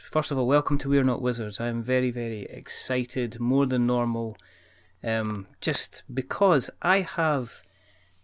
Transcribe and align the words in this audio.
First 0.00 0.30
of 0.30 0.38
all, 0.38 0.46
welcome 0.46 0.78
to 0.78 0.88
We're 0.88 1.04
Not 1.04 1.22
Wizards. 1.22 1.60
I 1.60 1.68
am 1.68 1.82
very 1.82 2.10
very 2.10 2.42
excited, 2.44 3.38
more 3.38 3.66
than 3.66 3.86
normal, 3.86 4.36
um, 5.02 5.46
just 5.60 6.02
because 6.12 6.70
I 6.82 7.02
have 7.02 7.62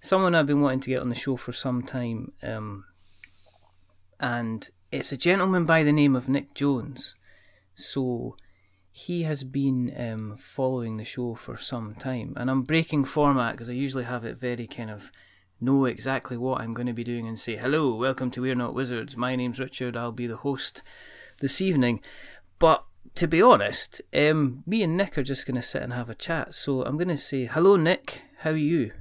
someone 0.00 0.34
I've 0.34 0.46
been 0.46 0.60
wanting 0.60 0.80
to 0.80 0.90
get 0.90 1.02
on 1.02 1.08
the 1.08 1.14
show 1.14 1.36
for 1.36 1.52
some 1.52 1.82
time, 1.82 2.32
um, 2.42 2.84
and 4.18 4.68
it's 4.90 5.12
a 5.12 5.16
gentleman 5.16 5.64
by 5.64 5.82
the 5.82 5.92
name 5.92 6.16
of 6.16 6.28
Nick 6.28 6.54
Jones. 6.54 7.14
So 7.74 8.36
he 8.90 9.22
has 9.22 9.44
been 9.44 9.94
um, 9.96 10.36
following 10.36 10.96
the 10.96 11.04
show 11.04 11.34
for 11.34 11.56
some 11.56 11.94
time, 11.94 12.34
and 12.36 12.50
I'm 12.50 12.62
breaking 12.62 13.04
format 13.04 13.52
because 13.52 13.70
I 13.70 13.74
usually 13.74 14.04
have 14.04 14.24
it 14.24 14.38
very 14.38 14.66
kind 14.66 14.90
of 14.90 15.12
know 15.60 15.84
exactly 15.84 16.36
what 16.36 16.60
I'm 16.60 16.72
going 16.72 16.86
to 16.86 16.92
be 16.92 17.04
doing 17.04 17.26
and 17.26 17.38
say, 17.38 17.56
hello, 17.56 17.94
welcome 17.94 18.30
to 18.32 18.40
We're 18.40 18.54
Not 18.54 18.74
Wizards. 18.74 19.16
My 19.16 19.36
name's 19.36 19.60
Richard. 19.60 19.96
I'll 19.96 20.10
be 20.10 20.26
the 20.26 20.38
host 20.38 20.82
this 21.40 21.60
evening. 21.60 22.00
But 22.58 22.84
to 23.16 23.26
be 23.26 23.42
honest, 23.42 24.00
um, 24.14 24.62
me 24.66 24.82
and 24.82 24.96
Nick 24.96 25.18
are 25.18 25.22
just 25.22 25.46
going 25.46 25.56
to 25.56 25.62
sit 25.62 25.82
and 25.82 25.92
have 25.92 26.08
a 26.08 26.14
chat. 26.14 26.54
So 26.54 26.82
I'm 26.82 26.96
going 26.96 27.08
to 27.08 27.16
say, 27.16 27.46
hello, 27.46 27.76
Nick. 27.76 28.22
How 28.38 28.50
are 28.50 28.56
you? 28.56 28.92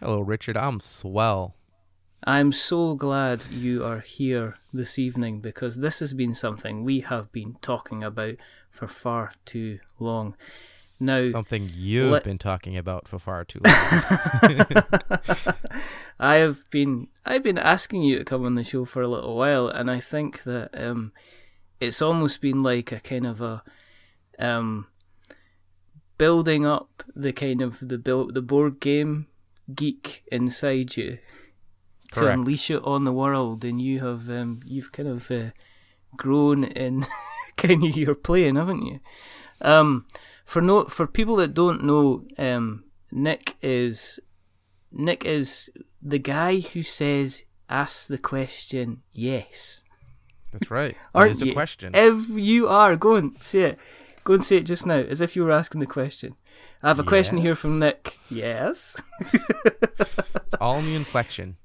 Hello, 0.00 0.20
Richard. 0.20 0.56
I'm 0.56 0.80
swell. 0.80 1.54
I'm 2.24 2.52
so 2.52 2.94
glad 2.94 3.46
you 3.46 3.84
are 3.84 4.00
here 4.00 4.56
this 4.72 4.98
evening 4.98 5.40
because 5.40 5.76
this 5.76 6.00
has 6.00 6.12
been 6.12 6.34
something 6.34 6.84
we 6.84 7.00
have 7.00 7.32
been 7.32 7.56
talking 7.62 8.02
about 8.02 8.34
for 8.70 8.88
far 8.88 9.32
too 9.44 9.78
long. 9.98 10.34
Now, 11.00 11.30
something 11.30 11.70
you've 11.72 12.10
let- 12.10 12.24
been 12.24 12.38
talking 12.38 12.76
about 12.76 13.06
for 13.06 13.18
far 13.18 13.44
too 13.44 13.60
long. 13.64 13.74
I 16.20 16.36
have 16.36 16.68
been 16.70 17.08
I've 17.24 17.42
been 17.42 17.58
asking 17.58 18.02
you 18.02 18.18
to 18.18 18.24
come 18.24 18.44
on 18.44 18.56
the 18.56 18.64
show 18.64 18.84
for 18.84 19.02
a 19.02 19.08
little 19.08 19.36
while, 19.36 19.68
and 19.68 19.90
I 19.90 20.00
think 20.00 20.42
that 20.42 20.70
um, 20.74 21.12
it's 21.80 22.02
almost 22.02 22.40
been 22.40 22.62
like 22.62 22.90
a 22.90 23.00
kind 23.00 23.26
of 23.26 23.40
a 23.40 23.62
um, 24.38 24.86
building 26.16 26.66
up 26.66 27.04
the 27.14 27.32
kind 27.32 27.62
of 27.62 27.78
the 27.80 27.98
build 27.98 28.34
the 28.34 28.42
board 28.42 28.80
game 28.80 29.26
geek 29.72 30.24
inside 30.32 30.96
you 30.96 31.18
to 32.14 32.24
unleash 32.32 32.70
it 32.70 32.82
on 32.84 33.04
the 33.04 33.12
world, 33.12 33.64
and 33.64 33.80
you 33.80 34.00
have 34.00 34.28
um, 34.28 34.60
you've 34.64 34.90
kind 34.92 35.08
of 35.08 35.30
uh, 35.30 35.50
grown 36.16 36.64
in 36.64 37.06
kind 37.56 37.84
of 37.84 37.96
your 37.96 38.14
playing, 38.14 38.56
haven't 38.56 38.84
you? 38.84 39.00
Um, 39.60 40.06
for 40.48 40.62
no 40.62 40.84
for 40.84 41.06
people 41.06 41.36
that 41.36 41.52
don't 41.52 41.84
know, 41.84 42.24
um, 42.38 42.84
Nick 43.12 43.56
is 43.60 44.18
Nick 44.90 45.26
is 45.26 45.68
the 46.00 46.18
guy 46.18 46.60
who 46.60 46.82
says 46.82 47.44
ask 47.68 48.06
the 48.06 48.16
question 48.16 49.02
yes. 49.12 49.84
That's 50.50 50.70
right. 50.70 50.96
Aren't 51.14 51.32
it 51.32 51.32
is 51.32 51.42
a 51.42 51.46
you? 51.48 51.52
question. 51.52 51.92
If 51.94 52.30
you 52.30 52.66
are, 52.66 52.96
go 52.96 53.16
and 53.16 53.36
say 53.42 53.60
it. 53.60 53.78
Go 54.24 54.32
and 54.34 54.44
say 54.44 54.56
it 54.56 54.62
just 54.62 54.86
now, 54.86 54.94
as 54.94 55.20
if 55.20 55.36
you 55.36 55.44
were 55.44 55.52
asking 55.52 55.80
the 55.80 55.86
question. 55.86 56.34
I 56.82 56.88
have 56.88 56.98
a 56.98 57.04
question 57.04 57.36
here 57.36 57.54
from 57.54 57.78
Nick. 57.78 58.18
Yes. 58.30 58.96
It's 59.34 60.54
all 60.62 60.78
in 60.78 60.86
the 60.86 60.94
inflection. 60.94 61.58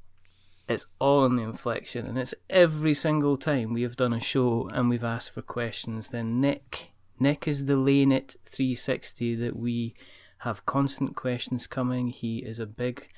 It's 0.68 0.86
all 1.00 1.26
in 1.26 1.38
the 1.38 1.44
inflection, 1.44 2.06
and 2.06 2.18
it's 2.18 2.34
every 2.50 2.94
single 2.94 3.38
time 3.38 3.74
we 3.74 3.84
have 3.84 3.96
done 3.96 4.12
a 4.12 4.20
show 4.20 4.70
and 4.74 4.90
we've 4.90 5.04
asked 5.04 5.32
for 5.32 5.42
questions. 5.42 6.10
Then 6.10 6.42
Nick, 6.42 6.93
Nick 7.24 7.48
is 7.48 7.66
the 7.66 7.78
lane 7.78 8.12
it 8.12 8.36
360 8.46 9.36
that 9.36 9.56
we 9.56 9.96
have 10.40 10.66
constant 10.66 11.16
questions 11.16 11.68
coming. 11.68 12.10
He 12.10 12.40
is 12.40 12.60
a 12.60 12.66
big 12.66 13.10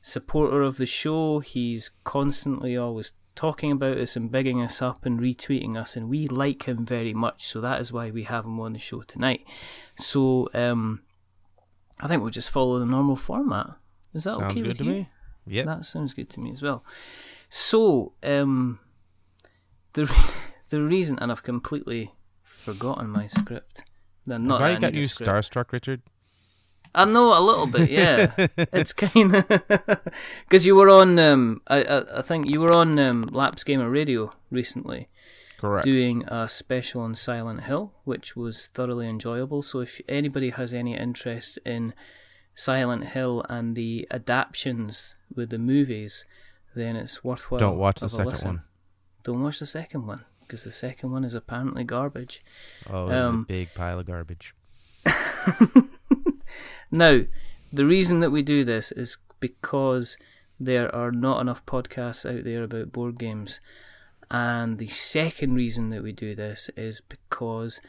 supporter 0.00 0.62
of 0.62 0.78
the 0.78 0.86
show. 0.86 1.40
He's 1.40 1.90
constantly 2.02 2.76
always 2.76 3.12
talking 3.34 3.70
about 3.70 3.98
us 3.98 4.16
and 4.16 4.30
bigging 4.32 4.62
us 4.62 4.80
up 4.82 5.04
and 5.04 5.20
retweeting 5.20 5.76
us, 5.76 5.96
and 5.96 6.08
we 6.08 6.26
like 6.26 6.64
him 6.64 6.84
very 6.84 7.12
much. 7.12 7.46
So 7.46 7.60
that 7.60 7.80
is 7.80 7.92
why 7.92 8.10
we 8.10 8.24
have 8.24 8.46
him 8.46 8.58
on 8.58 8.72
the 8.72 8.78
show 8.78 9.02
tonight. 9.02 9.44
So 9.96 10.48
um, 10.54 11.02
I 12.00 12.08
think 12.08 12.22
we'll 12.22 12.30
just 12.30 12.50
follow 12.50 12.78
the 12.78 12.86
normal 12.86 13.16
format. 13.16 13.68
Is 14.14 14.24
that 14.24 14.34
Sounds 14.34 14.52
okay 14.52 14.62
good 14.62 14.68
with 14.68 14.78
to 14.78 14.84
you? 14.84 14.90
me. 14.90 15.08
Yep. 15.46 15.66
That 15.66 15.84
sounds 15.86 16.14
good 16.14 16.30
to 16.30 16.40
me 16.40 16.52
as 16.52 16.62
well. 16.62 16.84
So, 17.48 18.14
um, 18.22 18.78
the 19.92 20.06
re- 20.06 20.30
the 20.70 20.82
reason, 20.82 21.18
and 21.20 21.30
I've 21.30 21.42
completely 21.42 22.12
forgotten 22.62 23.10
my 23.10 23.26
script. 23.26 23.84
No, 24.24 24.38
Not 24.38 24.60
Have 24.60 24.76
I 24.76 24.80
got 24.80 24.94
you 24.94 25.04
script. 25.04 25.28
starstruck, 25.28 25.72
Richard? 25.72 26.02
I 26.94 27.04
know 27.04 27.36
a 27.36 27.40
little 27.40 27.66
bit, 27.66 27.90
yeah. 27.90 28.32
it's 28.72 28.92
kind 28.92 29.34
of 29.36 29.48
because 30.44 30.66
you 30.66 30.74
were 30.76 30.90
on. 30.90 31.18
Um, 31.18 31.62
I, 31.66 31.82
I 31.82 32.18
I 32.18 32.22
think 32.22 32.50
you 32.50 32.60
were 32.60 32.72
on 32.72 32.98
um, 32.98 33.22
Laps 33.22 33.64
Gamer 33.64 33.88
Radio 33.88 34.32
recently, 34.50 35.08
Correct. 35.58 35.84
doing 35.86 36.24
a 36.28 36.48
special 36.48 37.00
on 37.00 37.14
Silent 37.14 37.62
Hill, 37.62 37.94
which 38.04 38.36
was 38.36 38.66
thoroughly 38.66 39.08
enjoyable. 39.08 39.62
So 39.62 39.80
if 39.80 40.02
anybody 40.06 40.50
has 40.50 40.74
any 40.74 40.94
interest 40.94 41.58
in 41.64 41.94
Silent 42.54 43.08
Hill 43.08 43.42
and 43.48 43.74
the 43.74 44.06
adaptions 44.10 45.16
with 45.34 45.48
the 45.48 45.58
movies, 45.58 46.26
then 46.74 46.94
it's 46.96 47.24
worthwhile. 47.24 47.58
Don't 47.58 47.78
watch 47.78 48.00
the 48.00 48.10
second 48.10 48.26
listen. 48.26 48.48
one. 48.48 48.62
Don't 49.24 49.42
watch 49.42 49.60
the 49.60 49.66
second 49.66 50.06
one 50.06 50.26
because 50.52 50.64
the 50.64 50.70
second 50.70 51.10
one 51.10 51.24
is 51.24 51.32
apparently 51.32 51.82
garbage. 51.82 52.44
Oh, 52.90 53.06
it's 53.06 53.24
Um, 53.26 53.40
a 53.40 53.44
big 53.52 53.72
pile 53.74 53.98
of 53.98 54.04
garbage. 54.06 54.54
Now, 56.90 57.22
the 57.72 57.86
reason 57.86 58.20
that 58.20 58.30
we 58.30 58.42
do 58.42 58.64
this 58.64 58.92
is 58.92 59.16
because 59.40 60.18
there 60.60 60.94
are 60.94 61.10
not 61.10 61.40
enough 61.40 61.64
podcasts 61.64 62.26
out 62.30 62.44
there 62.44 62.62
about 62.64 62.92
board 62.92 63.18
games. 63.18 63.60
And 64.30 64.76
the 64.76 64.88
second 64.88 65.54
reason 65.54 65.88
that 65.88 66.02
we 66.02 66.12
do 66.12 66.34
this 66.34 66.68
is 66.76 67.00
because 67.00 67.80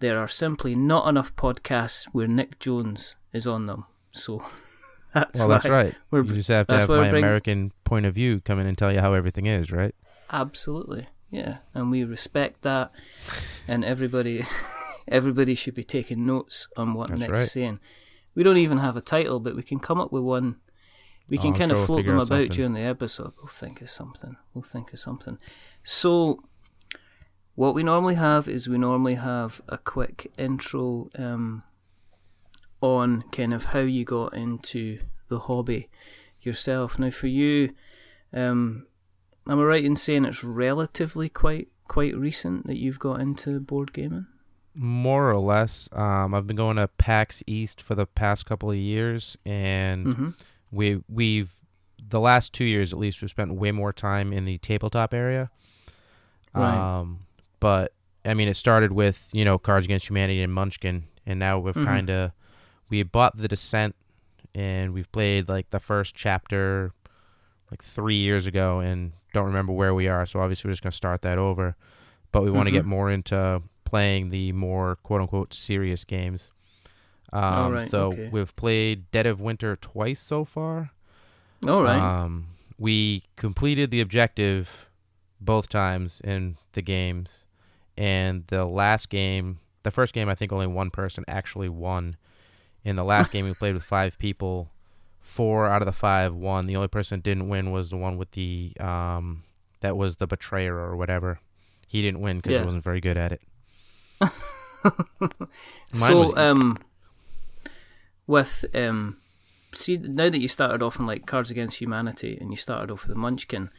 there 0.00 0.18
are 0.18 0.28
simply 0.28 0.74
not 0.74 1.08
enough 1.08 1.34
podcasts 1.36 2.04
where 2.12 2.26
Nick 2.28 2.58
Jones 2.58 3.16
is 3.32 3.46
on 3.46 3.64
them. 3.64 3.86
So 4.12 4.44
that's 5.14 5.38
well, 5.38 5.48
why 5.48 5.54
that's 5.54 5.68
right. 5.70 5.94
we're- 6.10 6.26
You 6.28 6.34
just 6.34 6.48
have 6.50 6.66
to 6.66 6.80
have 6.80 6.88
my 6.90 7.08
bring- 7.08 7.24
American 7.24 7.72
point 7.84 8.04
of 8.04 8.14
view 8.14 8.40
come 8.40 8.60
in 8.60 8.66
and 8.66 8.76
tell 8.76 8.92
you 8.92 9.00
how 9.00 9.14
everything 9.14 9.46
is, 9.46 9.72
right? 9.72 9.94
Absolutely, 10.30 11.06
yeah, 11.30 11.58
and 11.74 11.90
we 11.90 12.04
respect 12.04 12.62
that, 12.62 12.90
and 13.68 13.84
everybody, 13.84 14.44
everybody 15.08 15.54
should 15.54 15.74
be 15.74 15.84
taking 15.84 16.26
notes 16.26 16.68
on 16.76 16.94
what 16.94 17.08
That's 17.08 17.20
Nick's 17.20 17.32
right. 17.32 17.48
saying. 17.48 17.80
We 18.34 18.42
don't 18.42 18.56
even 18.58 18.78
have 18.78 18.96
a 18.96 19.00
title, 19.00 19.40
but 19.40 19.56
we 19.56 19.62
can 19.62 19.78
come 19.80 20.00
up 20.00 20.12
with 20.12 20.22
one. 20.22 20.56
We 21.28 21.38
Oh, 21.38 21.42
can 21.42 21.52
I'm 21.52 21.58
kind 21.58 21.70
sure 21.70 21.80
of 21.82 21.88
we'll 21.88 21.98
float 21.98 22.06
them 22.06 22.16
about 22.16 22.28
something. 22.28 22.48
during 22.48 22.72
the 22.74 22.80
episode. 22.80 23.32
We'll 23.38 23.46
think 23.48 23.80
of 23.82 23.90
something. 23.90 24.36
We'll 24.54 24.62
think 24.64 24.92
of 24.92 24.98
something. 24.98 25.38
So, 25.84 26.42
what 27.54 27.74
we 27.74 27.82
normally 27.82 28.14
have 28.16 28.48
is 28.48 28.68
we 28.68 28.78
normally 28.78 29.14
have 29.16 29.60
a 29.68 29.78
quick 29.78 30.32
intro 30.38 31.08
um, 31.16 31.62
on 32.80 33.22
kind 33.32 33.52
of 33.52 33.66
how 33.66 33.80
you 33.80 34.04
got 34.04 34.34
into 34.34 35.00
the 35.28 35.40
hobby 35.40 35.88
yourself. 36.40 36.98
Now, 36.98 37.10
for 37.10 37.26
you, 37.26 37.74
um, 38.32 38.86
am 39.50 39.60
I 39.60 39.62
right 39.64 39.84
in 39.84 39.96
saying 39.96 40.24
it's 40.24 40.42
relatively 40.44 41.28
quite 41.28 41.68
quite 41.88 42.16
recent 42.16 42.66
that 42.66 42.76
you've 42.78 42.98
got 43.00 43.20
into 43.20 43.58
board 43.60 43.92
gaming? 43.92 44.26
More 44.74 45.28
or 45.30 45.38
less. 45.40 45.88
Um, 45.92 46.32
I've 46.34 46.46
been 46.46 46.56
going 46.56 46.76
to 46.76 46.86
PAX 46.88 47.42
East 47.46 47.82
for 47.82 47.94
the 47.96 48.06
past 48.06 48.46
couple 48.46 48.70
of 48.70 48.76
years, 48.76 49.36
and 49.44 50.06
Mm-hmm. 50.06 50.28
we 50.70 51.02
we've 51.08 51.50
the 52.08 52.20
last 52.20 52.52
two 52.52 52.64
years 52.64 52.92
at 52.92 52.98
least 52.98 53.20
we've 53.20 53.30
spent 53.30 53.52
way 53.54 53.72
more 53.72 53.92
time 53.92 54.32
in 54.32 54.44
the 54.46 54.56
tabletop 54.58 55.12
area. 55.12 55.50
Right. 56.54 56.98
Um, 57.00 57.26
but 57.58 57.92
I 58.24 58.34
mean, 58.34 58.48
it 58.48 58.54
started 58.54 58.92
with 58.92 59.28
you 59.32 59.44
know 59.44 59.58
Cards 59.58 59.86
Against 59.86 60.08
Humanity 60.08 60.42
and 60.42 60.52
Munchkin, 60.52 61.04
and 61.26 61.38
now 61.38 61.58
we've 61.58 61.74
Mhm. 61.74 61.84
kind 61.84 62.10
of 62.10 62.32
we 62.88 63.02
bought 63.02 63.36
the 63.36 63.48
Descent, 63.48 63.94
and 64.54 64.92
we've 64.94 65.10
played 65.12 65.48
like 65.48 65.70
the 65.70 65.80
first 65.80 66.14
chapter 66.14 66.92
like 67.70 67.82
three 67.82 68.16
years 68.16 68.46
ago, 68.46 68.80
and 68.80 69.12
don't 69.32 69.46
remember 69.46 69.72
where 69.72 69.94
we 69.94 70.08
are. 70.08 70.26
So 70.26 70.40
obviously 70.40 70.68
we're 70.68 70.72
just 70.72 70.82
gonna 70.82 70.92
start 70.92 71.22
that 71.22 71.38
over. 71.38 71.76
But 72.32 72.42
we 72.42 72.50
want 72.50 72.66
to 72.66 72.70
get 72.70 72.84
more 72.84 73.10
into 73.10 73.62
playing 73.84 74.30
the 74.30 74.52
more 74.52 74.96
quote 74.96 75.20
unquote 75.20 75.52
serious 75.52 76.04
games. 76.04 76.50
Um, 77.32 77.74
right, 77.74 77.88
so 77.88 78.08
okay. 78.12 78.28
we've 78.30 78.54
played 78.56 79.10
Dead 79.10 79.26
of 79.26 79.40
Winter 79.40 79.76
twice 79.76 80.20
so 80.20 80.44
far. 80.44 80.90
All 81.66 81.82
right. 81.82 81.98
Um, 81.98 82.48
we 82.78 83.24
completed 83.36 83.90
the 83.90 84.00
objective 84.00 84.88
both 85.40 85.68
times 85.68 86.20
in 86.24 86.56
the 86.72 86.82
games, 86.82 87.46
and 87.96 88.46
the 88.48 88.64
last 88.64 89.08
game, 89.08 89.58
the 89.82 89.90
first 89.90 90.12
game, 90.12 90.28
I 90.28 90.34
think 90.34 90.52
only 90.52 90.66
one 90.66 90.90
person 90.90 91.24
actually 91.28 91.68
won. 91.68 92.16
In 92.84 92.96
the 92.96 93.04
last 93.04 93.30
game, 93.32 93.44
we 93.44 93.54
played 93.54 93.74
with 93.74 93.84
five 93.84 94.18
people. 94.18 94.70
Four 95.30 95.66
out 95.66 95.80
of 95.82 95.86
the 95.86 95.92
five 95.92 96.34
won. 96.34 96.66
The 96.66 96.76
only 96.76 96.88
person 96.88 97.18
that 97.18 97.22
didn't 97.22 97.48
win 97.48 97.70
was 97.70 97.90
the 97.90 97.96
one 97.96 98.16
with 98.18 98.32
the 98.32 98.72
um, 98.80 99.44
that 99.80 99.96
was 99.96 100.16
the 100.16 100.26
betrayer 100.26 100.74
or 100.76 100.96
whatever. 100.96 101.38
He 101.86 102.02
didn't 102.02 102.20
win 102.20 102.38
because 102.38 102.52
Yeah. 102.52 102.58
he 102.60 102.64
wasn't 102.64 102.84
very 102.84 103.00
good 103.00 103.16
at 103.16 103.32
it. 103.32 103.40
So 105.92 106.22
was- 106.22 106.34
um 106.36 106.78
with 108.26 108.64
um 108.74 109.16
see 109.74 109.96
now 109.98 110.28
that 110.30 110.38
you 110.40 110.48
started 110.48 110.82
off 110.82 110.98
in 110.98 111.06
like 111.06 111.26
cards 111.26 111.50
against 111.50 111.78
humanity 111.80 112.36
and 112.40 112.50
you 112.50 112.56
started 112.56 112.90
off 112.92 113.06
with 113.06 113.14
the 113.14 113.20
munchkin 113.20 113.70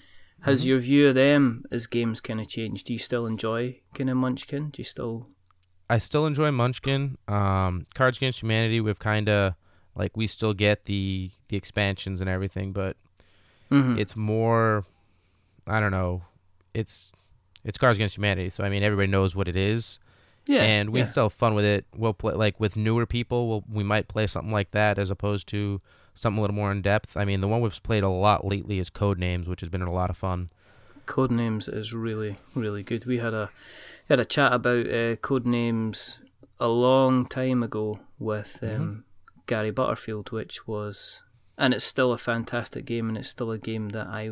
Has 0.41 0.63
Mhm. 0.63 0.67
your 0.67 0.79
view 0.79 1.07
of 1.09 1.15
them 1.15 1.63
as 1.71 1.85
games 1.87 2.19
kind 2.21 2.39
of 2.41 2.47
changed? 2.47 2.85
Do 2.87 2.93
you 2.93 2.99
still 2.99 3.25
enjoy 3.27 3.79
kind 3.93 4.09
of 4.09 4.17
Munchkin? 4.17 4.69
Do 4.71 4.79
you 4.79 4.83
still? 4.83 5.27
I 5.87 5.99
still 5.99 6.25
enjoy 6.25 6.49
Munchkin. 6.51 7.17
Um, 7.27 7.85
Cards 7.93 8.17
Against 8.17 8.41
Humanity, 8.41 8.79
we've 8.81 8.97
kind 8.97 9.29
of 9.29 9.53
like 9.95 10.15
we 10.15 10.27
still 10.27 10.53
get 10.53 10.85
the 10.85 11.31
the 11.49 11.57
expansions 11.57 12.21
and 12.21 12.29
everything, 12.29 12.71
but 12.71 12.95
Mhm. 13.71 13.97
it's 13.99 14.15
more. 14.15 14.85
I 15.67 15.79
don't 15.79 15.91
know. 15.91 16.23
It's 16.73 17.11
it's 17.63 17.77
Cards 17.77 17.97
Against 17.97 18.17
Humanity, 18.17 18.49
so 18.49 18.63
I 18.63 18.69
mean 18.69 18.83
everybody 18.83 19.07
knows 19.07 19.35
what 19.35 19.47
it 19.47 19.55
is, 19.55 19.99
yeah, 20.47 20.63
and 20.63 20.89
we 20.89 20.99
yeah. 20.99 21.05
still 21.05 21.23
have 21.25 21.33
fun 21.33 21.53
with 21.53 21.65
it. 21.65 21.85
We'll 21.95 22.13
play 22.13 22.33
like 22.33 22.59
with 22.59 22.75
newer 22.75 23.05
people. 23.05 23.47
We'll, 23.49 23.63
we 23.71 23.83
might 23.83 24.07
play 24.07 24.27
something 24.27 24.51
like 24.51 24.71
that 24.71 24.97
as 24.97 25.09
opposed 25.09 25.47
to 25.49 25.79
something 26.13 26.39
a 26.39 26.41
little 26.41 26.55
more 26.55 26.71
in 26.71 26.81
depth. 26.81 27.15
I 27.15 27.23
mean, 27.25 27.39
the 27.41 27.47
one 27.47 27.61
we've 27.61 27.83
played 27.83 28.03
a 28.03 28.09
lot 28.09 28.43
lately 28.45 28.79
is 28.79 28.89
Codenames, 28.89 29.47
which 29.47 29.59
has 29.61 29.69
been 29.69 29.81
a 29.81 29.91
lot 29.91 30.09
of 30.09 30.17
fun. 30.17 30.49
Codenames 31.05 31.71
is 31.73 31.93
really 31.93 32.37
really 32.55 32.83
good. 32.83 33.05
We 33.05 33.19
had 33.19 33.33
a 33.33 33.49
had 34.09 34.19
a 34.19 34.25
chat 34.25 34.53
about 34.53 34.87
uh, 34.87 35.15
Codenames 35.17 36.19
a 36.59 36.67
long 36.67 37.25
time 37.27 37.63
ago 37.63 37.99
with 38.19 38.59
um, 38.63 38.69
Mhm. 38.69 39.03
Gary 39.51 39.71
Butterfield, 39.71 40.31
which 40.31 40.55
was 40.67 41.23
and 41.57 41.73
it's 41.75 41.83
still 41.95 42.11
a 42.13 42.17
fantastic 42.17 42.83
game, 42.85 43.05
and 43.09 43.17
it's 43.19 43.27
still 43.35 43.51
a 43.51 43.57
game 43.71 43.89
that 43.89 44.07
I, 44.07 44.23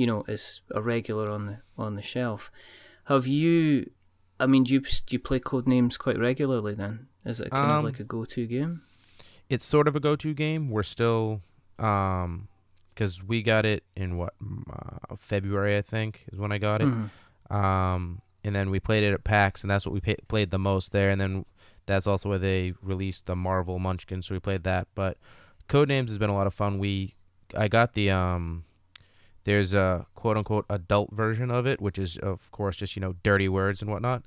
you 0.00 0.06
know, 0.06 0.20
is 0.36 0.62
a 0.70 0.80
regular 0.80 1.26
on 1.36 1.42
the 1.48 1.56
on 1.84 1.96
the 1.96 2.02
shelf. 2.02 2.50
Have 3.12 3.26
you? 3.26 3.90
I 4.38 4.46
mean, 4.46 4.62
do 4.64 4.74
you 4.74 4.80
do 4.80 5.10
you 5.16 5.18
play 5.28 5.40
Codenames 5.40 5.98
quite 5.98 6.18
regularly? 6.18 6.74
Then 6.74 6.94
is 7.24 7.40
it 7.40 7.50
kind 7.50 7.70
of 7.70 7.78
Um, 7.78 7.84
like 7.84 8.00
a 8.00 8.04
go 8.04 8.24
to 8.24 8.46
game? 8.46 8.82
it's 9.50 9.66
sort 9.66 9.86
of 9.88 9.94
a 9.96 10.00
go-to 10.00 10.32
game. 10.32 10.70
We're 10.70 10.82
still, 10.96 11.42
um, 11.78 12.48
because 12.88 13.22
we 13.22 13.42
got 13.42 13.64
it 13.66 13.82
in 13.94 14.16
what 14.16 14.32
uh, 14.72 15.16
February, 15.18 15.76
I 15.76 15.82
think, 15.82 16.24
is 16.32 16.38
when 16.38 16.50
I 16.52 16.58
got 16.58 16.80
it. 16.80 16.88
Mhm. 16.88 17.10
Um, 17.54 18.22
and 18.42 18.54
then 18.56 18.70
we 18.70 18.80
played 18.80 19.04
it 19.04 19.12
at 19.12 19.22
PAX, 19.22 19.62
and 19.62 19.70
that's 19.70 19.84
what 19.86 19.92
we 19.92 20.00
pa 20.00 20.14
played 20.28 20.50
the 20.50 20.58
most 20.58 20.92
there. 20.92 21.10
And 21.10 21.20
then 21.20 21.44
that's 21.86 22.06
also 22.06 22.28
where 22.28 22.38
they 22.38 22.74
released 22.82 23.26
the 23.26 23.36
Marvel 23.36 23.78
Munchkin, 23.78 24.22
so 24.22 24.34
we 24.34 24.40
played 24.40 24.64
that. 24.64 24.88
But 24.94 25.18
Codenames 25.68 26.08
has 26.08 26.18
been 26.18 26.30
a 26.30 26.34
lot 26.34 26.46
of 26.46 26.54
fun. 26.54 26.78
We, 26.78 27.14
I 27.56 27.68
got 27.68 27.94
the 27.94 28.10
um, 28.10 28.64
there's 29.44 29.72
a 29.72 30.06
quote 30.14 30.36
unquote 30.36 30.66
adult 30.68 31.12
version 31.12 31.50
of 31.50 31.66
it, 31.66 31.80
which 31.80 31.98
is 31.98 32.16
of 32.18 32.50
course 32.50 32.76
just 32.76 32.96
you 32.96 33.00
know 33.00 33.14
dirty 33.22 33.48
words 33.48 33.82
and 33.82 33.90
whatnot, 33.90 34.22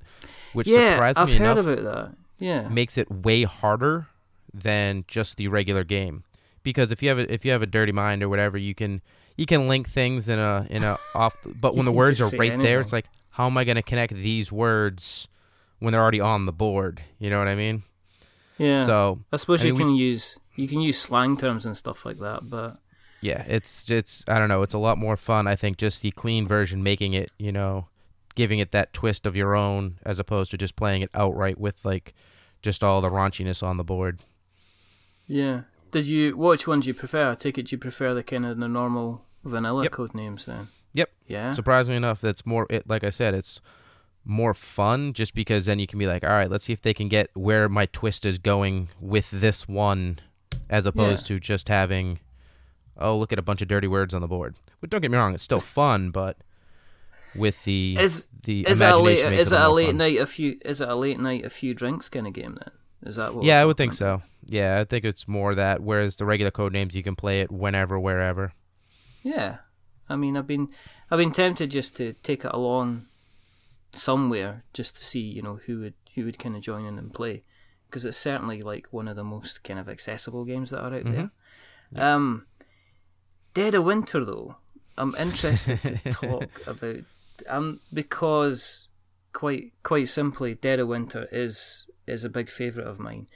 which 0.52 0.66
Yeah, 0.66 0.94
surprisingly 0.94 1.32
I've 1.32 1.38
heard 1.38 1.58
enough 1.58 1.78
about 1.78 1.94
that. 1.94 2.16
Yeah, 2.38 2.68
makes 2.68 2.96
it 2.96 3.10
way 3.10 3.42
harder 3.42 4.06
than 4.54 5.04
just 5.08 5.36
the 5.36 5.48
regular 5.48 5.84
game. 5.84 6.24
Because 6.62 6.90
if 6.90 7.02
you 7.02 7.08
have 7.08 7.18
a, 7.18 7.32
if 7.32 7.44
you 7.44 7.50
have 7.50 7.62
a 7.62 7.66
dirty 7.66 7.92
mind 7.92 8.22
or 8.22 8.28
whatever, 8.28 8.58
you 8.58 8.74
can 8.74 9.02
you 9.36 9.46
can 9.46 9.68
link 9.68 9.88
things 9.88 10.28
in 10.28 10.38
a 10.38 10.66
in 10.70 10.84
a 10.84 10.98
off. 11.14 11.36
But 11.44 11.74
when 11.74 11.84
the 11.84 11.92
words 11.92 12.20
are 12.20 12.36
right 12.36 12.60
there, 12.60 12.80
it's 12.80 12.92
like 12.92 13.06
how 13.30 13.46
am 13.46 13.56
I 13.56 13.64
going 13.64 13.76
to 13.76 13.82
connect 13.82 14.14
these 14.14 14.52
words 14.52 15.28
when 15.78 15.92
they're 15.92 16.02
already 16.02 16.20
on 16.20 16.46
the 16.46 16.52
board? 16.52 17.02
You 17.18 17.30
know 17.30 17.38
what 17.38 17.48
I 17.48 17.54
mean? 17.54 17.82
yeah. 18.58 18.86
So 18.86 19.20
I 19.32 19.36
suppose 19.36 19.62
I 19.64 19.68
you 19.68 19.74
mean, 19.74 19.80
can 19.88 19.94
use 19.94 20.38
you 20.56 20.66
can 20.68 20.80
use 20.80 20.98
slang 21.00 21.36
terms 21.36 21.64
and 21.66 21.76
stuff 21.76 22.04
like 22.04 22.18
that, 22.20 22.48
but 22.50 22.78
yeah, 23.20 23.44
it's 23.48 23.88
it's 23.90 24.24
I 24.28 24.38
don't 24.38 24.48
know. 24.48 24.62
It's 24.62 24.74
a 24.74 24.78
lot 24.78 24.98
more 24.98 25.16
fun. 25.16 25.46
I 25.46 25.56
think 25.56 25.76
just 25.76 26.02
the 26.02 26.10
clean 26.10 26.46
version, 26.46 26.82
making 26.82 27.14
it 27.14 27.30
you 27.38 27.52
know, 27.52 27.86
giving 28.34 28.58
it 28.58 28.72
that 28.72 28.92
twist 28.92 29.26
of 29.26 29.34
your 29.36 29.54
own, 29.54 29.98
as 30.04 30.18
opposed 30.18 30.50
to 30.52 30.58
just 30.58 30.76
playing 30.76 31.02
it 31.02 31.10
outright 31.14 31.58
with 31.58 31.84
like 31.84 32.14
just 32.62 32.82
all 32.84 33.00
the 33.00 33.10
raunchiness 33.10 33.62
on 33.62 33.76
the 33.76 33.84
board. 33.84 34.20
yeah. 35.26 35.62
Did 35.90 36.04
you 36.06 36.36
which 36.36 36.66
ones 36.68 36.86
you 36.86 36.92
prefer? 36.92 37.30
I 37.30 37.34
take 37.34 37.56
it 37.56 37.72
you 37.72 37.78
prefer 37.78 38.12
the 38.12 38.22
kind 38.22 38.44
of 38.44 38.58
the 38.58 38.68
normal 38.68 39.22
vanilla 39.44 39.84
Yep. 39.84 39.92
code 39.92 40.14
names 40.14 40.44
then. 40.44 40.68
Yep. 40.92 41.10
Yeah. 41.26 41.52
Surprisingly 41.52 41.96
enough, 41.96 42.20
that's 42.20 42.44
more. 42.44 42.66
It 42.68 42.86
like 42.86 43.04
I 43.04 43.10
said, 43.10 43.32
it's 43.34 43.60
more 44.28 44.54
fun 44.54 45.12
just 45.14 45.34
because 45.34 45.66
then 45.66 45.78
you 45.78 45.86
can 45.86 45.98
be 45.98 46.06
like, 46.06 46.22
all 46.22 46.30
right, 46.30 46.50
let's 46.50 46.64
see 46.64 46.72
if 46.72 46.82
they 46.82 46.94
can 46.94 47.08
get 47.08 47.30
where 47.34 47.68
my 47.68 47.86
twist 47.86 48.24
is 48.26 48.38
going 48.38 48.88
with 49.00 49.30
this 49.30 49.66
one, 49.66 50.20
as 50.68 50.86
opposed 50.86 51.26
to 51.26 51.40
just 51.40 51.68
having, 51.68 52.20
oh, 52.98 53.16
look 53.16 53.32
at 53.32 53.38
a 53.38 53.42
bunch 53.42 53.62
of 53.62 53.68
dirty 53.68 53.88
words 53.88 54.12
on 54.14 54.20
the 54.20 54.28
board. 54.28 54.54
But 54.80 54.90
don't 54.90 55.00
get 55.00 55.10
me 55.10 55.18
wrong, 55.18 55.34
it's 55.34 55.42
still 55.42 55.58
fun, 55.60 56.10
but 56.10 56.36
with 57.34 57.64
the 57.64 57.96
Is- 57.98 58.28
the 58.44 58.66
is 58.66 58.80
it 58.80 58.90
a 58.92 58.98
late 58.98 59.18
is 59.18 59.50
it 59.52 59.56
it 59.56 59.58
a 59.60 59.66
a 59.66 59.68
late 59.68 59.86
fun. 59.88 59.96
night 59.98 60.18
a 60.18 60.26
few 60.26 60.58
is 60.64 60.80
it 60.80 60.88
a 60.88 60.94
late 60.94 61.18
night 61.20 61.44
a 61.44 61.50
few 61.50 61.74
drinks 61.74 62.08
kind 62.08 62.26
of 62.26 62.32
game 62.32 62.54
then? 62.62 62.70
Is 63.08 63.16
that 63.16 63.34
what? 63.34 63.44
Yeah, 63.44 63.60
I 63.60 63.64
would 63.64 63.76
think 63.76 63.92
about? 63.92 64.20
so. 64.20 64.22
Yeah, 64.46 64.80
I 64.80 64.84
think 64.84 65.04
it's 65.04 65.28
more 65.28 65.54
that. 65.54 65.82
Whereas 65.82 66.16
the 66.16 66.24
regular 66.24 66.50
code 66.50 66.72
names, 66.72 66.94
you 66.94 67.02
can 67.02 67.16
play 67.16 67.42
it 67.42 67.50
whenever, 67.52 67.98
wherever. 68.00 68.52
Yeah, 69.22 69.58
I 70.08 70.16
mean, 70.16 70.36
I've 70.36 70.46
been 70.46 70.68
I've 71.10 71.18
been 71.18 71.32
tempted 71.32 71.70
just 71.70 71.96
to 71.96 72.14
take 72.22 72.44
it 72.44 72.50
along 72.54 73.06
somewhere 73.92 74.64
just 74.72 74.96
to 74.96 75.04
see 75.04 75.20
you 75.20 75.42
know 75.42 75.60
who 75.66 75.80
would 75.80 75.94
who 76.14 76.24
would 76.24 76.38
kind 76.38 76.56
of 76.56 76.62
join 76.62 76.84
in 76.84 76.98
and 76.98 77.14
play 77.14 77.42
because 77.88 78.04
it's 78.04 78.18
certainly 78.18 78.62
like 78.62 78.88
one 78.90 79.08
of 79.08 79.16
the 79.16 79.24
most 79.24 79.64
kind 79.64 79.78
of 79.78 79.88
accessible 79.88 80.44
games 80.44 80.70
that 80.70 80.80
are 80.80 80.94
out 80.94 81.04
there. 81.04 81.30
Um, 81.96 82.46
Dead 83.54 83.74
of 83.74 83.84
Winter 83.84 84.24
though, 84.24 84.56
I'm 84.98 85.14
interested 85.16 85.80
to 85.80 86.12
talk 86.12 86.66
about 86.66 86.98
um 87.46 87.80
because 87.92 88.88
quite 89.32 89.72
quite 89.82 90.08
simply, 90.08 90.54
Dead 90.54 90.80
of 90.80 90.88
Winter 90.88 91.28
is 91.32 91.86
is 92.06 92.24
a 92.24 92.30
big 92.30 92.50
favourite 92.50 92.88
of 92.88 92.98
mine. 92.98 93.26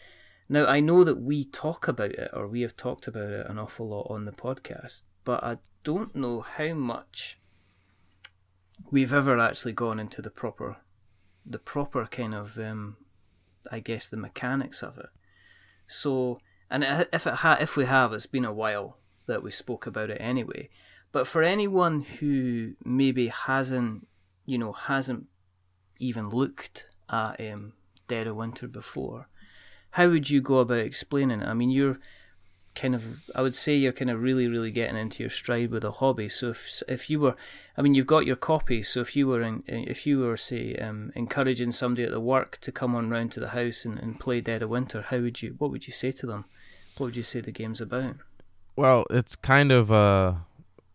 Now 0.48 0.66
I 0.66 0.80
know 0.80 1.02
that 1.04 1.20
we 1.20 1.44
talk 1.46 1.88
about 1.88 2.12
it 2.12 2.30
or 2.32 2.46
we 2.46 2.60
have 2.60 2.76
talked 2.76 3.06
about 3.06 3.30
it 3.30 3.46
an 3.48 3.58
awful 3.58 3.88
lot 3.88 4.08
on 4.10 4.26
the 4.26 4.32
podcast, 4.32 5.02
but 5.24 5.42
I 5.42 5.58
don't 5.84 6.14
know 6.14 6.40
how 6.42 6.74
much 6.74 7.38
we've 8.90 9.12
ever 9.12 9.38
actually 9.38 9.72
gone 9.72 9.98
into 9.98 10.22
the 10.22 10.30
proper 10.30 10.76
the 11.44 11.58
proper 11.58 12.06
kind 12.06 12.34
of 12.34 12.58
um 12.58 12.96
I 13.70 13.80
guess 13.80 14.06
the 14.06 14.16
mechanics 14.16 14.82
of 14.82 14.98
it. 14.98 15.10
So 15.86 16.38
and 16.70 16.84
if 17.12 17.26
it 17.26 17.34
ha- 17.34 17.58
if 17.60 17.76
we 17.76 17.84
have 17.86 18.12
it's 18.12 18.26
been 18.26 18.44
a 18.44 18.52
while 18.52 18.98
that 19.26 19.42
we 19.42 19.50
spoke 19.50 19.86
about 19.86 20.10
it 20.10 20.18
anyway. 20.20 20.68
But 21.12 21.26
for 21.26 21.42
anyone 21.42 22.02
who 22.02 22.72
maybe 22.84 23.28
hasn't 23.28 24.06
you 24.46 24.58
know 24.58 24.72
hasn't 24.72 25.26
even 25.98 26.30
looked 26.30 26.88
at 27.10 27.40
um, 27.40 27.74
Dead 28.08 28.26
of 28.26 28.36
Winter 28.36 28.66
before, 28.66 29.28
how 29.90 30.08
would 30.08 30.30
you 30.30 30.40
go 30.40 30.58
about 30.58 30.78
explaining 30.78 31.42
it? 31.42 31.48
I 31.48 31.54
mean, 31.54 31.70
you're 31.70 31.98
kind 32.74 32.94
of, 32.94 33.20
I 33.34 33.42
would 33.42 33.56
say 33.56 33.74
you're 33.74 33.92
kind 33.92 34.10
of 34.10 34.22
really, 34.22 34.48
really 34.48 34.70
getting 34.70 34.96
into 34.96 35.22
your 35.22 35.30
stride 35.30 35.70
with 35.70 35.84
a 35.84 35.90
hobby. 35.90 36.28
So 36.28 36.50
if 36.50 36.82
if 36.88 37.10
you 37.10 37.20
were, 37.20 37.36
I 37.76 37.82
mean, 37.82 37.94
you've 37.94 38.06
got 38.06 38.26
your 38.26 38.36
copy. 38.36 38.82
So 38.82 39.00
if 39.00 39.14
you 39.16 39.26
were, 39.26 39.42
in, 39.42 39.62
if 39.66 40.06
you 40.06 40.20
were, 40.20 40.36
say, 40.36 40.74
um, 40.76 41.12
encouraging 41.14 41.72
somebody 41.72 42.04
at 42.04 42.10
the 42.10 42.20
work 42.20 42.58
to 42.62 42.72
come 42.72 42.94
on 42.94 43.10
round 43.10 43.32
to 43.32 43.40
the 43.40 43.50
house 43.50 43.84
and, 43.84 43.98
and 43.98 44.20
play 44.20 44.40
Dead 44.40 44.62
of 44.62 44.70
Winter, 44.70 45.02
how 45.02 45.18
would 45.18 45.42
you? 45.42 45.54
What 45.58 45.70
would 45.70 45.86
you 45.86 45.92
say 45.92 46.12
to 46.12 46.26
them? 46.26 46.44
What 46.96 47.06
would 47.06 47.16
you 47.16 47.22
say 47.22 47.40
the 47.40 47.52
game's 47.52 47.80
about? 47.80 48.16
Well, 48.76 49.04
it's 49.10 49.36
kind 49.36 49.70
of 49.70 49.90
a 49.90 50.44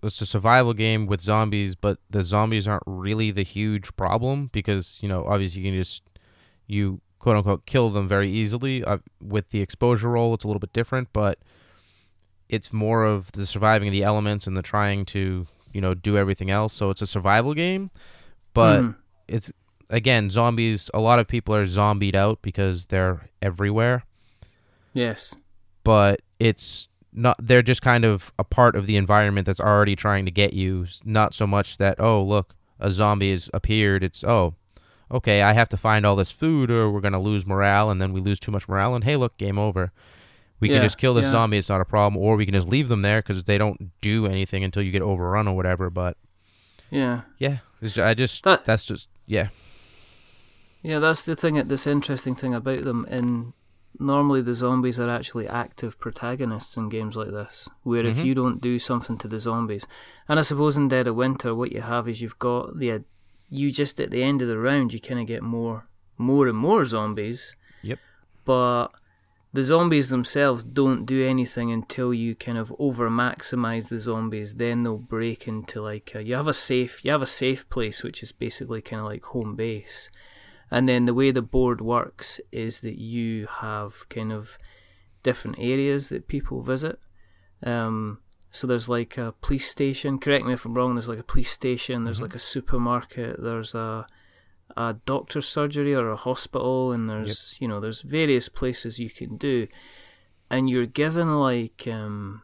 it's 0.04 0.22
a 0.22 0.26
survival 0.26 0.74
game 0.74 1.06
with 1.06 1.22
zombies, 1.22 1.76
but 1.76 2.00
the 2.10 2.24
zombies 2.24 2.68
aren't 2.68 2.84
really 2.86 3.32
the 3.32 3.44
huge 3.44 3.96
problem 3.96 4.50
because 4.52 4.98
you 5.02 5.10
know 5.10 5.26
obviously 5.26 5.62
you 5.62 5.72
can 5.72 5.80
just 5.80 6.04
you 6.66 7.02
quote 7.20 7.36
unquote 7.36 7.66
kill 7.66 7.90
them 7.90 8.08
very 8.08 8.30
easily. 8.30 8.84
Uh, 8.84 8.98
with 9.22 9.50
the 9.50 9.62
exposure 9.62 10.10
roll, 10.10 10.34
it's 10.34 10.44
a 10.44 10.48
little 10.48 10.60
bit 10.60 10.74
different, 10.74 11.10
but 11.14 11.40
it's 12.50 12.72
more 12.74 13.04
of 13.06 13.32
the 13.34 13.46
surviving 13.46 13.92
the 13.92 14.04
elements 14.04 14.48
and 14.48 14.56
the 14.56 14.62
trying 14.62 15.06
to 15.06 15.48
you 15.74 15.82
know 15.82 15.94
do 15.94 16.18
everything 16.18 16.50
else. 16.50 16.74
So 16.74 16.90
it's 16.90 17.02
a 17.02 17.08
survival 17.08 17.54
game, 17.54 17.92
but 18.54 18.82
Mhm. 18.82 18.96
it's 19.28 19.52
again 19.90 20.30
zombies. 20.30 20.90
A 20.94 21.00
lot 21.00 21.20
of 21.20 21.28
people 21.28 21.54
are 21.56 21.66
zombied 21.66 22.16
out 22.16 22.42
because 22.42 22.86
they're 22.88 23.30
everywhere 23.42 24.04
yes, 24.94 25.36
but 25.84 26.22
it's 26.40 26.88
not 27.14 27.36
they're 27.40 27.62
just 27.62 27.82
kind 27.82 28.04
of 28.06 28.32
a 28.38 28.44
part 28.44 28.76
of 28.76 28.86
the 28.86 28.96
environment 28.98 29.46
that's 29.46 29.60
already 29.60 29.96
trying 29.96 30.26
to 30.26 30.32
get 30.32 30.54
you 30.54 30.86
not 31.06 31.34
so 31.34 31.48
much 31.48 31.78
that 31.78 32.00
oh 32.00 32.22
look 32.22 32.54
a 32.80 32.92
zombie 32.92 33.32
has 33.32 33.50
appeared 33.54 34.04
it's 34.04 34.24
oh 34.24 34.54
okay 35.10 35.42
i 35.42 35.54
have 35.54 35.68
to 35.70 35.78
find 35.78 36.06
all 36.06 36.16
this 36.16 36.30
food 36.32 36.70
or 36.70 36.92
we're 36.92 37.02
going 37.02 37.14
to 37.14 37.18
lose 37.20 37.46
morale 37.46 37.90
and 37.90 38.00
then 38.00 38.14
we 38.14 38.22
lose 38.22 38.40
too 38.40 38.52
much 38.52 38.68
morale 38.68 38.94
and 38.94 39.04
hey 39.04 39.16
look 39.16 39.36
game 39.38 39.58
over 39.58 39.92
we 40.60 40.70
Yeah, 40.70 40.76
can 40.78 40.84
just 40.86 40.98
kill 40.98 41.14
the 41.14 41.22
yeah. 41.22 41.32
zombie 41.32 41.58
it's 41.58 41.70
not 41.70 41.82
a 41.82 41.86
problem 41.86 42.22
or 42.22 42.36
we 42.36 42.46
can 42.46 42.54
just 42.54 42.68
leave 42.68 42.90
them 42.90 43.02
there 43.02 43.22
because 43.22 43.44
they 43.44 43.58
don't 43.58 43.92
do 44.02 44.26
anything 44.26 44.64
until 44.64 44.82
you 44.84 44.92
get 44.92 45.02
overrun 45.02 45.48
or 45.48 45.56
whatever 45.56 45.90
but 45.90 46.18
yeah. 46.90 47.22
yeah 47.38 47.58
it's 47.82 47.98
i 47.98 48.14
just 48.14 48.44
That- 48.44 48.64
that's 48.66 48.86
just 48.86 49.08
yeah 49.26 49.50
Yeah, 50.84 51.00
that's 51.00 51.26
the 51.26 51.36
thing. 51.36 51.56
This 51.68 51.88
interesting 51.88 52.36
thing 52.36 52.54
about 52.54 52.84
them. 52.84 53.06
In 53.10 53.54
normally, 54.00 54.42
the 54.42 54.54
zombies 54.54 55.00
are 55.00 55.10
actually 55.10 55.48
active 55.48 56.00
protagonists 56.00 56.78
in 56.78 56.88
games 56.88 57.16
like 57.18 57.32
this. 57.32 57.68
Where 57.84 58.06
if 58.06 58.18
Mhm. 58.18 58.26
you 58.26 58.34
don't 58.36 58.62
do 58.62 58.80
something 58.80 59.18
to 59.18 59.28
the 59.28 59.40
zombies, 59.40 59.86
and 60.30 60.40
I 60.40 60.44
suppose 60.44 60.78
in 60.78 60.88
Dead 60.88 61.08
of 61.08 61.16
Winter, 61.16 61.54
what 61.56 61.72
you 61.74 61.82
have 61.82 62.08
is 62.08 62.22
you've 62.22 62.40
got 62.40 62.78
the 62.80 63.04
you 63.50 63.72
just 63.72 64.00
at 64.00 64.12
the 64.12 64.24
end 64.24 64.42
of 64.42 64.48
the 64.50 64.58
round, 64.60 64.94
you 64.94 65.00
kind 65.02 65.20
of 65.20 65.26
get 65.28 65.42
more, 65.42 65.88
more 66.18 66.48
and 66.48 66.58
more 66.58 66.86
zombies. 66.86 67.56
Yep. 67.82 68.00
But 68.46 68.88
the 69.58 69.64
zombies 69.64 70.10
themselves 70.10 70.64
don't 70.64 71.04
do 71.08 71.26
anything 71.26 71.72
until 71.72 72.14
you 72.14 72.36
kind 72.36 72.60
of 72.60 72.72
over 72.78 73.10
maximize 73.10 73.88
the 73.88 74.00
zombies. 74.00 74.54
Then 74.54 74.84
they'll 74.84 75.00
break 75.00 75.48
into 75.48 75.82
like 75.82 76.14
a, 76.14 76.24
you 76.24 76.36
have 76.36 76.48
a 76.48 76.54
safe, 76.54 77.04
you 77.04 77.10
have 77.10 77.24
a 77.24 77.26
safe 77.26 77.68
place, 77.68 78.04
which 78.04 78.22
is 78.22 78.32
basically 78.32 78.84
kind 78.84 79.00
of 79.00 79.08
like 79.08 79.24
home 79.24 79.56
base. 79.56 80.12
And 80.70 80.88
then 80.88 81.06
the 81.06 81.14
way 81.16 81.32
the 81.32 81.42
board 81.42 81.82
works 81.82 82.40
is 82.52 82.82
that 82.82 83.00
you 83.00 83.48
have 83.48 84.08
kind 84.10 84.32
of 84.32 84.60
different 85.24 85.58
areas 85.58 86.10
that 86.10 86.28
people 86.28 86.62
visit. 86.62 87.00
Um, 87.64 88.20
so 88.52 88.68
there's 88.68 88.88
like 88.88 89.18
a 89.18 89.34
police 89.42 89.68
station. 89.68 90.20
Correct 90.20 90.46
me 90.46 90.54
if 90.54 90.66
I'm 90.66 90.76
wrong. 90.76 90.94
There's 90.94 91.10
like 91.10 91.18
a 91.18 91.24
police 91.24 91.50
station. 91.50 92.04
There's 92.04 92.18
mm-hmm. 92.18 92.26
like 92.26 92.36
a 92.36 92.40
supermarket. 92.54 93.42
There's 93.42 93.74
a 93.74 94.06
a 94.76 94.96
doctor's 95.06 95.48
surgery 95.48 95.94
or 95.94 96.10
a 96.10 96.16
hospital, 96.16 96.92
and 96.92 97.10
there's 97.10 97.54
yep. 97.54 97.62
you 97.62 97.68
know 97.68 97.80
there's 97.80 98.02
various 98.02 98.50
places 98.50 99.00
you 99.00 99.10
can 99.10 99.38
do, 99.38 99.68
and 100.50 100.70
you're 100.70 100.86
given 100.86 101.40
like 101.40 101.88
um, 101.88 102.42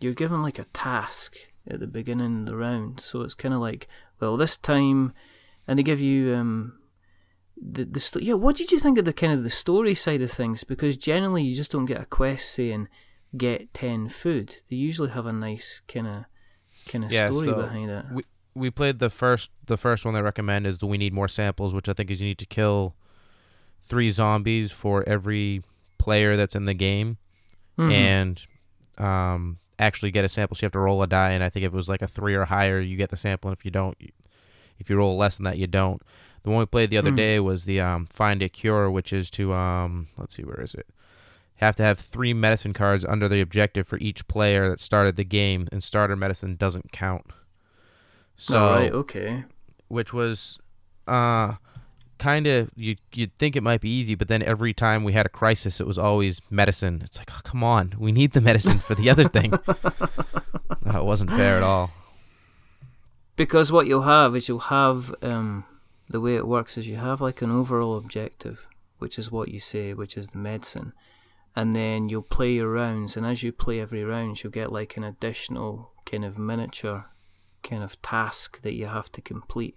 you're 0.00 0.14
given 0.14 0.42
like 0.42 0.58
a 0.58 0.64
task 0.66 1.36
at 1.66 1.80
the 1.80 1.86
beginning 1.86 2.40
of 2.40 2.46
the 2.46 2.56
round. 2.56 3.00
So 3.00 3.22
it's 3.22 3.34
kind 3.34 3.54
of 3.54 3.60
like 3.60 3.88
well 4.20 4.36
this 4.36 4.56
time, 4.56 5.12
and 5.66 5.78
they 5.78 5.82
give 5.82 6.00
you 6.00 6.34
um, 6.34 6.78
the 7.56 7.84
the 7.84 8.00
sto- 8.00 8.20
yeah. 8.20 8.34
What 8.34 8.56
did 8.56 8.72
you 8.72 8.78
think 8.78 8.98
of 8.98 9.04
the 9.04 9.12
kind 9.12 9.32
of 9.32 9.42
the 9.42 9.50
story 9.50 9.94
side 9.94 10.22
of 10.22 10.30
things? 10.30 10.64
Because 10.64 10.96
generally 10.96 11.42
you 11.42 11.56
just 11.56 11.72
don't 11.72 11.86
get 11.86 12.00
a 12.00 12.06
quest 12.06 12.50
saying 12.50 12.88
get 13.36 13.72
ten 13.72 14.08
food. 14.08 14.56
They 14.68 14.76
usually 14.76 15.10
have 15.10 15.26
a 15.26 15.32
nice 15.32 15.80
kind 15.88 16.06
of 16.06 16.24
kind 16.86 17.04
of 17.04 17.12
yeah, 17.12 17.26
story 17.26 17.48
so 17.48 17.54
behind 17.54 17.90
it. 17.90 18.04
We 18.12 18.24
we 18.54 18.70
played 18.70 18.98
the 18.98 19.10
first 19.10 19.50
the 19.66 19.76
first 19.76 20.04
one 20.04 20.14
they 20.14 20.22
recommend 20.22 20.66
is 20.66 20.78
do 20.78 20.86
we 20.86 20.98
need 20.98 21.12
more 21.12 21.28
samples, 21.28 21.74
which 21.74 21.88
I 21.88 21.92
think 21.92 22.10
is 22.10 22.20
you 22.20 22.28
need 22.28 22.38
to 22.38 22.46
kill 22.46 22.94
three 23.86 24.10
zombies 24.10 24.70
for 24.70 25.06
every 25.08 25.62
player 25.98 26.36
that's 26.36 26.54
in 26.54 26.64
the 26.64 26.74
game, 26.74 27.18
mm-hmm. 27.78 27.90
and 27.90 28.46
um, 28.98 29.58
actually 29.78 30.10
get 30.10 30.24
a 30.24 30.28
sample. 30.28 30.56
So 30.56 30.64
you 30.64 30.66
have 30.66 30.72
to 30.72 30.78
roll 30.78 31.02
a 31.02 31.06
die, 31.06 31.30
and 31.30 31.42
I 31.42 31.48
think 31.48 31.64
if 31.64 31.72
it 31.72 31.76
was 31.76 31.88
like 31.88 32.02
a 32.02 32.08
three 32.08 32.34
or 32.34 32.44
higher, 32.44 32.80
you 32.80 32.96
get 32.96 33.10
the 33.10 33.16
sample, 33.16 33.50
and 33.50 33.56
if 33.56 33.64
you 33.64 33.70
don't, 33.70 33.96
if 34.78 34.90
you 34.90 34.96
roll 34.96 35.16
less 35.16 35.36
than 35.36 35.44
that, 35.44 35.58
you 35.58 35.66
don't. 35.66 36.02
The 36.42 36.50
one 36.50 36.58
we 36.58 36.66
played 36.66 36.90
the 36.90 36.98
other 36.98 37.12
mm. 37.12 37.16
day 37.16 37.40
was 37.40 37.64
the 37.64 37.80
um, 37.80 38.06
find 38.06 38.42
a 38.42 38.48
cure, 38.48 38.90
which 38.90 39.12
is 39.12 39.30
to 39.30 39.54
um, 39.54 40.08
let's 40.18 40.36
see, 40.36 40.42
where 40.42 40.60
is 40.60 40.74
it? 40.74 40.86
Have 41.56 41.76
to 41.76 41.84
have 41.84 42.00
three 42.00 42.34
medicine 42.34 42.72
cards 42.72 43.04
under 43.04 43.28
the 43.28 43.40
objective 43.40 43.86
for 43.86 43.98
each 43.98 44.26
player 44.26 44.68
that 44.68 44.80
started 44.80 45.16
the 45.16 45.24
game, 45.24 45.68
and 45.70 45.82
starter 45.82 46.16
medicine 46.16 46.56
doesn't 46.56 46.90
count. 46.90 47.26
So 48.36 48.58
right, 48.58 48.92
okay. 48.92 49.44
Which 49.88 50.12
was 50.12 50.58
uh 51.06 51.54
kind 52.22 52.46
of 52.46 52.70
you 52.76 52.94
you'd 53.12 53.36
think 53.38 53.56
it 53.56 53.62
might 53.62 53.80
be 53.80 53.90
easy, 53.90 54.14
but 54.14 54.28
then 54.28 54.42
every 54.42 54.72
time 54.72 55.02
we 55.02 55.12
had 55.12 55.26
a 55.26 55.28
crisis, 55.28 55.80
it 55.80 55.86
was 55.86 55.98
always 55.98 56.40
medicine. 56.50 57.02
It's 57.04 57.18
like, 57.18 57.30
oh, 57.32 57.40
come 57.42 57.64
on, 57.64 57.94
we 57.98 58.12
need 58.12 58.32
the 58.32 58.40
medicine 58.40 58.78
for 58.78 58.94
the 58.94 59.10
other 59.10 59.26
thing. 59.28 59.50
no, 60.84 61.00
it 61.00 61.04
wasn't 61.04 61.30
fair 61.30 61.56
at 61.56 61.62
all. 61.64 61.90
Because 63.34 63.72
what 63.72 63.86
you'll 63.86 64.02
have 64.02 64.36
is 64.36 64.48
you'll 64.48 64.70
have 64.70 65.12
um, 65.20 65.64
the 66.08 66.20
way 66.20 66.36
it 66.36 66.46
works 66.46 66.78
is 66.78 66.86
you 66.86 66.96
have 66.96 67.20
like 67.20 67.42
an 67.42 67.50
overall 67.50 67.96
objective, 67.96 68.68
which 68.98 69.18
is 69.18 69.32
what 69.32 69.48
you 69.48 69.58
say, 69.58 69.92
which 69.92 70.16
is 70.16 70.28
the 70.28 70.38
medicine, 70.38 70.92
and 71.56 71.74
then 71.74 72.08
you'll 72.08 72.22
play 72.22 72.52
your 72.52 72.70
rounds, 72.70 73.16
and 73.16 73.26
as 73.26 73.42
you 73.42 73.50
play 73.50 73.80
every 73.80 74.04
round, 74.04 74.42
you'll 74.42 74.52
get 74.52 74.70
like 74.70 74.96
an 74.96 75.02
additional 75.02 75.90
kind 76.06 76.24
of 76.24 76.38
miniature 76.38 77.06
kind 77.62 77.82
of 77.82 78.00
task 78.02 78.62
that 78.62 78.74
you 78.74 78.86
have 78.86 79.10
to 79.12 79.20
complete. 79.20 79.76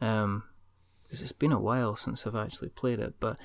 Um, 0.00 0.44
because 1.02 1.22
it's 1.22 1.32
been 1.32 1.52
a 1.52 1.60
while 1.60 1.96
since 1.96 2.26
I've 2.26 2.34
actually 2.34 2.70
played 2.70 2.98
it, 2.98 3.14
but 3.20 3.38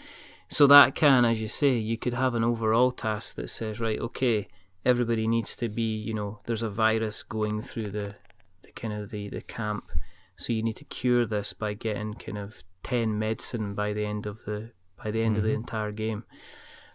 so 0.47 0.65
that 0.67 0.95
can, 0.95 1.25
as 1.25 1.41
you 1.41 1.47
say, 1.47 1.77
you 1.77 1.97
could 1.97 2.15
have 2.15 2.33
an 2.33 2.43
overall 2.43 2.91
task 2.91 3.35
that 3.35 3.49
says, 3.49 3.79
right, 3.79 3.99
okay, 3.99 4.47
everybody 4.83 5.27
needs 5.27 5.55
to 5.57 5.69
be, 5.69 5.95
you 5.95 6.13
know, 6.13 6.39
there's 6.45 6.63
a 6.63 6.69
virus 6.69 7.21
going 7.21 7.61
through 7.61 7.91
the, 7.91 8.15
the 8.63 8.71
kind 8.71 8.93
of 8.93 9.11
the, 9.11 9.29
the 9.29 9.41
camp, 9.41 9.91
so 10.35 10.53
you 10.53 10.63
need 10.63 10.77
to 10.77 10.85
cure 10.85 11.25
this 11.25 11.53
by 11.53 11.73
getting 11.73 12.13
kind 12.13 12.37
of 12.37 12.63
ten 12.81 13.19
medicine 13.19 13.73
by 13.73 13.93
the 13.93 14.05
end 14.05 14.25
of 14.25 14.45
the 14.45 14.71
by 15.01 15.11
the 15.11 15.21
end 15.21 15.35
mm-hmm. 15.35 15.39
of 15.39 15.43
the 15.43 15.49
mm-hmm. 15.49 15.59
entire 15.59 15.91
game. 15.91 16.23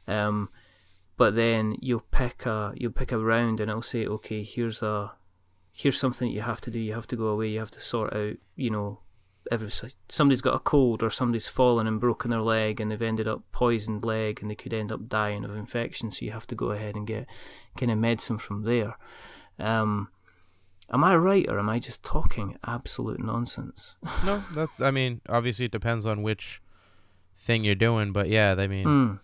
Um, 0.09 0.49
but 1.17 1.37
then 1.37 1.77
you'll 1.81 2.05
pick 2.11 2.47
a 2.47 2.73
you'll 2.75 2.93
pick 2.93 3.13
a 3.13 3.19
round 3.19 3.61
and 3.61 3.71
it'll 3.71 3.83
say, 3.83 4.07
okay, 4.07 4.43
here's 4.43 4.83
a 4.83 5.13
here's 5.75 5.99
something 5.99 6.31
you 6.31 6.41
have 6.41 6.61
to 6.63 6.71
do. 6.71 6.79
You 6.79 6.95
have 6.95 7.09
to 7.09 7.17
go 7.17 7.27
away. 7.27 7.49
You 7.49 7.59
have 7.59 7.73
to 7.73 7.81
sort 7.81 8.15
out, 8.15 8.37
you 8.57 8.71
know, 8.71 9.01
every 9.51 9.69
somebody's 10.09 10.41
got 10.41 10.55
a 10.55 10.61
cold 10.61 11.03
or 11.03 11.11
somebody's 11.11 11.49
fallen 11.49 11.87
and 11.87 12.01
broken 12.01 12.31
their 12.31 12.41
leg 12.41 12.81
and 12.81 12.91
they've 12.91 13.03
ended 13.03 13.29
up 13.29 13.43
poisoned 13.53 14.05
leg 14.05 14.39
and 14.41 14.51
they 14.51 14.55
could 14.55 14.73
end 14.73 14.93
up 14.93 15.09
dying 15.09 15.45
of 15.45 15.55
infection. 15.55 16.13
So 16.13 16.25
you 16.25 16.31
have 16.31 16.47
to 16.47 16.55
go 16.55 16.71
ahead 16.71 16.95
and 16.95 17.07
get 17.07 17.27
kind 17.77 17.91
of 17.91 17.99
medicine 17.99 18.39
from 18.39 18.63
there. 18.63 18.97
Um, 19.59 20.09
am 20.93 21.03
I 21.03 21.17
right 21.17 21.47
or 21.51 21.59
am 21.59 21.69
I 21.69 21.81
just 21.81 22.05
talking 22.05 22.57
absolute 22.65 23.21
nonsense? 23.21 23.97
no, 24.25 24.45
that's. 24.55 24.81
I 24.81 24.93
mean, 24.93 25.21
obviously 25.29 25.67
it 25.67 25.73
depends 25.73 26.07
on 26.07 26.23
which 26.23 26.63
thing 27.37 27.65
you're 27.65 27.75
doing, 27.75 28.13
but 28.13 28.29
yeah, 28.29 28.55
I 28.57 28.69
mean, 28.69 28.87
mm. 28.87 29.21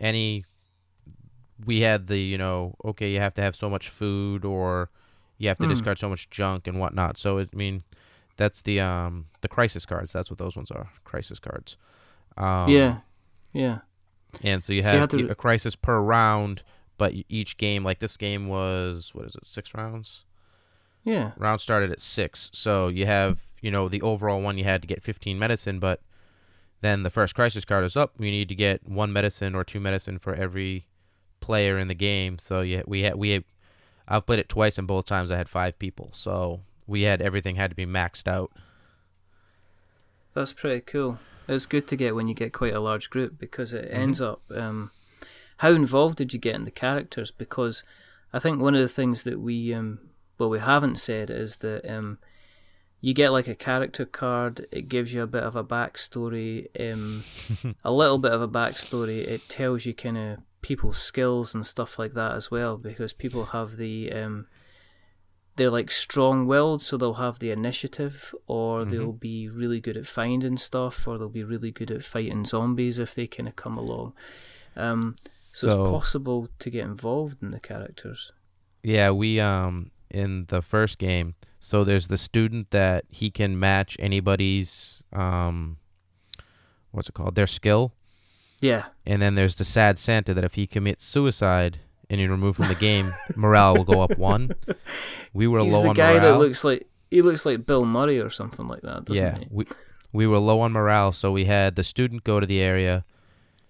any. 0.00 0.46
We 1.66 1.80
had 1.80 2.06
the 2.06 2.18
you 2.18 2.38
know 2.38 2.76
okay 2.84 3.10
you 3.10 3.18
have 3.18 3.34
to 3.34 3.42
have 3.42 3.56
so 3.56 3.68
much 3.68 3.88
food 3.88 4.44
or 4.44 4.90
you 5.38 5.48
have 5.48 5.58
to 5.58 5.66
mm. 5.66 5.70
discard 5.70 5.98
so 5.98 6.08
much 6.08 6.28
junk 6.30 6.66
and 6.66 6.78
whatnot. 6.78 7.16
So 7.16 7.38
it, 7.38 7.50
I 7.52 7.56
mean, 7.56 7.82
that's 8.36 8.60
the 8.62 8.80
um 8.80 9.26
the 9.40 9.48
crisis 9.48 9.86
cards. 9.86 10.12
That's 10.12 10.30
what 10.30 10.38
those 10.38 10.56
ones 10.56 10.70
are, 10.70 10.90
crisis 11.04 11.38
cards. 11.38 11.76
Um, 12.36 12.68
yeah, 12.68 12.98
yeah. 13.52 13.78
And 14.42 14.62
so 14.62 14.72
you 14.72 14.82
have, 14.82 14.90
so 14.90 15.16
you 15.16 15.24
have 15.24 15.28
to... 15.28 15.32
a 15.32 15.34
crisis 15.34 15.74
per 15.74 16.00
round, 16.00 16.62
but 16.98 17.14
each 17.28 17.56
game, 17.56 17.84
like 17.84 17.98
this 18.00 18.16
game 18.16 18.48
was 18.48 19.10
what 19.14 19.26
is 19.26 19.34
it, 19.34 19.44
six 19.44 19.74
rounds? 19.74 20.24
Yeah. 21.04 21.32
Round 21.36 21.60
started 21.60 21.90
at 21.90 22.00
six, 22.00 22.50
so 22.52 22.88
you 22.88 23.06
have 23.06 23.40
you 23.60 23.70
know 23.70 23.88
the 23.88 24.02
overall 24.02 24.40
one 24.40 24.58
you 24.58 24.64
had 24.64 24.82
to 24.82 24.88
get 24.88 25.02
15 25.02 25.38
medicine, 25.38 25.78
but 25.78 26.02
then 26.80 27.02
the 27.02 27.10
first 27.10 27.34
crisis 27.34 27.64
card 27.64 27.84
is 27.84 27.96
up. 27.96 28.14
You 28.18 28.30
need 28.30 28.48
to 28.48 28.54
get 28.54 28.86
one 28.86 29.12
medicine 29.12 29.54
or 29.54 29.64
two 29.64 29.80
medicine 29.80 30.18
for 30.18 30.34
every 30.34 30.86
player 31.40 31.78
in 31.78 31.88
the 31.88 31.94
game. 31.94 32.38
So 32.38 32.60
yeah, 32.60 32.82
we 32.86 33.02
had 33.02 33.16
we 33.16 33.30
had, 33.30 33.44
I've 34.08 34.26
played 34.26 34.38
it 34.38 34.48
twice, 34.48 34.78
and 34.78 34.88
both 34.88 35.04
times 35.04 35.30
I 35.30 35.36
had 35.36 35.48
five 35.48 35.78
people. 35.78 36.10
So 36.12 36.60
we 36.86 37.02
had 37.02 37.20
everything 37.20 37.56
had 37.56 37.70
to 37.70 37.76
be 37.76 37.86
maxed 37.86 38.26
out. 38.26 38.50
That's 40.34 40.52
pretty 40.52 40.80
cool. 40.80 41.18
It's 41.46 41.66
good 41.66 41.86
to 41.88 41.96
get 41.96 42.14
when 42.14 42.28
you 42.28 42.34
get 42.34 42.52
quite 42.52 42.74
a 42.74 42.80
large 42.80 43.10
group 43.10 43.38
because 43.38 43.72
it 43.72 43.86
mm-hmm. 43.86 44.00
ends 44.00 44.20
up. 44.20 44.42
Um, 44.54 44.90
how 45.58 45.70
involved 45.70 46.18
did 46.18 46.32
you 46.32 46.38
get 46.38 46.54
in 46.54 46.64
the 46.64 46.70
characters? 46.70 47.30
Because 47.30 47.84
I 48.32 48.38
think 48.38 48.60
one 48.60 48.74
of 48.74 48.80
the 48.80 48.88
things 48.88 49.24
that 49.24 49.40
we, 49.40 49.74
um, 49.74 49.98
well, 50.38 50.50
we 50.50 50.60
haven't 50.60 50.96
said 50.96 51.30
is 51.30 51.56
that 51.58 51.90
um, 51.90 52.18
you 53.00 53.14
get 53.14 53.32
like 53.32 53.48
a 53.48 53.54
character 53.54 54.04
card. 54.04 54.66
It 54.70 54.88
gives 54.88 55.12
you 55.14 55.22
a 55.22 55.26
bit 55.26 55.42
of 55.42 55.56
a 55.56 55.64
backstory, 55.64 56.68
um, 56.78 57.24
a 57.84 57.92
little 57.92 58.18
bit 58.18 58.32
of 58.32 58.42
a 58.42 58.48
backstory. 58.48 59.26
It 59.26 59.48
tells 59.48 59.86
you 59.86 59.94
kind 59.94 60.18
of 60.18 60.38
people's 60.60 60.98
skills 60.98 61.54
and 61.54 61.66
stuff 61.66 61.98
like 61.98 62.14
that 62.14 62.32
as 62.32 62.50
well 62.50 62.76
because 62.76 63.12
people 63.12 63.46
have 63.46 63.76
the 63.76 64.12
um, 64.12 64.46
they're 65.56 65.70
like 65.70 65.90
strong-willed 65.90 66.80
so 66.82 66.96
they'll 66.96 67.14
have 67.14 67.38
the 67.38 67.50
initiative 67.50 68.34
or 68.46 68.80
mm-hmm. 68.80 68.90
they'll 68.90 69.12
be 69.12 69.48
really 69.48 69.80
good 69.80 69.96
at 69.96 70.06
finding 70.06 70.56
stuff 70.56 71.06
or 71.06 71.18
they'll 71.18 71.28
be 71.28 71.44
really 71.44 71.70
good 71.70 71.90
at 71.90 72.02
fighting 72.02 72.44
zombies 72.44 72.98
if 72.98 73.14
they 73.14 73.26
kind 73.26 73.48
of 73.48 73.56
come 73.56 73.76
along. 73.76 74.12
Um, 74.76 75.16
so, 75.28 75.70
so, 75.70 75.82
it's 75.82 75.90
possible 75.90 76.48
to 76.58 76.70
get 76.70 76.84
involved 76.84 77.42
in 77.42 77.50
the 77.50 77.60
characters. 77.60 78.32
Yeah 78.82 79.10
we 79.10 79.40
um 79.40 79.90
in 80.10 80.46
the 80.48 80.62
first 80.62 80.98
game 80.98 81.34
so 81.60 81.84
there's 81.84 82.08
the 82.08 82.16
student 82.16 82.70
that 82.70 83.04
he 83.08 83.30
can 83.30 83.58
match 83.58 83.96
anybody's 83.98 85.02
um 85.12 85.76
what's 86.90 87.08
it 87.08 87.12
called? 87.12 87.34
Their 87.34 87.46
skill 87.46 87.92
yeah. 88.60 88.86
And 89.06 89.22
then 89.22 89.34
there's 89.34 89.56
the 89.56 89.64
sad 89.64 89.98
Santa 89.98 90.34
that 90.34 90.44
if 90.44 90.54
he 90.54 90.66
commits 90.66 91.04
suicide 91.04 91.80
and 92.10 92.20
you're 92.20 92.30
removed 92.30 92.56
from 92.56 92.68
the 92.68 92.74
game, 92.74 93.14
morale 93.36 93.76
will 93.76 93.84
go 93.84 94.00
up 94.00 94.18
one. 94.18 94.54
We 95.32 95.46
were 95.46 95.60
He's 95.60 95.72
low 95.72 95.82
the 95.82 95.88
on 95.90 95.94
guy 95.94 96.14
morale. 96.14 96.32
that 96.32 96.38
looks 96.38 96.64
like 96.64 96.86
he 97.10 97.22
looks 97.22 97.46
like 97.46 97.66
Bill 97.66 97.84
Murray 97.84 98.18
or 98.20 98.30
something 98.30 98.66
like 98.66 98.82
that, 98.82 99.04
doesn't 99.04 99.22
yeah, 99.22 99.38
he? 99.38 99.46
we 99.50 99.66
we 100.12 100.26
were 100.26 100.38
low 100.38 100.60
on 100.60 100.72
morale, 100.72 101.12
so 101.12 101.30
we 101.30 101.44
had 101.44 101.76
the 101.76 101.84
student 101.84 102.24
go 102.24 102.40
to 102.40 102.46
the 102.46 102.60
area, 102.60 103.04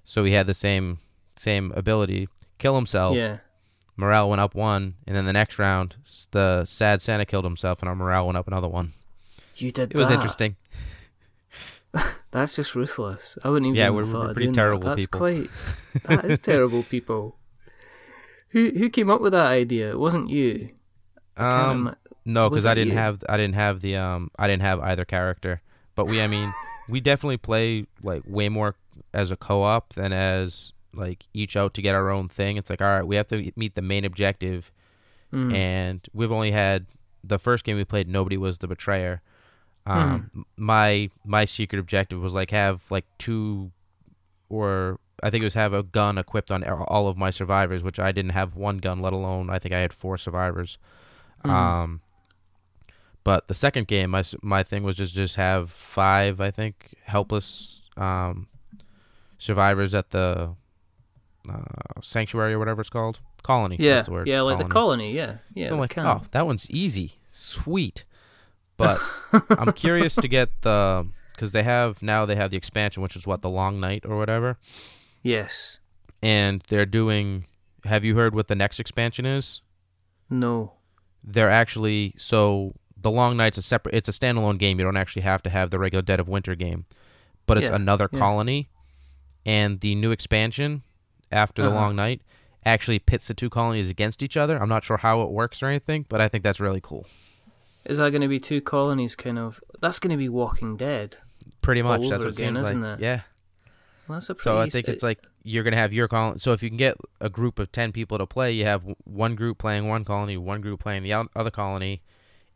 so 0.04 0.24
he 0.24 0.32
had 0.32 0.46
the 0.46 0.54
same 0.54 0.98
same 1.36 1.72
ability, 1.76 2.28
kill 2.58 2.76
himself. 2.76 3.16
Yeah. 3.16 3.38
Morale 3.96 4.30
went 4.30 4.40
up 4.40 4.54
one, 4.54 4.94
and 5.06 5.16
then 5.16 5.24
the 5.24 5.32
next 5.32 5.58
round, 5.58 5.96
the 6.30 6.64
sad 6.64 7.02
Santa 7.02 7.26
killed 7.26 7.44
himself, 7.44 7.80
and 7.80 7.88
our 7.88 7.96
morale 7.96 8.26
went 8.26 8.38
up 8.38 8.46
another 8.46 8.68
one. 8.68 8.92
You 9.56 9.72
did. 9.72 9.90
It 9.90 9.98
was 9.98 10.10
interesting. 10.10 10.54
That's 12.30 12.54
just 12.54 12.74
ruthless. 12.74 13.38
I 13.44 13.48
wouldn't 13.50 13.66
even. 13.68 13.76
Yeah, 13.76 13.90
we're, 13.90 14.04
we're 14.12 14.34
pretty 14.34 14.52
terrible 14.52 14.84
that. 14.88 14.96
That's 14.96 15.06
people. 15.06 15.18
quite. 15.20 15.50
That 16.04 16.24
is 16.24 16.38
terrible 16.38 16.82
people. 16.90 17.36
Who 18.50 18.70
who 18.70 18.88
came 18.88 19.10
up 19.10 19.20
with 19.20 19.32
that 19.32 19.46
idea? 19.46 19.90
It 19.90 19.98
wasn't 19.98 20.30
you. 20.30 20.70
Um, 21.36 21.94
no, 22.24 22.48
because 22.50 22.66
I 22.66 22.74
didn't 22.74 22.92
you? 22.92 22.98
have 22.98 23.22
I 23.28 23.36
didn't 23.36 23.54
have 23.54 23.80
the 23.80 23.96
um 23.96 24.30
I 24.38 24.46
didn't 24.46 24.62
have 24.62 24.80
either 24.80 25.04
character. 25.04 25.60
But 25.94 26.06
we, 26.06 26.20
I 26.20 26.26
mean, 26.28 26.52
we 26.88 27.00
definitely 27.00 27.36
play 27.38 27.86
like 28.02 28.22
way 28.26 28.48
more 28.48 28.74
as 29.12 29.30
a 29.30 29.36
co-op 29.36 29.94
than 29.94 30.12
as 30.12 30.72
like 30.94 31.26
each 31.34 31.56
out 31.56 31.74
to 31.74 31.82
get 31.82 31.94
our 31.94 32.10
own 32.10 32.28
thing. 32.28 32.56
It's 32.56 32.70
like 32.70 32.80
all 32.80 32.88
right, 32.88 33.06
we 33.06 33.16
have 33.16 33.26
to 33.28 33.50
meet 33.56 33.74
the 33.74 33.82
main 33.82 34.04
objective, 34.04 34.70
Mm. 35.32 35.52
and 35.54 36.08
we've 36.14 36.32
only 36.32 36.52
had 36.52 36.86
the 37.22 37.38
first 37.38 37.64
game 37.64 37.76
we 37.76 37.84
played. 37.84 38.08
Nobody 38.08 38.38
was 38.38 38.58
the 38.58 38.66
betrayer. 38.66 39.20
Um, 39.90 40.30
m- 40.34 40.46
my 40.56 41.10
my 41.24 41.44
secret 41.44 41.78
objective 41.78 42.20
was 42.20 42.34
like 42.34 42.50
have 42.50 42.82
like 42.90 43.04
two, 43.18 43.70
or 44.48 44.98
I 45.22 45.30
think 45.30 45.42
it 45.42 45.46
was 45.46 45.54
have 45.54 45.72
a 45.72 45.82
gun 45.82 46.18
equipped 46.18 46.50
on 46.50 46.62
all 46.64 47.08
of 47.08 47.16
my 47.16 47.30
survivors, 47.30 47.82
which 47.82 47.98
I 47.98 48.12
didn't 48.12 48.32
have 48.32 48.54
one 48.56 48.78
gun, 48.78 49.00
let 49.00 49.12
alone 49.12 49.50
I 49.50 49.58
think 49.58 49.72
I 49.74 49.78
had 49.80 49.92
four 49.92 50.16
survivors. 50.18 50.78
Mhm. 51.44 51.50
Um, 51.50 52.00
but 53.24 53.48
the 53.48 53.54
second 53.54 53.86
game, 53.88 54.10
my 54.10 54.24
my 54.42 54.62
thing 54.62 54.82
was 54.82 54.96
just 54.96 55.14
just 55.14 55.36
have 55.36 55.70
five, 55.70 56.40
I 56.40 56.50
think, 56.50 56.94
helpless 57.04 57.82
um, 57.96 58.48
survivors 59.38 59.94
at 59.94 60.10
the 60.10 60.54
uh, 61.48 62.00
sanctuary 62.02 62.52
or 62.54 62.58
whatever 62.58 62.80
it's 62.80 62.90
called, 62.90 63.20
colony. 63.42 63.76
yeah, 63.78 63.94
that's 63.94 64.06
the 64.06 64.12
word, 64.12 64.28
yeah, 64.28 64.40
like 64.42 64.58
the 64.58 64.64
colony. 64.64 65.12
Yeah, 65.12 65.38
yeah. 65.54 65.68
so 65.68 65.74
I'm 65.74 65.80
like, 65.80 65.90
camp. 65.90 66.22
oh, 66.22 66.26
that 66.30 66.46
one's 66.46 66.70
easy, 66.70 67.12
sweet. 67.30 68.04
But 68.78 68.98
I'm 69.58 69.72
curious 69.72 70.14
to 70.14 70.28
get 70.28 70.48
the 70.62 71.06
because 71.34 71.52
they 71.52 71.62
have 71.64 72.00
now 72.02 72.24
they 72.24 72.36
have 72.36 72.50
the 72.50 72.56
expansion, 72.56 73.02
which 73.02 73.14
is 73.16 73.26
what 73.26 73.42
the 73.42 73.50
Long 73.50 73.78
Night 73.80 74.04
or 74.06 74.16
whatever, 74.16 74.56
yes, 75.22 75.80
and 76.22 76.62
they're 76.68 76.86
doing. 76.86 77.44
Have 77.84 78.04
you 78.04 78.16
heard 78.16 78.34
what 78.34 78.48
the 78.48 78.54
next 78.56 78.80
expansion 78.80 79.24
is? 79.26 79.60
no, 80.30 80.72
they're 81.24 81.50
actually 81.50 82.14
so 82.16 82.74
the 83.00 83.10
long 83.10 83.36
night's 83.36 83.56
a 83.58 83.62
separate 83.62 83.94
it's 83.94 84.08
a 84.08 84.12
standalone 84.12 84.58
game 84.58 84.78
you 84.78 84.84
don't 84.84 84.96
actually 84.96 85.22
have 85.22 85.40
to 85.42 85.48
have 85.50 85.70
the 85.70 85.78
regular 85.78 86.02
dead 86.02 86.18
of 86.20 86.28
winter 86.28 86.54
game 86.56 86.84
but 87.46 87.56
it's 87.56 87.68
Yeah, 87.70 87.76
another 87.76 88.08
yeah. 88.12 88.18
colony 88.18 88.68
and 89.46 89.80
the 89.80 89.94
new 89.94 90.10
expansion 90.10 90.82
after 91.30 91.62
the 91.62 91.68
Uh-huh. 91.68 91.76
long 91.76 91.96
night 91.96 92.20
actually 92.66 92.98
pits 92.98 93.28
the 93.28 93.34
two 93.34 93.48
colonies 93.48 93.88
against 93.88 94.20
each 94.22 94.36
other 94.36 94.60
i'm 94.60 94.68
not 94.68 94.82
sure 94.84 94.96
how 94.98 95.22
it 95.22 95.30
works 95.30 95.62
or 95.62 95.66
anything 95.66 96.04
but 96.08 96.20
i 96.20 96.26
think 96.28 96.42
that's 96.44 96.58
really 96.60 96.80
cool 96.82 97.06
is 97.88 97.98
that 97.98 98.10
going 98.10 98.22
to 98.22 98.28
be 98.28 98.38
two 98.38 98.60
colonies? 98.60 99.16
Kind 99.16 99.38
of. 99.38 99.60
That's 99.80 99.98
going 99.98 100.10
to 100.12 100.16
be 100.16 100.28
Walking 100.28 100.76
Dead. 100.76 101.16
pretty 101.62 101.82
much 101.82 102.02
that's 102.08 102.24
what 102.24 102.28
it 102.34 102.38
again, 102.38 102.54
seems 102.56 102.68
isn't 102.68 102.82
like 102.82 102.98
it? 103.00 103.02
yeah 103.02 103.20
Well, 104.06 104.16
that's 104.18 104.30
a 104.30 104.34
pretty. 104.34 104.42
so 104.44 104.58
i 104.58 104.68
think 104.70 104.88
it's 104.88 105.02
like 105.02 105.18
you're 105.42 105.64
gonna 105.64 105.76
have 105.76 105.92
your 105.92 106.08
colony 106.08 106.38
so 106.38 106.52
if 106.52 106.62
you 106.62 106.68
can 106.70 106.76
get 106.78 106.96
a 107.20 107.28
group 107.28 107.58
of 107.58 107.70
10 107.72 107.92
people 107.92 108.16
to 108.18 108.26
play 108.26 108.52
you 108.52 108.64
have 108.64 108.82
one 109.04 109.34
group 109.34 109.58
playing 109.58 109.86
one 109.88 110.04
colony 110.04 110.36
one 110.36 110.60
group 110.60 110.80
playing 110.80 111.02
the 111.02 111.12
other 111.12 111.50
colony 111.50 112.00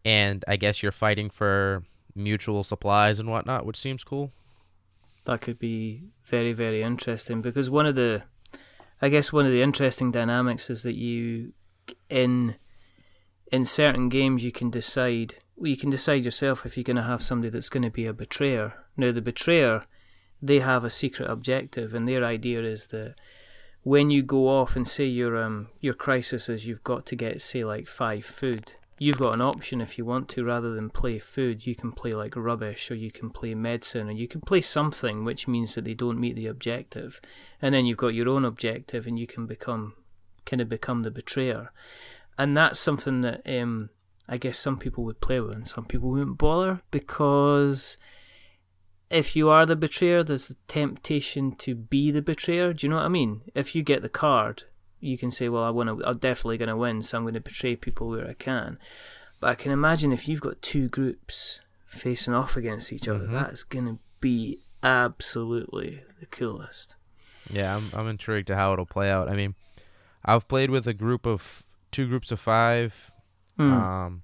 and 0.04 0.44
i 0.48 0.56
guess 0.56 0.82
you're 0.82 0.92
fighting 0.92 1.28
for 1.30 1.82
mutual 2.14 2.62
supplies 2.64 3.18
and 3.18 3.28
whatnot 3.30 3.64
which 3.66 3.76
seems 3.78 4.02
cool 4.04 4.32
that 5.24 5.40
could 5.40 5.58
be 5.58 6.04
very 6.22 6.52
very 6.52 6.82
interesting 6.82 7.40
because 7.42 7.68
one 7.70 7.86
of 7.86 7.94
the 7.94 8.22
i 9.00 9.08
guess 9.08 9.32
one 9.32 9.46
of 9.46 9.52
the 9.52 9.62
interesting 9.62 10.10
dynamics 10.10 10.68
is 10.70 10.82
that 10.82 10.94
you 10.96 11.52
in 12.08 12.54
in 13.52 13.66
certain 13.66 14.08
games 14.08 14.42
you 14.42 14.50
can 14.50 14.70
decide 14.70 15.36
you 15.60 15.76
can 15.76 15.90
decide 15.90 16.24
yourself 16.24 16.66
if 16.66 16.76
you're 16.76 16.82
going 16.82 16.96
to 16.96 17.02
have 17.02 17.22
somebody 17.22 17.50
that's 17.50 17.68
going 17.68 17.84
to 17.84 17.90
be 17.90 18.06
a 18.06 18.12
betrayer. 18.12 18.72
Now 18.96 19.12
the 19.12 19.20
betrayer 19.20 19.84
they 20.40 20.58
have 20.58 20.82
a 20.82 20.90
secret 20.90 21.30
objective 21.30 21.94
and 21.94 22.08
their 22.08 22.24
idea 22.24 22.62
is 22.62 22.86
that 22.88 23.14
when 23.84 24.10
you 24.10 24.22
go 24.22 24.48
off 24.48 24.74
and 24.74 24.88
say 24.88 25.04
your 25.04 25.36
um 25.36 25.68
your 25.80 25.94
crisis 25.94 26.48
is 26.48 26.66
you've 26.66 26.82
got 26.82 27.04
to 27.06 27.14
get 27.14 27.40
say 27.42 27.62
like 27.62 27.86
five 27.86 28.24
food. 28.24 28.74
You've 28.98 29.18
got 29.18 29.34
an 29.34 29.40
option 29.40 29.80
if 29.80 29.98
you 29.98 30.04
want 30.04 30.28
to 30.30 30.44
rather 30.44 30.74
than 30.74 30.88
play 30.88 31.18
food 31.18 31.66
you 31.66 31.74
can 31.74 31.92
play 31.92 32.12
like 32.12 32.34
rubbish 32.34 32.90
or 32.90 32.94
you 32.94 33.10
can 33.10 33.30
play 33.30 33.54
medicine 33.54 34.08
or 34.08 34.12
you 34.12 34.28
can 34.28 34.40
play 34.40 34.62
something 34.62 35.24
which 35.24 35.46
means 35.46 35.74
that 35.74 35.84
they 35.84 35.94
don't 35.94 36.20
meet 36.20 36.36
the 36.36 36.46
objective. 36.46 37.20
And 37.60 37.74
then 37.74 37.84
you've 37.84 37.98
got 37.98 38.14
your 38.14 38.28
own 38.28 38.44
objective 38.44 39.06
and 39.06 39.18
you 39.18 39.26
can 39.26 39.46
become 39.46 39.94
kind 40.44 40.60
of 40.60 40.68
become 40.68 41.02
the 41.02 41.10
betrayer 41.10 41.70
and 42.38 42.56
that's 42.56 42.78
something 42.78 43.20
that 43.22 43.42
um 43.46 43.90
I 44.28 44.36
guess 44.38 44.58
some 44.58 44.78
people 44.78 45.04
would 45.04 45.20
play 45.20 45.40
with 45.40 45.54
and 45.54 45.66
some 45.68 45.84
people 45.84 46.10
wouldn't 46.10 46.38
bother 46.38 46.80
because 46.90 47.98
if 49.10 49.36
you 49.36 49.50
are 49.50 49.66
the 49.66 49.76
betrayer, 49.76 50.22
there's 50.22 50.48
the 50.48 50.56
temptation 50.68 51.54
to 51.56 51.74
be 51.74 52.10
the 52.10 52.22
betrayer. 52.22 52.72
Do 52.72 52.86
you 52.86 52.90
know 52.90 52.96
what 52.96 53.04
I 53.04 53.08
mean? 53.08 53.42
If 53.54 53.74
you 53.74 53.82
get 53.82 54.00
the 54.00 54.08
card, 54.08 54.62
you 55.00 55.18
can 55.18 55.30
say, 55.30 55.48
"Well, 55.50 55.64
I 55.64 55.70
want 55.70 55.88
to. 55.90 56.06
I'm 56.06 56.16
definitely 56.18 56.56
going 56.56 56.70
to 56.70 56.76
win, 56.76 57.02
so 57.02 57.18
I'm 57.18 57.24
going 57.24 57.34
to 57.34 57.40
betray 57.40 57.76
people 57.76 58.08
where 58.08 58.26
I 58.26 58.32
can." 58.34 58.78
But 59.38 59.50
I 59.50 59.54
can 59.54 59.70
imagine 59.72 60.12
if 60.12 60.28
you've 60.28 60.40
got 60.40 60.62
two 60.62 60.88
groups 60.88 61.60
facing 61.88 62.32
off 62.32 62.56
against 62.56 62.90
each 62.92 63.06
other, 63.08 63.26
Mhm. 63.26 63.32
that's 63.32 63.64
going 63.64 63.84
to 63.86 63.98
be 64.20 64.60
absolutely 64.82 66.02
the 66.20 66.26
coolest. 66.26 66.94
Yeah, 67.50 67.76
I'm 67.76 67.90
I'm 67.92 68.08
intrigued 68.08 68.46
to 68.46 68.56
how 68.56 68.72
it'll 68.72 68.86
play 68.86 69.10
out. 69.10 69.28
I 69.28 69.34
mean, 69.34 69.54
I've 70.24 70.48
played 70.48 70.70
with 70.70 70.86
a 70.86 70.94
group 70.94 71.26
of 71.26 71.62
two 71.92 72.08
groups 72.08 72.30
of 72.32 72.40
five, 72.40 73.10
Hmm. 73.56 73.72
um, 73.72 74.22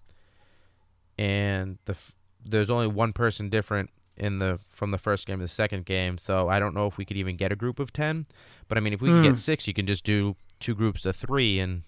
and 1.19 1.79
the 1.85 1.93
f- 1.93 2.13
there's 2.45 2.71
only 2.71 2.87
one 2.87 3.13
person 3.13 3.49
different 3.49 3.91
in 4.17 4.39
the 4.39 4.59
from 4.69 4.91
the 4.91 4.99
first 4.99 5.27
game 5.27 5.39
to 5.39 5.45
the 5.45 5.49
second 5.49 5.85
game. 5.85 6.19
So 6.19 6.49
I 6.49 6.59
don't 6.59 6.75
know 6.75 6.87
if 6.87 6.97
we 6.97 7.05
could 7.05 7.17
even 7.17 7.37
get 7.37 7.53
a 7.53 7.57
group 7.57 7.79
of 7.79 7.93
ten. 7.93 8.27
But 8.69 8.79
I 8.79 8.81
mean, 8.81 8.93
if 8.93 9.01
we 9.01 9.09
can 9.09 9.19
Hmm. 9.19 9.23
get 9.25 9.39
six, 9.39 9.67
you 9.69 9.75
can 9.75 9.87
just 9.87 10.05
do 10.05 10.37
two 10.61 10.75
groups 10.75 11.07
of 11.07 11.15
three 11.17 11.61
and 11.61 11.83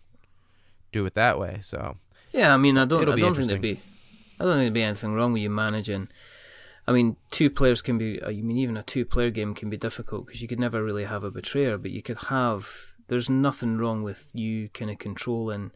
do 0.92 1.04
it 1.06 1.14
that 1.14 1.38
way. 1.38 1.58
So 1.60 1.96
Yeah, 2.32 2.54
I 2.54 2.56
mean, 2.56 2.78
I 2.78 2.84
don't, 2.84 3.02
It'll 3.02 3.12
I 3.14 3.16
be 3.16 3.22
don't 3.22 3.34
think 3.36 3.48
there'd 3.48 3.60
be, 3.60 3.80
I 4.38 4.44
don't 4.44 4.52
think 4.54 4.60
there'd 4.60 4.72
be 4.72 4.82
anything 4.82 5.14
wrong 5.14 5.32
with 5.32 5.42
you 5.42 5.50
managing. 5.50 6.08
I 6.86 6.92
mean, 6.92 7.16
two 7.30 7.50
players 7.50 7.82
can 7.82 7.98
be. 7.98 8.22
I 8.22 8.28
mean, 8.32 8.56
even 8.56 8.76
a 8.76 8.82
two-player 8.82 9.30
game 9.30 9.54
can 9.54 9.70
be 9.70 9.76
difficult 9.76 10.26
because 10.26 10.42
you 10.42 10.48
could 10.48 10.58
never 10.58 10.82
really 10.82 11.04
have 11.04 11.22
a 11.24 11.30
betrayer, 11.30 11.78
but 11.78 11.90
you 11.92 12.02
could 12.02 12.18
have. 12.28 12.68
There's 13.10 13.28
nothing 13.28 13.76
wrong 13.76 14.02
with 14.04 14.30
you 14.34 14.68
kind 14.70 14.90
of 14.90 14.98
controlling 14.98 15.72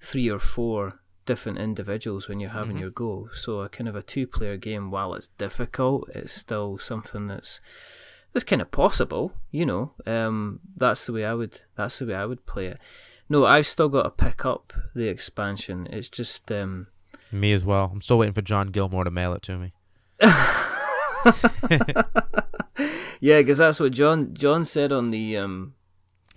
three 0.00 0.30
or 0.30 0.38
four 0.38 1.00
different 1.24 1.58
individuals 1.58 2.28
when 2.28 2.38
you're 2.38 2.50
having 2.60 2.76
Mhm. 2.76 2.80
your 2.80 2.90
go. 2.90 3.28
So 3.32 3.60
a 3.60 3.68
kind 3.68 3.88
of 3.88 3.96
a 3.96 4.02
two-player 4.02 4.56
game, 4.56 4.90
while 4.92 5.12
it's 5.14 5.26
difficult, 5.38 6.08
it's 6.14 6.32
still 6.32 6.78
something 6.78 7.26
that's 7.26 7.60
that's 8.32 8.44
kind 8.44 8.62
of 8.62 8.70
possible. 8.70 9.32
You 9.50 9.66
know, 9.66 9.94
um, 10.06 10.60
that's 10.76 11.06
the 11.06 11.12
way 11.12 11.24
I 11.24 11.34
would. 11.34 11.62
That's 11.74 11.98
the 11.98 12.06
way 12.06 12.14
I 12.14 12.26
would 12.26 12.46
play 12.46 12.66
it. 12.66 12.78
No, 13.28 13.44
I've 13.46 13.66
still 13.66 13.88
got 13.88 14.02
to 14.04 14.10
pick 14.10 14.44
up 14.44 14.72
the 14.94 15.08
expansion. 15.08 15.88
It's 15.90 16.08
just 16.08 16.52
um, 16.52 16.86
me 17.32 17.52
as 17.52 17.64
well. 17.64 17.90
I'm 17.92 18.00
still 18.02 18.18
waiting 18.18 18.34
for 18.34 18.42
John 18.42 18.68
Gilmore 18.68 19.02
to 19.04 19.10
mail 19.10 19.32
it 19.34 19.42
to 19.42 19.58
me. 19.58 19.72
yeah, 23.20 23.38
because 23.40 23.58
that's 23.58 23.80
what 23.80 23.92
John 23.92 24.34
John 24.34 24.64
said 24.64 24.92
on 24.92 25.10
the 25.10 25.36
um. 25.38 25.74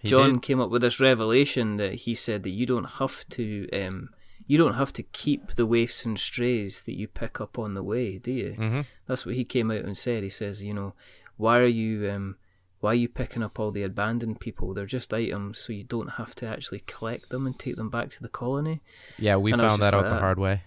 He 0.01 0.07
John 0.09 0.33
did. 0.33 0.41
came 0.43 0.59
up 0.61 0.69
with 0.69 0.81
this 0.81 0.99
revelation 0.99 1.77
that 1.77 1.93
he 1.95 2.13
said 2.15 2.43
that 2.43 2.49
you 2.51 2.65
don't 2.65 2.89
have 2.99 3.27
to 3.29 3.69
um 3.71 4.09
you 4.47 4.57
don't 4.57 4.73
have 4.75 4.91
to 4.93 5.03
keep 5.03 5.55
the 5.55 5.65
waifs 5.67 6.05
and 6.05 6.17
strays 6.17 6.81
that 6.83 6.95
you 6.97 7.07
pick 7.07 7.39
up 7.39 7.59
on 7.59 7.75
the 7.75 7.83
way, 7.83 8.17
do 8.17 8.31
you? 8.31 8.55
Mhm. 8.57 8.85
That's 9.07 9.25
what 9.25 9.35
he 9.35 9.43
came 9.43 9.69
out 9.69 9.85
and 9.85 9.95
said. 9.97 10.23
He 10.23 10.29
says, 10.29 10.63
you 10.63 10.73
know, 10.73 10.93
why 11.37 11.59
are 11.59 11.65
you 11.67 12.09
um 12.09 12.37
why 12.79 12.91
are 12.91 12.95
you 12.95 13.09
picking 13.09 13.43
up 13.43 13.59
all 13.59 13.71
the 13.71 13.83
abandoned 13.83 14.39
people? 14.39 14.73
They're 14.73 14.85
just 14.85 15.13
items, 15.13 15.59
so 15.59 15.73
you 15.73 15.83
don't 15.83 16.11
have 16.11 16.33
to 16.35 16.47
actually 16.47 16.79
collect 16.87 17.29
them 17.29 17.45
and 17.45 17.59
take 17.59 17.75
them 17.75 17.89
back 17.89 18.09
to 18.11 18.21
the 18.21 18.29
colony. 18.29 18.81
Yeah, 19.17 19.35
we 19.35 19.51
And 19.51 19.61
found 19.61 19.81
that 19.81 19.93
out 19.93 20.03
like 20.03 20.09
the 20.09 20.15
that. 20.15 20.21
hard 20.21 20.39
way. 20.39 20.63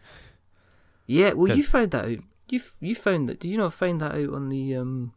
Yeah, 1.06 1.32
well, 1.32 1.56
you 1.56 1.64
found 1.64 1.90
that 1.92 2.04
out. 2.04 2.18
You 2.48 2.60
you 2.80 2.94
found 2.94 3.28
that? 3.28 3.40
Did 3.40 3.48
you 3.48 3.56
not 3.58 3.72
find 3.72 4.00
that 4.00 4.12
out 4.14 4.28
on 4.34 4.48
the 4.50 4.76
um? 4.76 5.14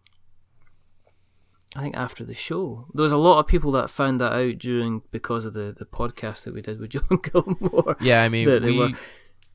I 1.75 1.81
think 1.81 1.97
after 1.97 2.23
the 2.23 2.33
show, 2.33 2.85
there 2.93 3.03
was 3.03 3.11
a 3.11 3.17
lot 3.17 3.39
of 3.39 3.47
people 3.47 3.71
that 3.73 3.89
found 3.89 4.21
that 4.21 4.31
out 4.31 4.57
during 4.59 5.01
because 5.11 5.43
of 5.45 5.53
the, 5.53 5.75
the 5.77 5.85
podcast 5.85 6.43
that 6.45 6.53
we 6.53 6.61
did 6.61 6.79
with 6.79 6.89
John 6.95 7.19
Gilmore. 7.21 7.97
Yeah, 7.99 8.23
I 8.23 8.29
mean, 8.29 8.47
we 8.63 8.77
were- 8.77 8.91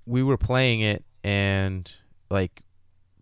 we 0.07 0.23
were 0.23 0.37
playing 0.37 0.81
it 0.81 1.05
and 1.25 1.91
like 2.31 2.63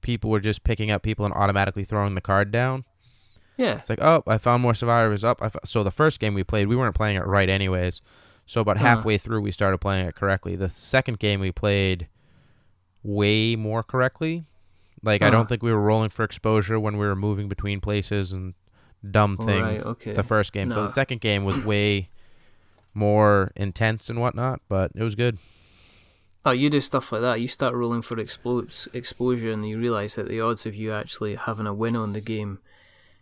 people 0.01 0.31
were 0.31 0.41
just 0.41 0.65
picking 0.65 0.91
up 0.91 1.03
people 1.03 1.25
and 1.25 1.35
automatically 1.35 1.85
throwing 1.85 2.15
the 2.15 2.21
card 2.21 2.51
down. 2.51 2.85
Yeah, 3.57 3.77
It's 3.79 3.91
like, 3.91 4.01
oh, 4.01 4.23
I 4.27 4.39
found 4.39 4.63
more 4.63 4.75
survivors. 4.75 5.25
Up. 5.25 5.43
I. 5.43 5.51
So 5.65 5.83
the 5.83 5.91
first 5.91 6.21
game 6.21 6.33
we 6.35 6.45
played, 6.45 6.69
we 6.69 6.77
weren't 6.77 6.95
playing 6.95 7.17
it 7.17 7.27
right, 7.27 7.49
anyways. 7.49 8.01
So 8.47 8.61
about 8.61 8.77
Uh-huh. 8.77 8.87
halfway 8.87 9.19
through, 9.19 9.41
we 9.43 9.51
started 9.51 9.79
playing 9.79 10.07
it 10.07 10.15
correctly. 10.15 10.55
The 10.57 10.71
second 10.71 11.19
game 11.19 11.41
we 11.41 11.51
played 11.53 12.07
way 13.03 13.57
more 13.57 13.83
correctly. 13.83 14.45
Like 15.03 15.23
I 15.23 15.27
Uh-huh. 15.27 15.37
don't 15.37 15.49
think 15.49 15.63
we 15.63 15.73
were 15.73 15.81
rolling 15.81 16.11
for 16.11 16.25
exposure 16.25 16.79
when 16.81 16.97
we 16.99 17.07
were 17.07 17.17
moving 17.17 17.49
between 17.49 17.81
places 17.81 18.33
and 18.33 18.55
dumb 19.09 19.37
Oh, 19.39 19.45
right, 19.47 19.73
things. 19.75 19.87
okay. 19.87 20.13
The 20.13 20.23
first 20.23 20.53
game. 20.53 20.73
So 20.73 20.83
the 20.83 20.89
second 20.89 21.21
game 21.21 21.45
was 21.45 21.59
way 21.65 22.11
more 22.95 23.53
intense 23.57 24.09
and 24.11 24.21
whatnot, 24.21 24.61
but 24.69 24.91
it 24.95 25.03
was 25.03 25.15
good. 25.15 25.39
oh, 26.45 26.51
you 26.53 26.71
do 26.71 26.81
stuff 26.81 27.13
like 27.13 27.21
that. 27.21 27.41
You 27.41 27.49
start 27.49 27.75
rolling 27.75 28.01
for 28.03 28.19
exposure, 28.19 29.53
and 29.53 29.69
you 29.69 29.79
realize 29.79 30.15
that 30.15 30.29
the 30.29 30.41
odds 30.41 30.65
of 30.67 30.75
you 30.75 30.93
actually 30.93 31.35
having 31.35 31.67
a 31.67 31.75
win 31.75 31.95
on 31.97 32.13
the 32.15 32.21
game 32.23 32.61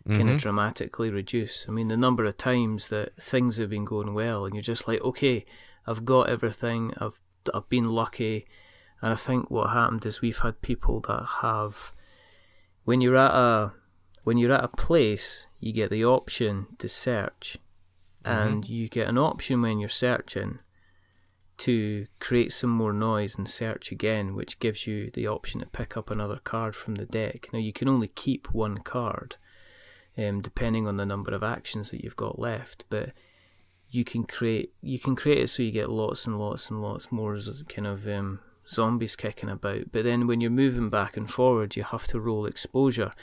kind 0.07 0.29
Mhm. 0.29 0.35
of 0.35 0.41
dramatically 0.41 1.09
reduce. 1.09 1.67
I 1.67 1.71
mean, 1.73 1.89
the 1.89 1.97
number 1.97 2.23
of 2.23 2.37
times 2.37 2.87
that 2.87 3.17
things 3.21 3.57
have 3.57 3.69
been 3.69 3.83
going 3.83 4.13
well, 4.13 4.45
and 4.45 4.55
you're 4.55 4.61
just 4.61 4.87
like, 4.87 5.01
okay, 5.01 5.45
I've 5.85 6.05
got 6.05 6.29
everything. 6.29 6.93
I've 6.97 7.19
I've 7.53 7.67
been 7.69 7.85
lucky, 7.89 8.45
and 9.01 9.11
I 9.11 9.15
think 9.17 9.51
what 9.51 9.71
happened 9.71 10.05
is 10.05 10.21
we've 10.21 10.39
had 10.39 10.61
people 10.61 11.01
that 11.01 11.25
have, 11.41 11.91
when 12.85 13.01
you're 13.01 13.17
at 13.17 13.31
a 13.33 13.73
when 14.27 14.37
you're 14.37 14.51
at 14.51 14.61
a 14.61 14.67
place, 14.67 15.47
you 15.61 15.71
get 15.71 15.89
the 15.89 16.03
option 16.03 16.67
to 16.79 16.89
search, 16.89 17.57
and 18.25 18.67
you 18.67 18.89
get 18.89 19.07
an 19.07 19.17
option 19.17 19.61
when 19.61 19.79
you're 19.79 19.87
searching 19.87 20.59
to 21.59 22.07
create 22.19 22.51
some 22.51 22.69
more 22.69 22.91
noise 22.91 23.37
and 23.37 23.47
search 23.47 23.89
again, 23.89 24.35
which 24.35 24.59
gives 24.59 24.85
you 24.85 25.09
the 25.13 25.25
option 25.25 25.61
to 25.61 25.65
pick 25.65 25.95
up 25.95 26.11
another 26.11 26.41
card 26.43 26.75
from 26.75 26.95
the 26.95 27.05
deck. 27.05 27.47
Now 27.53 27.59
you 27.59 27.71
can 27.71 27.87
only 27.87 28.09
keep 28.09 28.53
one 28.53 28.79
card, 28.79 29.37
um, 30.17 30.41
depending 30.41 30.89
on 30.89 30.97
the 30.97 31.05
number 31.05 31.33
of 31.33 31.41
actions 31.41 31.89
that 31.91 32.03
you've 32.03 32.17
got 32.17 32.37
left, 32.37 32.83
but 32.89 33.13
you 33.89 34.03
can 34.03 34.25
create 34.25 34.73
you 34.81 34.99
can 34.99 35.15
create 35.15 35.37
it 35.37 35.49
so 35.49 35.63
you 35.63 35.71
get 35.71 35.89
lots 35.89 36.27
and 36.27 36.37
lots 36.37 36.69
and 36.69 36.81
lots 36.81 37.13
more 37.13 37.37
kind 37.69 37.87
of 37.87 38.05
um, 38.09 38.41
zombies 38.67 39.15
kicking 39.15 39.47
about. 39.47 39.93
But 39.93 40.03
then 40.03 40.27
when 40.27 40.41
you're 40.41 40.51
moving 40.51 40.89
back 40.89 41.15
and 41.15 41.31
forward, 41.31 41.77
you 41.77 41.83
have 41.83 42.07
to 42.07 42.19
roll 42.19 42.45
exposure. 42.45 43.13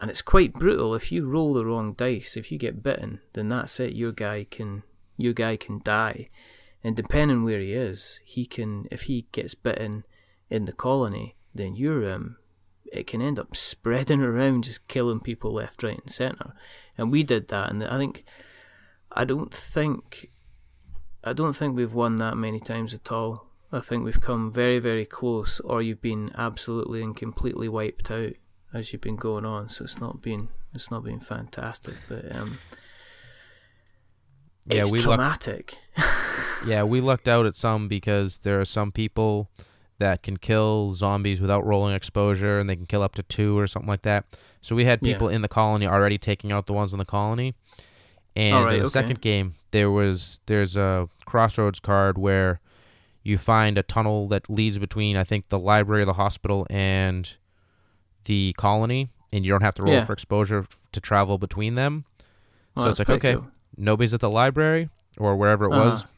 And 0.00 0.10
it's 0.10 0.22
quite 0.22 0.52
brutal. 0.52 0.94
If 0.94 1.10
you 1.10 1.26
roll 1.26 1.54
the 1.54 1.66
wrong 1.66 1.92
dice, 1.92 2.36
if 2.36 2.52
you 2.52 2.58
get 2.58 2.82
bitten, 2.82 3.20
then 3.32 3.48
that's 3.48 3.80
it. 3.80 3.94
Your 3.94 4.12
guy 4.12 4.46
can 4.48 4.84
your 5.16 5.32
guy 5.32 5.56
can 5.56 5.80
die. 5.82 6.28
And 6.84 6.94
depending 6.94 7.42
where 7.42 7.58
he 7.58 7.72
is, 7.72 8.20
he 8.24 8.46
can 8.46 8.86
if 8.90 9.02
he 9.02 9.26
gets 9.32 9.54
bitten 9.54 10.04
in 10.48 10.64
the 10.66 10.72
colony, 10.72 11.36
then 11.54 11.74
you're 11.74 12.10
um 12.12 12.36
it 12.86 13.06
can 13.06 13.20
end 13.20 13.38
up 13.38 13.56
spreading 13.56 14.20
around 14.22 14.64
just 14.64 14.86
killing 14.88 15.20
people 15.20 15.52
left, 15.52 15.82
right 15.82 16.00
and 16.00 16.10
centre. 16.10 16.54
And 16.96 17.10
we 17.10 17.22
did 17.22 17.48
that 17.48 17.70
and 17.70 17.82
I 17.84 17.98
think 17.98 18.24
I 19.10 19.24
don't 19.24 19.52
think 19.52 20.30
I 21.24 21.32
don't 21.32 21.54
think 21.54 21.76
we've 21.76 21.94
won 21.94 22.16
that 22.16 22.36
many 22.36 22.60
times 22.60 22.94
at 22.94 23.10
all. 23.10 23.48
I 23.70 23.80
think 23.80 24.04
we've 24.04 24.20
come 24.20 24.50
very, 24.50 24.78
very 24.78 25.04
close, 25.04 25.60
or 25.60 25.82
you've 25.82 26.00
been 26.00 26.30
absolutely 26.34 27.02
and 27.02 27.14
completely 27.14 27.68
wiped 27.68 28.10
out 28.10 28.32
as 28.72 28.92
you've 28.92 29.02
been 29.02 29.16
going 29.16 29.44
on. 29.44 29.68
So 29.68 29.84
it's 29.84 29.98
not 30.00 30.20
been 30.22 30.48
it's 30.74 30.90
not 30.90 31.04
been 31.04 31.20
fantastic, 31.20 31.94
but 32.08 32.34
um, 32.34 32.58
Yeah, 34.66 34.84
we 34.90 34.98
traumatic. 34.98 35.78
Yeah, 36.66 36.82
we 36.82 37.00
lucked 37.00 37.28
out 37.28 37.46
at 37.46 37.54
some 37.54 37.86
because 37.86 38.38
there 38.38 38.60
are 38.60 38.64
some 38.64 38.90
people 38.90 39.48
that 39.98 40.24
can 40.24 40.36
kill 40.38 40.92
zombies 40.92 41.40
without 41.40 41.64
rolling 41.64 41.94
exposure, 41.94 42.58
and 42.58 42.68
they 42.68 42.74
can 42.74 42.84
kill 42.86 43.00
up 43.00 43.14
to 43.14 43.22
two 43.22 43.56
or 43.56 43.68
something 43.68 43.88
like 43.88 44.02
that. 44.02 44.24
So 44.60 44.74
we 44.74 44.84
had 44.84 44.98
Yeah. 45.00 45.12
people 45.12 45.28
in 45.28 45.42
the 45.42 45.48
colony 45.48 45.86
already 45.86 46.18
taking 46.18 46.50
out 46.50 46.66
the 46.66 46.72
ones 46.72 46.92
in 46.92 46.98
the 46.98 47.04
colony. 47.04 47.54
And 48.34 48.54
Alright, 48.56 48.74
in 48.74 48.80
the 48.80 48.86
okay. 48.86 48.92
second 48.92 49.20
game, 49.20 49.54
there 49.70 49.88
was 49.90 50.40
there's 50.46 50.76
a 50.76 51.08
crossroads 51.26 51.78
card 51.78 52.18
where 52.18 52.60
you 53.22 53.38
find 53.38 53.78
a 53.78 53.82
tunnel 53.84 54.26
that 54.28 54.50
leads 54.50 54.78
between 54.78 55.16
I 55.16 55.22
think 55.22 55.48
the 55.50 55.58
library, 55.60 56.04
the 56.04 56.14
hospital, 56.14 56.66
and 56.68 57.36
the 58.28 58.54
colony, 58.56 59.10
and 59.32 59.44
you 59.44 59.50
don't 59.50 59.62
have 59.62 59.74
to 59.74 59.82
roll 59.82 59.94
Yeah. 59.94 60.04
for 60.04 60.12
exposure 60.12 60.64
to 60.92 61.00
travel 61.00 61.36
between 61.38 61.74
them. 61.74 62.04
Well, 62.76 62.86
so 62.86 62.90
it's 62.90 62.98
like 63.00 63.10
okay, 63.10 63.34
cool. 63.34 63.48
nobody's 63.76 64.14
at 64.14 64.20
the 64.20 64.30
library 64.30 64.88
or 65.18 65.36
wherever 65.36 65.64
it 65.64 65.70
was. 65.70 66.04
Uh-huh. 66.04 66.12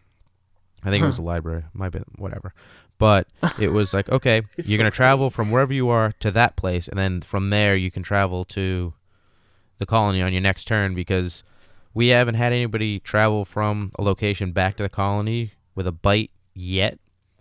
I 0.85 0.91
think 0.91 1.03
it 1.03 1.07
was 1.07 1.17
the 1.17 1.23
library. 1.23 1.65
Might 1.75 1.91
be 1.93 2.01
whatever. 2.17 2.53
But 2.99 3.27
it 3.59 3.69
was 3.73 3.95
like, 3.95 4.09
okay, 4.19 4.43
you're 4.59 4.65
so 4.67 4.77
gonna 4.77 4.91
cool. 4.91 4.97
travel 4.97 5.31
from 5.31 5.51
wherever 5.51 5.73
you 5.73 5.89
are 5.89 6.13
to 6.21 6.31
that 6.33 6.57
place, 6.57 6.87
and 6.89 6.99
then 6.99 7.23
from 7.23 7.49
there 7.51 7.75
you 7.77 7.91
can 7.91 8.03
travel 8.03 8.45
to 8.47 8.93
the 9.79 9.87
colony 9.87 10.21
on 10.21 10.33
your 10.33 10.43
next 10.43 10.65
turn 10.67 10.95
because 10.95 11.43
we 11.95 12.09
haven't 12.09 12.35
had 12.35 12.53
anybody 12.53 12.99
travel 13.01 13.45
from 13.45 13.91
a 13.99 14.03
location 14.03 14.53
back 14.53 14.77
to 14.77 14.83
the 14.83 14.89
colony 14.91 15.53
with 15.75 15.87
a 15.87 15.93
bite 15.93 16.31
yet. 16.55 16.99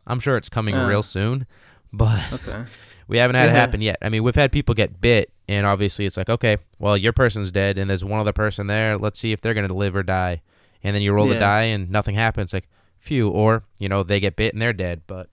I'm 0.08 0.19
sure 0.21 0.38
it's 0.38 0.49
coming 0.49 0.75
Uh. 0.75 0.88
real 0.88 1.03
soon, 1.03 1.45
but 1.93 2.32
Okay. 2.34 2.65
We 3.10 3.17
haven't 3.17 3.36
had 3.36 3.50
it 3.50 3.52
happen 3.52 3.82
yet. 3.82 3.98
I 4.02 4.08
mean, 4.10 4.24
we've 4.24 4.36
had 4.36 4.52
people 4.54 4.74
get 4.76 5.02
bit, 5.02 5.32
and 5.50 5.65
obviously 5.65 6.06
it's 6.06 6.15
like, 6.15 6.30
okay, 6.30 6.58
well, 6.78 6.95
your 6.95 7.12
person's 7.12 7.52
dead, 7.52 7.78
and 7.78 7.89
there's 7.89 8.06
one 8.06 8.19
other 8.22 8.32
person 8.32 8.67
there. 8.67 8.98
Let's 8.98 9.19
see 9.19 9.32
if 9.34 9.41
they're 9.41 9.54
gonna 9.54 9.74
live 9.74 9.95
or 9.95 10.04
die. 10.04 10.41
And 10.84 10.95
then 10.95 11.02
you 11.02 11.12
roll 11.12 11.28
the 11.28 11.36
die, 11.39 11.63
and 11.63 11.89
nothing 11.89 12.15
happens. 12.15 12.54
Like, 12.54 12.69
phew. 13.00 13.28
Or 13.30 13.63
you 13.80 13.89
know, 13.89 14.04
they 14.04 14.22
get 14.22 14.38
bit 14.38 14.54
and 14.54 14.62
they're 14.62 14.72
dead. 14.72 15.02
But 15.08 15.28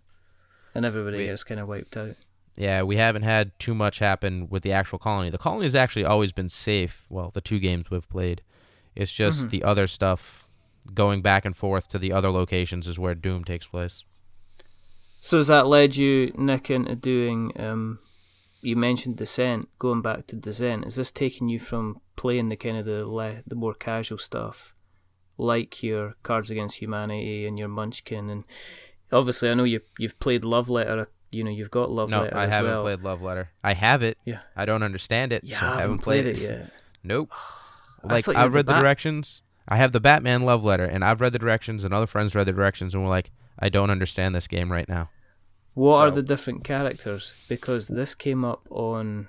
And 0.75 0.85
everybody 0.85 1.19
We- 1.19 1.25
gets 1.27 1.45
kind 1.45 1.61
of 1.61 1.69
wiped 1.69 1.97
out. 1.97 2.17
yeah, 2.57 2.83
we 2.83 2.97
haven't 2.97 3.23
had 3.23 3.57
too 3.59 3.75
much 3.75 3.99
happen 4.01 4.49
with 4.51 4.63
the 4.65 4.73
actual 4.73 4.99
colony. 4.99 5.31
The 5.31 5.39
colony 5.39 5.65
has 5.67 5.75
actually 5.75 6.05
always 6.05 6.33
been 6.33 6.49
safe. 6.49 7.05
Well, 7.09 7.31
the 7.33 7.41
two 7.41 7.59
games 7.61 7.91
we've 7.91 8.09
played, 8.09 8.43
it's 8.95 9.13
just 9.13 9.47
Mhm. 9.47 9.51
the 9.51 9.63
other 9.63 9.87
stuff 9.87 10.49
going 10.95 11.21
back 11.23 11.45
and 11.45 11.57
forth 11.57 11.89
to 11.89 11.99
the 11.99 12.13
other 12.13 12.31
locations 12.31 12.87
is 12.89 12.99
where 12.99 13.15
Doom 13.15 13.45
takes 13.45 13.67
place. 13.67 14.03
So 15.27 15.39
has 15.39 15.49
that 15.49 15.67
led 15.67 15.97
you, 15.97 16.33
Nick, 16.37 16.71
into 16.71 16.95
doing? 16.95 17.51
Um, 17.59 17.99
you 18.61 18.77
mentioned 18.77 19.17
Descent. 19.17 19.69
Going 19.77 20.01
back 20.01 20.29
to 20.29 20.37
Descent, 20.37 20.87
is 20.87 20.95
this 20.95 21.11
taking 21.11 21.49
you 21.49 21.59
from 21.59 22.01
playing 22.15 22.49
the 22.49 22.55
kind 22.55 22.77
of 22.77 22.87
the 22.87 23.05
le- 23.05 23.43
the 23.45 23.57
more 23.57 23.75
casual 23.75 24.19
stuff, 24.19 24.77
like 25.37 25.83
your 25.83 26.15
Cards 26.23 26.49
Against 26.49 26.77
Humanity 26.77 27.45
and 27.45 27.59
your 27.59 27.67
Munchkin, 27.67 28.31
and 28.31 28.45
obviously 29.11 29.51
I 29.51 29.55
know 29.55 29.65
you 29.65 29.81
you've 29.99 30.17
played 30.21 30.45
Love 30.45 30.71
Letter. 30.71 31.09
You 31.33 31.43
know 31.43 31.51
you've 31.51 31.73
got 31.73 31.91
Love 31.91 32.09
no, 32.09 32.23
Letter 32.23 32.37
I 32.37 32.45
as 32.47 32.53
haven't 32.53 32.71
well. 32.71 32.83
played 32.83 33.01
Love 33.01 33.21
Letter. 33.21 33.51
I 33.65 33.73
have 33.75 34.05
it. 34.05 34.19
Yeah. 34.25 34.43
I 34.55 34.65
don't 34.65 34.85
understand 34.85 35.33
it. 35.33 35.43
Yeah, 35.43 35.59
so 35.59 35.67
I 35.67 35.79
I 35.79 35.81
haven't 35.81 35.99
played 35.99 36.29
it 36.29 36.39
yet. 36.39 36.71
Nope. 37.03 37.33
Like 38.05 38.27
thought 38.27 38.37
I've 38.37 38.55
read 38.55 38.67
the 38.67 38.75
Bat- 38.75 38.83
directions. 38.83 39.43
I 39.67 39.77
have 39.79 39.91
the 39.91 39.99
Batman 39.99 40.43
love 40.43 40.63
letter, 40.63 40.85
and 40.85 41.05
I've 41.05 41.21
read 41.21 41.33
the 41.33 41.41
directions, 41.41 41.83
and 41.83 41.93
other 41.93 42.07
friends 42.07 42.37
read 42.37 42.47
the 42.47 42.53
directions, 42.53 42.95
and 42.95 43.03
we're 43.03 43.11
like, 43.11 43.33
I 43.59 43.69
don't 43.69 43.91
understand 43.91 44.33
this 44.33 44.47
game 44.47 44.71
right 44.71 44.89
now. 44.89 45.11
What 45.77 46.01
are 46.01 46.11
the 46.11 46.23
different 46.23 46.65
characters? 46.65 47.35
Because 47.49 47.89
this 47.89 48.15
came 48.15 48.47
up 48.47 48.67
on 48.71 49.29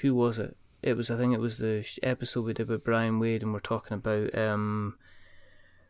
who 0.00 0.14
was 0.14 0.38
it? 0.38 0.56
It 0.80 0.96
was 0.96 1.10
I 1.10 1.16
think 1.16 1.34
it 1.34 1.40
was 1.40 1.58
the 1.58 1.84
episode 2.04 2.44
we 2.44 2.52
did 2.52 2.68
with 2.68 2.84
Brian 2.84 3.18
Wade, 3.18 3.42
and 3.42 3.52
we're 3.52 3.58
talking 3.60 3.96
about 3.96 4.32
um, 4.38 4.94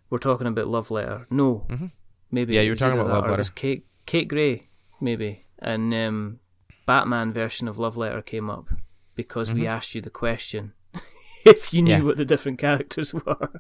we're 0.09 0.17
talking 0.19 0.47
about 0.47 0.67
Love 0.69 0.91
Letter. 0.91 1.27
No, 1.31 1.67
Mhm. 1.69 1.91
maybe 2.31 2.55
Yeah, 2.55 2.63
you 2.63 2.71
were 2.71 2.73
was 2.73 2.81
talking 2.81 2.99
about 3.01 3.11
Love 3.13 3.25
or 3.25 3.35
it 3.35 3.39
was 3.39 3.49
Letter. 3.51 3.55
Kate 3.61 3.87
Kate 4.07 4.29
Gray 4.29 4.69
maybe, 4.99 5.45
and 5.59 5.93
um, 5.93 6.39
Batman 6.87 7.31
version 7.33 7.69
of 7.69 7.79
Love 7.79 7.99
Letter 7.99 8.23
came 8.23 8.49
up 8.49 8.69
because 9.15 9.53
we 9.53 9.63
Mhm. 9.65 9.69
asked 9.77 9.95
you 9.95 10.01
the 10.01 10.11
question. 10.11 10.73
If 11.45 11.75
you 11.75 11.83
knew 11.83 11.91
Yeah. 11.93 12.03
what 12.03 12.17
the 12.17 12.25
different 12.25 12.59
characters 12.59 13.13
were, 13.27 13.51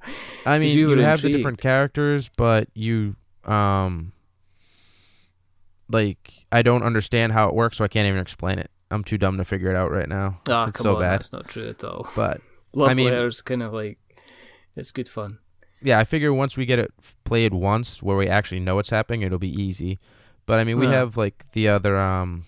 I 0.46 0.58
mean, 0.58 0.74
we 0.74 0.80
you 0.80 0.98
have 1.00 1.20
the 1.20 1.28
different 1.30 1.60
characters, 1.60 2.30
but 2.38 2.68
you, 2.74 3.16
um, 3.44 4.12
like, 5.92 6.46
I 6.50 6.62
don't 6.62 6.82
understand 6.82 7.32
how 7.32 7.48
it 7.48 7.54
works, 7.54 7.76
so 7.78 7.84
I 7.84 7.88
can't 7.88 8.06
even 8.08 8.20
explain 8.20 8.58
it. 8.58 8.70
I'm 8.90 9.04
too 9.04 9.18
dumb 9.18 9.38
to 9.38 9.44
figure 9.44 9.70
it 9.70 9.76
out 9.76 9.90
right 9.90 10.08
now. 10.08 10.40
ah, 10.48 10.66
it's 10.68 10.76
come 10.76 10.84
so 10.84 10.94
on, 10.96 11.00
bad. 11.02 11.12
that's 11.12 11.32
not 11.32 11.48
true 11.48 11.68
at 11.68 11.82
all. 11.84 12.08
But 12.16 12.40
Love 12.74 12.96
mean- 12.96 13.06
Letter's 13.10 13.40
kind 13.42 13.62
of 13.62 13.72
like 13.72 13.98
it's 14.76 14.92
good 14.92 15.08
fun. 15.08 15.38
yeah, 15.82 15.98
I 15.98 16.04
figure 16.04 16.32
once 16.32 16.56
we 16.56 16.66
get 16.66 16.78
it 16.78 16.90
played 17.24 17.52
once, 17.54 18.02
where 18.02 18.16
we 18.16 18.28
actually 18.28 18.60
know 18.60 18.74
what's 18.76 18.90
happening, 18.90 19.22
it'll 19.22 19.38
be 19.38 19.52
easy. 19.62 19.98
But 20.46 20.58
I 20.58 20.64
mean, 20.64 20.78
we 20.78 20.86
Yeah. 20.86 20.92
have 20.94 21.16
like 21.16 21.44
the 21.52 21.68
other, 21.68 21.96
um, 21.98 22.44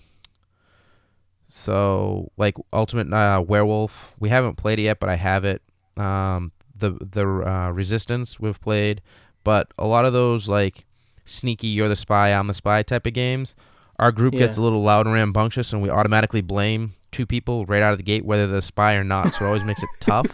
so 1.48 2.30
like 2.36 2.56
Ultimate 2.72 3.12
uh, 3.12 3.40
Werewolf. 3.46 4.14
We 4.18 4.28
haven't 4.30 4.56
played 4.56 4.78
it 4.78 4.82
yet, 4.82 5.00
but 5.00 5.08
I 5.08 5.16
have 5.16 5.44
it. 5.44 5.62
Um, 5.96 6.52
the 6.78 6.92
the 7.00 7.26
uh, 7.26 7.70
Resistance 7.70 8.40
we've 8.40 8.60
played, 8.60 9.00
but 9.44 9.72
a 9.78 9.86
lot 9.86 10.04
of 10.04 10.12
those 10.12 10.48
like 10.48 10.84
sneaky, 11.24 11.68
you're 11.68 11.88
the 11.88 11.96
spy, 11.96 12.30
I'm 12.32 12.46
the 12.46 12.54
spy 12.54 12.82
type 12.82 13.06
of 13.06 13.12
games. 13.12 13.54
Our 13.98 14.10
group 14.10 14.34
gets 14.34 14.56
a 14.56 14.62
little 14.62 14.82
loud 14.82 15.06
and 15.06 15.14
rambunctious, 15.14 15.72
and 15.72 15.80
we 15.80 15.88
automatically 15.88 16.40
blame 16.40 16.94
two 17.12 17.26
people 17.26 17.64
right 17.66 17.80
out 17.82 17.92
of 17.92 17.98
the 17.98 18.02
gate, 18.04 18.24
whether 18.24 18.46
they're 18.48 18.56
the 18.56 18.62
spy 18.62 18.94
or 18.94 19.04
not. 19.04 19.32
So 19.32 19.44
it 19.44 19.46
always 19.46 19.62
makes 19.62 19.82
it 19.82 19.88
tough. 20.00 20.26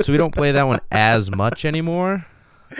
So 0.00 0.12
we 0.12 0.18
don't 0.18 0.34
play 0.34 0.50
that 0.50 0.64
one 0.64 0.80
as 0.90 1.30
much 1.30 1.64
anymore. 1.64 2.26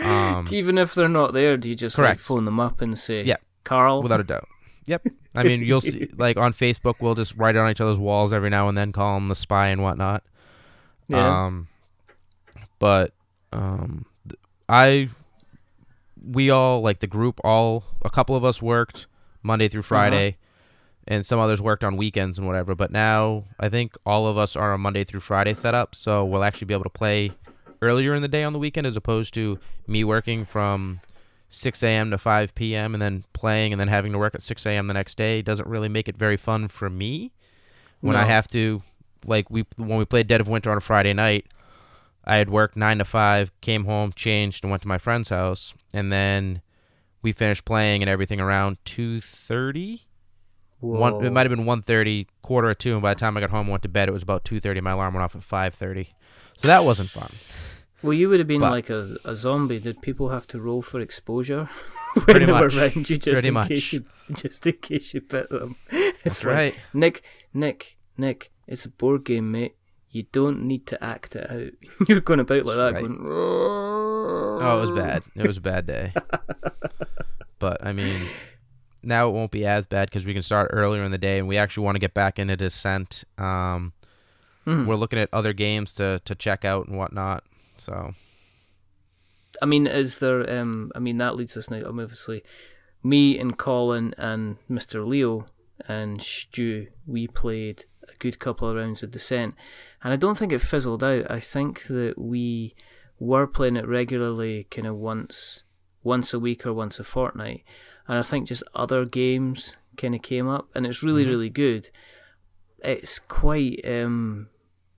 Um, 0.03 0.45
Even 0.51 0.77
if 0.77 0.93
they're 0.93 1.07
not 1.07 1.33
there, 1.33 1.55
do 1.55 1.69
you 1.69 1.75
just 1.75 1.97
like 1.97 2.19
phone 2.19 2.43
them 2.45 2.59
up 2.59 2.81
and 2.81 2.97
say, 2.97 3.23
Yeah. 3.23 3.37
Carl? 3.63 4.03
without 4.03 4.19
a 4.19 4.23
doubt. 4.23 4.47
Yep. 4.87 5.07
I 5.35 5.43
mean, 5.43 5.63
you'll 5.63 5.79
see, 5.81 6.09
like 6.17 6.35
on 6.35 6.51
Facebook, 6.51 6.95
we'll 6.99 7.15
just 7.15 7.35
write 7.37 7.55
it 7.55 7.59
on 7.59 7.71
each 7.71 7.79
other's 7.79 7.97
walls 7.97 8.33
every 8.33 8.49
now 8.49 8.67
and 8.67 8.77
then, 8.77 8.91
call 8.91 9.15
them 9.15 9.29
the 9.29 9.35
spy 9.35 9.69
and 9.69 9.81
whatnot. 9.81 10.23
yeah. 11.07 11.45
Um, 11.45 11.67
but 12.79 13.13
um, 13.53 14.05
I, 14.67 15.07
we 16.23 16.49
all 16.49 16.81
like 16.81 16.99
the 16.99 17.07
group. 17.07 17.39
All 17.43 17.83
a 18.03 18.09
couple 18.09 18.35
of 18.35 18.43
us 18.43 18.61
worked 18.61 19.07
Monday 19.41 19.67
through 19.67 19.81
uh-huh. 19.81 19.87
Friday, 19.87 20.37
and 21.07 21.25
some 21.25 21.39
others 21.39 21.61
worked 21.61 21.83
on 21.83 21.97
weekends 21.97 22.37
and 22.37 22.47
whatever. 22.47 22.75
But 22.75 22.91
now 22.91 23.45
I 23.59 23.69
think 23.69 23.95
all 24.05 24.27
of 24.27 24.37
us 24.37 24.55
are 24.55 24.73
a 24.73 24.77
Monday 24.77 25.03
through 25.03 25.21
Friday 25.21 25.53
setup, 25.53 25.95
so 25.95 26.25
we'll 26.25 26.43
actually 26.43 26.65
be 26.65 26.73
able 26.73 26.85
to 26.85 26.89
play 26.89 27.31
earlier 27.81 28.15
in 28.15 28.21
the 28.21 28.27
day 28.27 28.43
on 28.43 28.53
the 28.53 28.59
weekend 28.59 28.87
as 28.87 28.95
opposed 28.95 29.33
to 29.33 29.59
me 29.85 30.03
working 30.03 30.45
from 30.45 31.01
6 31.49 31.83
a.m. 31.83 32.09
to 32.11 32.17
5 32.17 32.55
p.m. 32.55 32.95
and 32.95 33.01
then 33.01 33.25
playing 33.33 33.73
and 33.73 33.79
then 33.79 33.89
having 33.89 34.11
to 34.13 34.17
work 34.17 34.33
at 34.33 34.41
6 34.41 34.65
a.m. 34.65 34.87
the 34.87 34.93
next 34.93 35.17
day 35.17 35.41
doesn't 35.41 35.67
really 35.67 35.89
make 35.89 36.07
it 36.07 36.17
very 36.17 36.37
fun 36.37 36.67
for 36.67 36.89
me 36.89 37.31
when 38.01 38.15
I 38.15 38.25
have 38.25 38.47
to 38.49 38.81
like 39.25 39.49
we 39.49 39.65
when 39.77 39.97
we 39.97 40.05
played 40.05 40.27
Dead 40.27 40.41
of 40.41 40.47
Winter 40.47 40.71
on 40.71 40.77
a 40.77 40.81
Friday 40.81 41.13
night. 41.13 41.45
I 42.25 42.37
had 42.37 42.49
worked 42.49 42.75
nine 42.77 42.99
to 42.99 43.05
five, 43.05 43.51
came 43.61 43.85
home, 43.85 44.13
changed, 44.13 44.63
and 44.63 44.71
went 44.71 44.81
to 44.83 44.87
my 44.87 44.97
friend's 44.97 45.29
house, 45.29 45.73
and 45.93 46.11
then 46.11 46.61
we 47.21 47.31
finished 47.31 47.65
playing 47.65 48.01
and 48.01 48.09
everything 48.09 48.39
around 48.39 48.77
two 48.85 49.19
thirty. 49.21 50.03
One, 50.79 51.23
it 51.25 51.31
might 51.31 51.45
have 51.45 51.49
been 51.55 51.65
one 51.65 51.81
thirty, 51.81 52.27
quarter 52.41 52.69
of 52.69 52.77
two, 52.77 52.93
and 52.93 53.01
by 53.01 53.13
the 53.13 53.19
time 53.19 53.37
I 53.37 53.39
got 53.39 53.49
home 53.51 53.61
and 53.61 53.69
went 53.69 53.83
to 53.83 53.89
bed, 53.89 54.09
it 54.09 54.11
was 54.11 54.23
about 54.23 54.43
two 54.43 54.59
thirty. 54.59 54.81
My 54.81 54.91
alarm 54.91 55.13
went 55.13 55.23
off 55.23 55.35
at 55.35 55.43
five 55.43 55.73
thirty, 55.73 56.09
so 56.57 56.67
that 56.67 56.83
wasn't 56.83 57.09
fun. 57.09 57.31
Well, 58.01 58.11
you 58.13 58.27
would 58.27 58.39
have 58.39 58.47
been 58.49 58.59
But- 58.59 58.71
like 58.71 58.89
a, 58.89 59.15
a 59.23 59.33
zombie. 59.35 59.79
Did 59.79 60.01
people 60.01 60.29
have 60.29 60.45
to 60.47 60.59
roll 60.59 60.81
for 60.81 60.99
exposure 60.99 61.69
when 62.15 62.25
Pretty 62.25 62.45
they 62.45 62.51
were 62.51 62.59
much. 62.61 62.75
around 62.75 63.09
you, 63.09 63.17
just 63.17 63.33
Pretty 63.35 63.47
in 63.47 63.53
much. 63.53 63.69
case 63.69 63.93
you 63.93 64.03
just 64.33 64.67
in 64.67 64.73
case 64.73 65.13
you 65.13 65.21
bit 65.21 65.49
them? 65.49 65.77
It's 65.91 66.21
That's 66.23 66.43
like, 66.45 66.53
right. 66.55 66.75
Nick, 66.93 67.23
Nick, 67.53 67.97
Nick. 68.17 68.51
It's 68.67 68.83
a 68.85 68.89
board 68.89 69.23
game, 69.25 69.51
mate. 69.51 69.75
You 70.13 70.23
don't 70.31 70.63
need 70.63 70.85
to 70.87 71.03
act 71.03 71.35
it 71.35 71.49
out. 71.51 71.71
You're 72.07 72.21
going 72.21 72.39
about 72.39 72.65
like 72.65 72.77
that, 72.77 72.93
Right. 72.93 73.01
going. 73.01 73.25
Oh, 73.29 74.77
it 74.77 74.81
was 74.81 74.91
bad. 74.91 75.23
It 75.35 75.45
was 75.45 75.57
a 75.57 75.61
bad 75.61 75.85
day. 75.87 76.13
but 77.59 77.85
I 77.85 77.91
mean, 77.93 78.21
now 79.01 79.27
it 79.27 79.31
won't 79.33 79.51
be 79.51 79.65
as 79.65 79.85
bad 79.87 80.09
because 80.09 80.25
we 80.25 80.33
can 80.33 80.43
start 80.43 80.69
earlier 80.71 81.03
in 81.03 81.11
the 81.11 81.17
day, 81.17 81.39
and 81.39 81.47
we 81.47 81.57
actually 81.57 81.83
want 81.85 81.95
to 81.95 81.99
get 81.99 82.13
back 82.13 82.39
into 82.39 82.55
Descent. 82.55 83.23
Um, 83.37 83.91
Hmm. 84.65 84.85
We're 84.85 84.95
looking 84.95 85.19
at 85.19 85.27
other 85.33 85.51
games 85.51 85.93
to 85.95 86.21
to 86.23 86.35
check 86.35 86.63
out 86.63 86.87
and 86.87 86.97
whatnot. 86.97 87.43
So 87.75 88.13
I 89.61 89.65
mean, 89.65 89.87
is 89.87 90.19
there? 90.19 90.49
Um, 90.59 90.89
I 90.95 90.99
mean, 90.99 91.17
that 91.17 91.35
leads 91.35 91.57
us 91.57 91.69
now. 91.69 91.81
Obviously, 91.85 92.43
me 93.03 93.37
and 93.37 93.57
Colin 93.57 94.15
and 94.17 94.55
Mister 94.69 95.03
Leo 95.03 95.47
and 95.87 96.21
Stu, 96.21 96.87
we 97.05 97.27
played 97.27 97.83
a 98.09 98.15
good 98.19 98.39
couple 98.39 98.69
of 98.69 98.75
rounds 98.75 99.03
of 99.03 99.11
Descent, 99.11 99.55
and 100.03 100.13
I 100.13 100.15
don't 100.15 100.37
think 100.37 100.51
it 100.51 100.59
fizzled 100.59 101.03
out. 101.03 101.29
I 101.29 101.39
think 101.39 101.83
that 101.83 102.15
we 102.17 102.75
were 103.19 103.47
playing 103.47 103.77
it 103.77 103.87
regularly, 103.87 104.65
kind 104.71 104.87
of 104.87 104.95
once, 104.97 105.63
once 106.03 106.33
a 106.33 106.39
week 106.39 106.65
or 106.65 106.73
once 106.73 106.99
a 106.99 107.03
fortnight, 107.03 107.63
and 108.07 108.17
I 108.17 108.21
think 108.21 108.47
just 108.47 108.63
other 108.75 109.05
games 109.05 109.77
kind 109.97 110.15
of 110.15 110.21
came 110.21 110.47
up, 110.47 110.69
and 110.75 110.85
it's 110.85 111.03
really, 111.03 111.23
Mhm. 111.25 111.29
really 111.29 111.49
good. 111.49 111.89
It's 112.79 113.19
quite. 113.19 113.79
Um, 113.87 114.49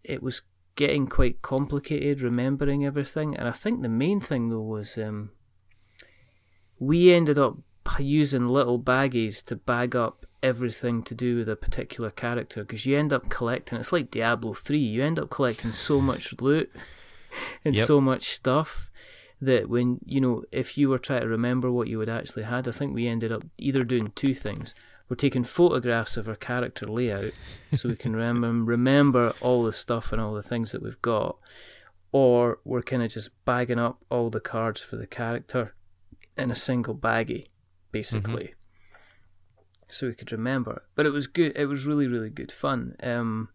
it 0.03 0.21
was 0.23 0.41
getting 0.75 1.07
quite 1.07 1.41
complicated 1.41 2.21
remembering 2.21 2.85
everything 2.85 3.33
and 3.33 3.47
i 3.47 3.51
think 3.51 3.81
the 3.81 3.87
main 3.87 4.19
thing 4.19 4.49
though 4.49 4.59
was 4.61 4.97
um, 4.97 5.31
we 6.79 7.13
ended 7.13 7.37
up 7.39 7.57
using 7.99 8.45
little 8.47 8.77
baggies 8.79 9.41
to 9.41 9.55
bag 9.55 9.95
up 9.95 10.24
everything 10.49 11.01
to 11.03 11.13
do 11.15 11.29
with 11.37 11.49
a 11.49 11.55
particular 11.55 12.11
character 12.11 12.59
because 12.63 12.85
you 12.85 12.93
end 12.97 13.11
up 13.11 13.29
collecting 13.29 13.77
it's 13.79 13.91
like 13.91 14.11
diablo 14.11 14.53
3 14.53 14.77
you 14.77 15.03
end 15.03 15.17
up 15.19 15.29
collecting 15.29 15.73
so 15.73 15.99
much 15.99 16.23
loot 16.41 16.69
and 17.65 17.75
Yep. 17.75 17.85
so 17.87 17.99
much 17.99 18.23
stuff 18.39 18.89
that 19.41 19.63
when 19.73 19.99
you 20.05 20.19
know 20.21 20.43
if 20.51 20.77
you 20.77 20.89
were 20.89 20.97
trying 21.07 21.21
to 21.21 21.27
remember 21.27 21.69
what 21.71 21.87
you 21.87 21.99
had 21.99 22.09
actually 22.09 22.43
had 22.43 22.67
i 22.67 22.71
think 22.71 22.93
we 22.93 23.07
ended 23.07 23.31
up 23.31 23.43
either 23.57 23.81
doing 23.81 24.11
two 24.15 24.33
things. 24.33 24.73
We're 25.07 25.15
taking 25.27 25.43
photographs 25.43 26.17
of 26.17 26.27
our 26.27 26.35
character 26.35 26.87
layout 26.87 27.33
so 27.75 27.89
we 27.89 27.95
can 27.95 28.15
remember 28.15 28.63
remember 28.77 29.33
all 29.39 29.63
the 29.63 29.71
stuff 29.71 30.11
and 30.11 30.19
all 30.19 30.33
the 30.33 30.41
things 30.51 30.71
that 30.71 30.81
we've 30.81 31.01
got, 31.13 31.37
or 32.11 32.57
we're 32.65 32.81
kind 32.81 33.03
of 33.03 33.11
just 33.11 33.29
bagging 33.45 33.77
up 33.77 33.95
all 34.09 34.31
the 34.31 34.39
cards 34.39 34.81
for 34.81 34.95
the 34.95 35.05
character 35.05 35.75
in 36.35 36.49
a 36.49 36.55
single 36.55 36.95
baggie, 36.95 37.45
basically, 37.91 38.45
mm-hmm. 38.45 38.64
So 39.89 40.07
we 40.07 40.15
could 40.15 40.31
remember. 40.31 40.83
But 40.95 41.05
it 41.05 41.13
was 41.13 41.27
good. 41.27 41.53
It 41.55 41.65
was 41.67 41.85
really 41.85 42.07
really 42.07 42.29
good 42.29 42.51
fun. 42.51 42.95
Um, 43.01 43.49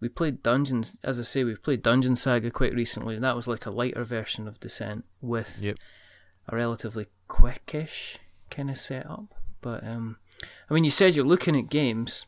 we 0.00 0.08
played 0.10 0.42
dungeons, 0.42 0.96
as 1.02 1.18
I 1.18 1.22
say, 1.22 1.42
we 1.42 1.54
played 1.56 1.82
Dungeon 1.82 2.16
Saga 2.16 2.50
quite 2.50 2.74
recently, 2.74 3.14
and 3.14 3.24
that 3.24 3.34
was 3.36 3.48
like 3.48 3.64
a 3.64 3.70
lighter 3.70 4.04
version 4.04 4.46
of 4.46 4.60
Descent 4.60 5.04
with 5.22 5.58
Yep. 5.62 5.76
a 6.48 6.54
relatively 6.56 7.06
quickish 7.30 8.18
kind 8.50 8.70
of 8.70 8.76
setup. 8.78 9.34
But 9.62 9.82
um, 9.86 10.18
I 10.70 10.74
mean, 10.74 10.84
you 10.84 10.90
said 10.90 11.16
you're 11.16 11.24
looking 11.24 11.56
at 11.56 11.70
games. 11.70 12.26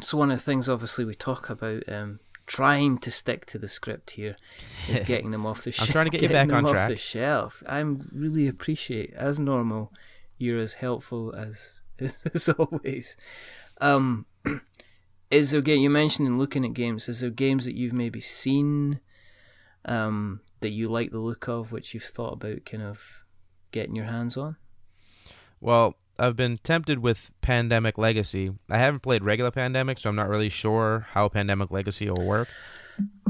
So 0.00 0.16
one 0.16 0.30
of 0.30 0.38
the 0.38 0.44
things, 0.44 0.68
obviously, 0.68 1.04
we 1.04 1.14
talk 1.14 1.50
about 1.50 1.82
um, 1.88 2.20
trying 2.46 2.96
to 2.98 3.10
stick 3.10 3.44
to 3.46 3.58
the 3.58 3.68
script 3.68 4.12
here 4.12 4.36
is 4.88 5.00
getting 5.06 5.30
them 5.32 5.44
off 5.44 5.62
the 5.64 5.68
I'm 5.70 5.72
shelf. 5.74 5.90
trying 5.90 6.06
to 6.06 6.10
get 6.10 6.22
you 6.22 6.28
back 6.30 6.48
them 6.48 6.64
on 6.64 6.74
off 6.76 6.88
the 6.88 6.96
shelf. 6.96 7.62
I'm 7.66 8.08
really 8.14 8.48
appreciate 8.48 9.12
as 9.14 9.38
normal. 9.38 9.92
You're 10.38 10.58
as 10.60 10.74
helpful 10.74 11.34
as 11.36 11.82
as 12.34 12.48
always. 12.48 13.16
Um, 13.80 14.26
is 15.30 15.50
there 15.50 15.60
game 15.60 15.80
you 15.80 15.90
mentioned 15.90 16.26
in 16.28 16.38
looking 16.38 16.64
at 16.64 16.72
games? 16.74 17.08
Is 17.08 17.20
there 17.20 17.30
games 17.30 17.64
that 17.64 17.76
you've 17.76 17.92
maybe 17.92 18.20
seen 18.20 19.00
um, 19.84 20.40
that 20.60 20.70
you 20.70 20.88
like 20.88 21.10
the 21.10 21.18
look 21.18 21.48
of, 21.48 21.72
which 21.72 21.94
you've 21.94 22.02
thought 22.04 22.34
about 22.34 22.64
kind 22.64 22.82
of 22.82 23.24
getting 23.72 23.94
your 23.94 24.06
hands 24.06 24.36
on? 24.36 24.56
Well, 25.60 25.94
I've 26.18 26.36
been 26.36 26.56
tempted 26.58 27.00
with 27.00 27.30
Pandemic 27.42 27.98
Legacy. 27.98 28.52
I 28.70 28.78
haven't 28.78 29.00
played 29.00 29.22
regular 29.22 29.50
Pandemic, 29.50 29.98
so 29.98 30.08
I'm 30.10 30.16
not 30.16 30.28
really 30.28 30.48
sure 30.48 31.06
how 31.10 31.28
Pandemic 31.28 31.70
Legacy 31.70 32.08
will 32.10 32.26
work. 32.26 32.48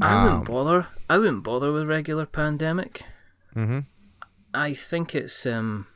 I 0.01 0.15
Um, 0.15 0.25
wouldn't 0.25 0.45
bother. 0.47 0.87
I 1.11 1.19
wouldn't 1.19 1.43
bother 1.45 1.73
with 1.73 1.87
regular 1.87 2.25
pandemic. 2.25 3.03
Mm-hmm. 3.55 3.81
I 4.55 4.73
think 4.73 5.15
it's 5.15 5.45
um, 5.45 5.87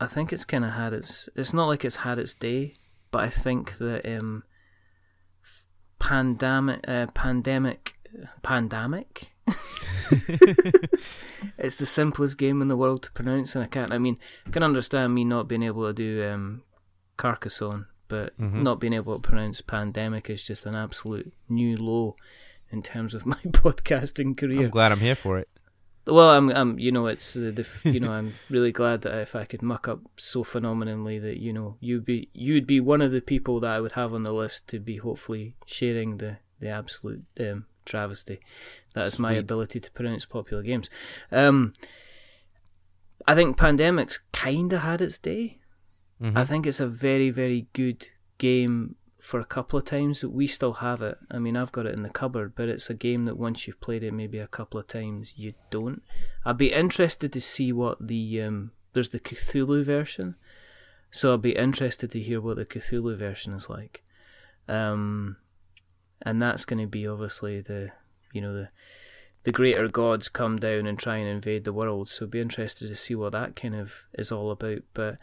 I 0.00 0.06
think 0.06 0.32
it's 0.32 0.44
kind 0.44 0.64
of 0.64 0.72
had 0.72 0.92
its. 0.92 1.28
It's 1.34 1.52
not 1.52 1.66
like 1.66 1.84
it's 1.84 1.96
had 1.96 2.18
its 2.18 2.34
day, 2.34 2.74
but 3.10 3.22
I 3.24 3.30
think 3.30 3.78
that 3.78 4.06
um, 4.18 4.44
pandemic, 5.98 6.80
uh, 6.88 7.06
pandemic, 7.14 7.94
pandemic. 8.42 9.34
it's 11.58 11.76
the 11.76 11.86
simplest 11.86 12.38
game 12.38 12.62
in 12.62 12.68
the 12.68 12.76
world 12.76 13.02
to 13.04 13.12
pronounce, 13.12 13.54
and 13.54 13.64
I 13.64 13.68
can't. 13.68 13.92
I 13.92 13.98
mean, 13.98 14.18
I 14.46 14.50
can 14.50 14.62
understand 14.62 15.14
me 15.14 15.24
not 15.24 15.48
being 15.48 15.62
able 15.62 15.86
to 15.86 15.92
do 15.92 16.24
um, 16.28 16.62
Carcassonne, 17.16 17.86
but 18.08 18.38
Mhm. 18.38 18.62
not 18.62 18.80
being 18.80 18.92
able 18.92 19.14
to 19.18 19.20
pronounce 19.28 19.60
pandemic 19.60 20.30
is 20.30 20.44
just 20.46 20.66
an 20.66 20.74
absolute 20.74 21.32
new 21.48 21.76
low 21.76 22.16
in 22.70 22.82
terms 22.82 23.14
of 23.14 23.26
my 23.32 23.36
podcasting 23.48 24.36
career. 24.36 24.64
I'm 24.66 24.70
glad 24.70 24.92
I'm 24.92 25.00
here 25.00 25.16
for 25.16 25.38
it. 25.38 25.48
Well, 26.10 26.30
I'm, 26.30 26.48
I'm, 26.50 26.78
you 26.78 26.90
know, 26.90 27.06
it's 27.06 27.36
uh, 27.36 27.52
the, 27.54 27.66
you 27.84 28.00
know, 28.00 28.10
I'm 28.12 28.34
really 28.50 28.72
glad 28.72 29.02
that 29.02 29.14
if 29.18 29.34
I 29.36 29.44
could 29.44 29.62
muck 29.62 29.86
up 29.88 30.00
so 30.16 30.42
phenomenally 30.42 31.18
that 31.18 31.38
you 31.38 31.52
know 31.52 31.76
you'd 31.80 32.04
be 32.04 32.30
you'd 32.32 32.66
be 32.66 32.80
one 32.80 33.02
of 33.02 33.10
the 33.10 33.20
people 33.20 33.60
that 33.60 33.70
I 33.70 33.80
would 33.80 33.92
have 33.92 34.14
on 34.14 34.22
the 34.22 34.32
list 34.32 34.68
to 34.68 34.78
be 34.80 34.96
hopefully 34.96 35.54
sharing 35.66 36.16
the 36.16 36.38
the 36.60 36.68
absolute 36.70 37.24
um, 37.38 37.66
travesty 37.84 38.40
that 38.94 39.06
is 39.06 39.18
my 39.18 39.32
Sweet. 39.34 39.38
ability 39.38 39.80
to 39.80 39.90
pronounce 39.92 40.24
popular 40.24 40.62
games. 40.62 40.88
Um, 41.30 41.72
I 43.26 43.34
think 43.34 43.56
Pandemic's 43.56 44.20
kind 44.32 44.72
of 44.72 44.80
had 44.80 45.00
its 45.00 45.18
day. 45.18 45.58
Mhm. 46.20 46.36
I 46.36 46.44
think 46.44 46.66
it's 46.66 46.80
a 46.80 46.88
very, 46.88 47.30
very 47.30 47.66
good 47.72 48.08
game 48.38 48.96
for 49.20 49.40
a 49.40 49.44
couple 49.44 49.78
of 49.78 49.84
times. 49.84 50.24
We 50.24 50.46
still 50.46 50.74
have 50.74 51.02
it. 51.02 51.18
I 51.30 51.38
mean, 51.38 51.56
I've 51.56 51.72
got 51.72 51.86
it 51.86 51.94
in 51.94 52.02
the 52.02 52.10
cupboard, 52.10 52.54
but 52.54 52.68
it's 52.68 52.90
a 52.90 52.94
game 52.94 53.24
that 53.24 53.36
once 53.36 53.66
you've 53.66 53.80
played 53.80 54.02
it 54.02 54.12
maybe 54.12 54.38
a 54.38 54.46
couple 54.46 54.78
of 54.78 54.86
times, 54.86 55.34
you 55.36 55.54
don't. 55.70 56.02
I'd 56.44 56.58
be 56.58 56.72
interested 56.72 57.32
to 57.32 57.40
see 57.40 57.72
what 57.72 58.06
the 58.06 58.42
um, 58.42 58.72
there's 58.92 59.10
the 59.10 59.20
Cthulhu 59.20 59.84
version, 59.84 60.36
so 61.10 61.34
I'd 61.34 61.42
be 61.42 61.56
interested 61.56 62.10
to 62.12 62.20
hear 62.20 62.40
what 62.40 62.56
the 62.56 62.66
Cthulhu 62.66 63.16
version 63.16 63.54
is 63.54 63.68
like. 63.68 64.02
Um, 64.68 65.36
and 66.22 66.42
that's 66.42 66.64
going 66.64 66.80
to 66.80 66.86
be 66.86 67.06
obviously 67.06 67.60
the 67.60 67.90
you 68.32 68.40
know 68.40 68.52
the 68.52 68.68
the 69.44 69.52
greater 69.52 69.88
gods 69.88 70.28
come 70.28 70.56
down 70.56 70.86
and 70.86 70.98
try 70.98 71.16
and 71.16 71.28
invade 71.28 71.64
the 71.64 71.72
world. 71.72 72.08
So 72.08 72.26
I'd 72.26 72.30
be 72.30 72.40
interested 72.40 72.88
to 72.88 72.96
see 72.96 73.14
what 73.14 73.32
that 73.32 73.56
kind 73.56 73.74
of 73.74 74.04
is 74.14 74.30
all 74.30 74.50
about. 74.50 74.80
But 74.94 75.18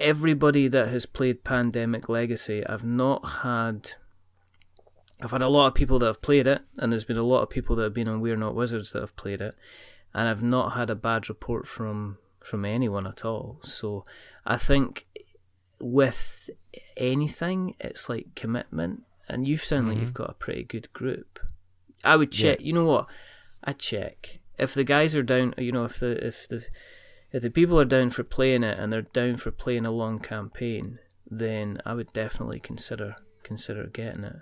everybody 0.00 0.68
that 0.68 0.88
has 0.88 1.06
played 1.06 1.44
Pandemic 1.44 2.08
Legacy, 2.08 2.64
I've 2.66 2.84
not 2.84 3.28
had. 3.42 3.92
I've 5.22 5.30
had 5.30 5.42
a 5.42 5.48
lot 5.48 5.68
of 5.68 5.74
people 5.74 5.98
that 6.00 6.06
have 6.06 6.22
played 6.22 6.46
it, 6.46 6.62
and 6.78 6.92
there's 6.92 7.04
been 7.04 7.16
a 7.16 7.22
lot 7.22 7.42
of 7.42 7.50
people 7.50 7.76
that 7.76 7.84
have 7.84 7.94
been 7.94 8.08
on 8.08 8.20
We're 8.20 8.36
Not 8.36 8.54
Wizards 8.54 8.92
that 8.92 9.00
have 9.00 9.16
played 9.16 9.40
it, 9.40 9.54
and 10.12 10.28
I've 10.28 10.42
not 10.42 10.72
had 10.72 10.90
a 10.90 10.96
bad 10.96 11.28
report 11.28 11.66
from 11.66 12.18
from 12.42 12.64
anyone 12.64 13.06
at 13.06 13.24
all. 13.24 13.60
So 13.62 14.04
I 14.44 14.56
think 14.56 15.06
with 15.80 16.50
anything, 16.96 17.74
it's 17.80 18.08
like 18.08 18.34
commitment, 18.34 19.02
and 19.28 19.48
you 19.48 19.56
sound 19.56 19.88
like 19.88 19.94
mm-hmm. 19.94 20.02
you've 20.02 20.14
got 20.14 20.30
a 20.30 20.34
pretty 20.34 20.64
good 20.64 20.92
group. 20.92 21.38
I 22.02 22.16
would 22.16 22.32
check. 22.32 22.60
You 22.60 22.72
know 22.72 22.84
what? 22.84 23.06
I 23.62 23.72
check 23.72 24.40
if 24.58 24.74
the 24.74 24.84
guys 24.84 25.16
are 25.16 25.22
down. 25.22 25.54
You 25.56 25.72
know, 25.72 25.84
if 25.84 26.00
the 26.00 26.24
if 26.24 26.48
the 26.48 26.64
if 27.34 27.42
the 27.42 27.50
people 27.50 27.80
are 27.80 27.84
down 27.84 28.10
for 28.10 28.22
playing 28.22 28.62
it 28.62 28.78
and 28.78 28.92
they're 28.92 29.02
down 29.02 29.36
for 29.36 29.50
playing 29.50 29.84
a 29.84 29.90
long 29.90 30.20
campaign, 30.20 31.00
then 31.28 31.80
I 31.84 31.92
would 31.94 32.12
definitely 32.12 32.60
consider 32.60 33.16
consider 33.42 33.88
getting 33.88 34.22
it. 34.24 34.36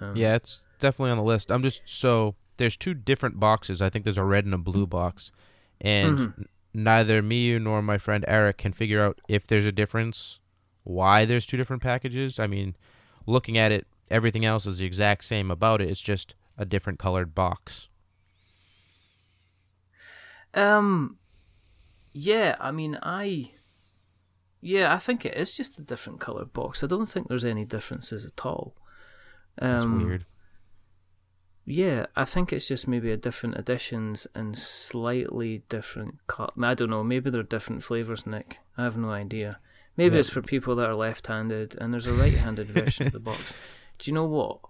Um, 0.00 0.16
Yeah, 0.16 0.36
it's 0.36 0.64
definitely 0.78 1.10
on 1.10 1.18
the 1.18 1.24
list. 1.24 1.50
I'm 1.50 1.62
just 1.62 1.82
so 1.84 2.36
there's 2.56 2.76
two 2.76 2.94
different 2.94 3.40
boxes. 3.40 3.82
I 3.82 3.90
think 3.90 4.04
there's 4.04 4.16
a 4.16 4.24
red 4.24 4.44
and 4.44 4.54
a 4.54 4.58
blue 4.58 4.86
box, 4.86 5.32
and 5.80 6.18
Mhm. 6.18 6.46
neither 6.72 7.20
me 7.20 7.58
nor 7.58 7.82
my 7.82 7.98
friend 7.98 8.24
Eric 8.28 8.58
can 8.58 8.72
figure 8.72 9.02
out 9.02 9.20
if 9.28 9.44
there's 9.46 9.66
a 9.66 9.72
difference, 9.72 10.38
why 10.84 11.24
there's 11.24 11.46
two 11.46 11.56
different 11.56 11.82
packages. 11.82 12.38
I 12.38 12.46
mean, 12.46 12.76
looking 13.26 13.58
at 13.58 13.72
it, 13.72 13.88
everything 14.08 14.44
else 14.44 14.66
is 14.66 14.78
the 14.78 14.86
exact 14.86 15.24
same 15.24 15.50
about 15.50 15.82
it. 15.82 15.90
It's 15.90 16.00
just 16.00 16.34
a 16.56 16.64
different 16.64 17.00
colored 17.00 17.34
box. 17.34 17.88
Um. 20.54 21.18
Yeah, 22.12 22.56
I 22.60 22.70
mean, 22.70 22.98
I. 23.02 23.52
Yeah, 24.60 24.92
I 24.92 24.98
think 24.98 25.24
it 25.24 25.34
is 25.36 25.52
just 25.52 25.78
a 25.78 25.82
different 25.82 26.20
color 26.20 26.44
box. 26.44 26.84
I 26.84 26.86
don't 26.86 27.06
think 27.06 27.28
there's 27.28 27.44
any 27.44 27.64
differences 27.64 28.26
at 28.26 28.44
all. 28.44 28.76
That's 29.56 29.84
Um, 29.84 30.04
weird. 30.06 30.26
Yeah, 31.64 32.06
I 32.16 32.24
think 32.24 32.52
it's 32.52 32.68
just 32.68 32.88
maybe 32.88 33.10
a 33.10 33.16
different 33.16 33.56
editions 33.56 34.26
and 34.34 34.56
slightly 34.58 35.62
different 35.68 36.18
cut. 36.26 36.52
I 36.60 36.74
don't 36.74 36.90
know. 36.90 37.04
Maybe 37.04 37.30
they're 37.30 37.42
different 37.42 37.82
flavors, 37.84 38.26
Nick. 38.26 38.58
I 38.76 38.82
have 38.82 38.96
no 38.96 39.10
idea. 39.10 39.60
Maybe 39.96 40.14
Yeah. 40.16 40.20
it's 40.20 40.30
for 40.30 40.42
people 40.42 40.74
that 40.76 40.88
are 40.88 40.94
left-handed, 40.94 41.76
and 41.80 41.92
there's 41.92 42.06
a 42.06 42.12
right-handed 42.12 42.66
version 42.78 43.06
of 43.06 43.12
the 43.12 43.20
box. 43.20 43.54
Do 43.98 44.10
you 44.10 44.14
know 44.14 44.26
what? 44.26 44.60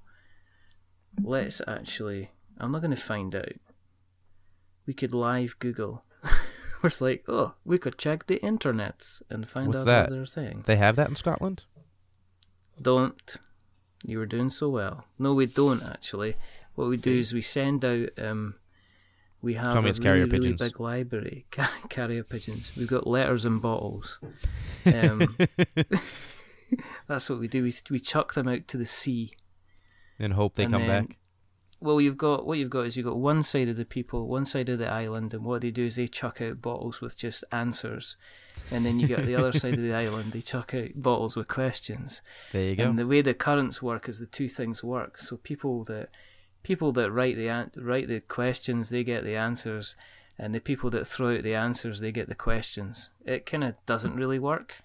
Let's 1.20 1.61
actually. 1.66 2.31
I'm 2.59 2.70
not 2.72 2.83
going 2.83 2.90
to 2.94 2.96
find 3.00 3.35
out. 3.35 3.53
We 4.87 4.94
could 4.94 5.14
live 5.14 5.59
Google. 5.59 6.05
We're 6.82 6.90
just 6.90 7.00
like, 7.00 7.24
oh, 7.28 7.54
we 7.64 7.78
could 7.78 7.98
check 7.98 8.26
the 8.26 8.38
internets 8.40 9.22
and 9.30 9.48
find 9.48 9.68
What's 9.68 9.80
out 9.80 9.86
that? 9.86 10.02
what 10.10 10.16
they're 10.16 10.26
saying. 10.26 10.62
They 10.66 10.76
have 10.76 10.96
that 10.96 11.08
in 11.08 11.16
Scotland. 11.16 11.64
Don't. 12.80 13.36
You 14.04 14.18
were 14.18 14.26
doing 14.26 14.48
so 14.50 14.68
well. 14.70 15.04
No, 15.18 15.34
we 15.34 15.46
don't 15.46 15.82
actually. 15.82 16.36
What 16.74 16.88
we 16.88 16.96
do 16.96 17.18
is 17.18 17.34
we 17.34 17.42
send 17.42 17.84
out. 17.84 18.08
Um, 18.18 18.54
we 19.42 19.54
have 19.54 19.72
Tell 19.72 19.78
a 19.78 19.82
really, 19.82 19.98
carrier 20.00 20.26
really 20.26 20.52
pigeons. 20.52 20.60
big 20.60 20.80
library. 20.80 21.46
Ca- 21.50 21.70
carrier 21.90 22.22
pigeons. 22.24 22.72
We've 22.76 22.86
got 22.88 23.06
letters 23.06 23.44
and 23.44 23.60
bottles. 23.60 24.18
Um, 24.86 25.36
that's 27.06 27.28
what 27.28 27.38
we 27.38 27.48
do. 27.48 27.62
We 27.64 27.74
we 27.90 28.00
chuck 28.00 28.32
them 28.32 28.48
out 28.48 28.66
to 28.68 28.78
the 28.78 28.86
sea. 28.86 29.32
and 30.18 30.32
hope 30.32 30.54
they 30.54 30.62
And 30.64 30.72
come 30.72 30.86
back. 30.86 31.18
Well, 31.82 32.00
you've 32.00 32.18
got 32.18 32.46
what 32.46 32.58
you've 32.58 32.68
got 32.70 32.86
is 32.86 32.96
you've 32.96 33.06
got 33.06 33.16
one 33.16 33.42
side 33.42 33.68
of 33.68 33.76
the 33.76 33.86
people, 33.86 34.26
one 34.26 34.44
side 34.44 34.68
of 34.68 34.78
the 34.78 34.88
island, 34.88 35.32
and 35.32 35.44
what 35.44 35.62
they 35.62 35.70
do 35.70 35.86
is 35.86 35.96
they 35.96 36.06
chuck 36.08 36.40
out 36.42 36.60
bottles 36.60 37.00
with 37.00 37.16
just 37.16 37.42
answers, 37.50 38.16
and 38.70 38.84
then 38.84 39.00
you 39.00 39.06
get 39.06 39.24
the 39.24 39.34
other 39.34 39.52
side 39.52 39.74
of 39.74 39.82
the 39.82 39.94
island. 40.04 40.32
They 40.32 40.42
chuck 40.42 40.74
out 40.74 40.90
bottles 40.94 41.36
with 41.36 41.48
questions. 41.48 42.20
There 42.52 42.64
you 42.64 42.76
go. 42.76 42.84
And 42.84 42.98
the 42.98 43.06
way 43.06 43.22
the 43.22 43.32
currents 43.32 43.80
work 43.80 44.08
is 44.10 44.18
the 44.18 44.26
two 44.26 44.48
things 44.48 44.84
work. 44.84 45.18
So 45.20 45.38
people 45.38 45.84
that 45.84 46.10
people 46.62 46.92
that 46.92 47.10
write 47.10 47.36
the 47.36 47.48
an- 47.48 47.70
write 47.76 48.08
the 48.08 48.20
questions, 48.20 48.90
they 48.90 49.02
get 49.02 49.24
the 49.24 49.36
answers, 49.36 49.96
and 50.38 50.54
the 50.54 50.60
people 50.60 50.90
that 50.90 51.06
throw 51.06 51.36
out 51.36 51.42
the 51.42 51.54
answers, 51.54 52.00
they 52.00 52.12
get 52.12 52.28
the 52.28 52.34
questions. 52.34 53.10
It 53.24 53.46
kind 53.46 53.64
of 53.64 53.74
doesn't 53.86 54.16
really 54.16 54.38
work. 54.38 54.82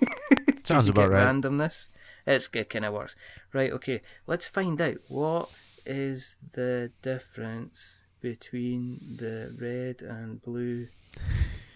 Sounds 0.62 0.88
about 0.88 1.10
right. 1.10 1.26
Randomness. 1.26 1.88
It's 2.24 2.48
it 2.52 2.70
kind 2.70 2.84
of 2.84 2.94
works. 2.94 3.16
Right. 3.52 3.72
Okay. 3.72 4.02
Let's 4.26 4.46
find 4.48 4.80
out 4.80 4.96
what 5.08 5.48
is 5.86 6.36
the 6.52 6.92
difference 7.02 8.00
between 8.20 9.16
the 9.18 9.54
red 9.58 10.02
and 10.02 10.42
blue. 10.42 10.88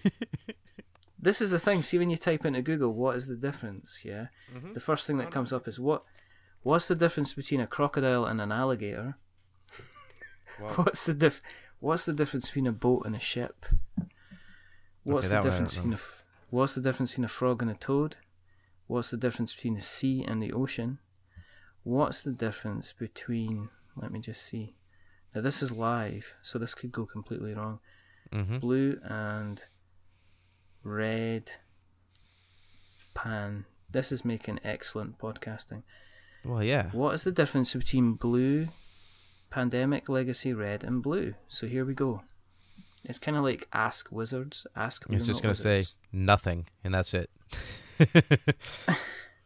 this 1.19 1.41
is 1.41 1.51
the 1.51 1.59
thing. 1.59 1.83
See, 1.83 1.99
when 1.99 2.11
you 2.11 2.17
type 2.17 2.45
into 2.45 2.63
Google, 2.63 2.93
what 2.93 3.17
is 3.17 3.29
the 3.29 3.37
difference? 3.37 4.03
Yeah. 4.05 4.27
Mm-hmm. 4.55 4.73
The 4.73 4.81
first 4.81 5.07
thing 5.07 5.19
that 5.19 5.31
comes 5.31 5.53
up 5.53 5.69
is 5.69 5.79
what 5.79 6.05
what's 6.63 6.89
the 6.89 6.95
difference 6.95 7.35
between 7.35 7.61
a 7.61 7.67
crocodile 7.67 8.25
and 8.25 8.41
an 8.41 8.53
alligator? 8.53 9.17
What's 10.77 11.07
the 11.07 11.15
diff 11.15 11.41
what's 11.79 12.05
the 12.05 12.13
difference 12.13 12.49
between 12.49 12.67
a 12.67 12.73
boat 12.73 13.05
and 13.07 13.17
a 13.17 13.21
ship? 13.21 13.65
What's 15.05 15.31
that 15.31 15.43
the 15.43 15.49
difference 15.49 15.75
between 15.75 15.95
a 15.95 15.97
f- 15.97 16.25
what's 16.51 16.75
the 16.75 16.83
difference 16.83 17.13
between 17.13 17.25
a 17.25 17.29
frog 17.29 17.63
and 17.63 17.71
a 17.71 17.75
toad? 17.75 18.17
What's 18.87 19.11
the 19.11 19.17
difference 19.17 19.55
between 19.55 19.75
the 19.75 19.81
sea 19.81 20.23
and 20.23 20.43
the 20.43 20.53
ocean? 20.53 20.99
What's 21.83 22.21
the 22.23 22.33
difference 22.33 22.93
between 22.93 23.71
let 23.97 24.13
me 24.13 24.21
just 24.21 24.43
see. 24.43 24.75
Now 25.35 25.41
this 25.41 25.63
is 25.63 25.73
live, 25.73 26.35
so 26.43 26.59
this 26.59 26.75
could 26.75 26.93
go 26.93 27.07
completely 27.07 27.55
wrong. 27.55 27.81
hmm 28.33 28.59
Blue 28.59 28.99
and 29.05 29.63
red 30.83 31.51
pan. 33.15 33.67
This 33.91 34.13
is 34.13 34.25
making 34.25 34.61
excellent 34.65 35.19
podcasting. 35.19 35.83
Well, 36.45 36.63
yeah. 36.65 36.91
What 36.91 37.15
is 37.15 37.25
the 37.25 37.33
difference 37.33 37.75
between 37.75 38.15
blue, 38.15 38.69
pandemic, 39.51 40.09
legacy, 40.09 40.55
red, 40.55 40.85
and 40.85 41.03
blue? 41.03 41.35
So 41.49 41.67
here 41.67 41.85
we 41.85 41.95
go. 41.95 42.23
It's 43.05 43.19
kind 43.19 43.37
of 43.37 43.43
like 43.43 43.67
Ask 43.73 44.09
Wizards. 44.11 44.67
Ask. 44.77 45.05
It's 45.11 45.27
just 45.27 45.43
gonna 45.43 45.55
say 45.55 45.85
nothing, 46.13 46.67
and 46.85 46.95
that's 46.95 47.15
it. 47.15 47.31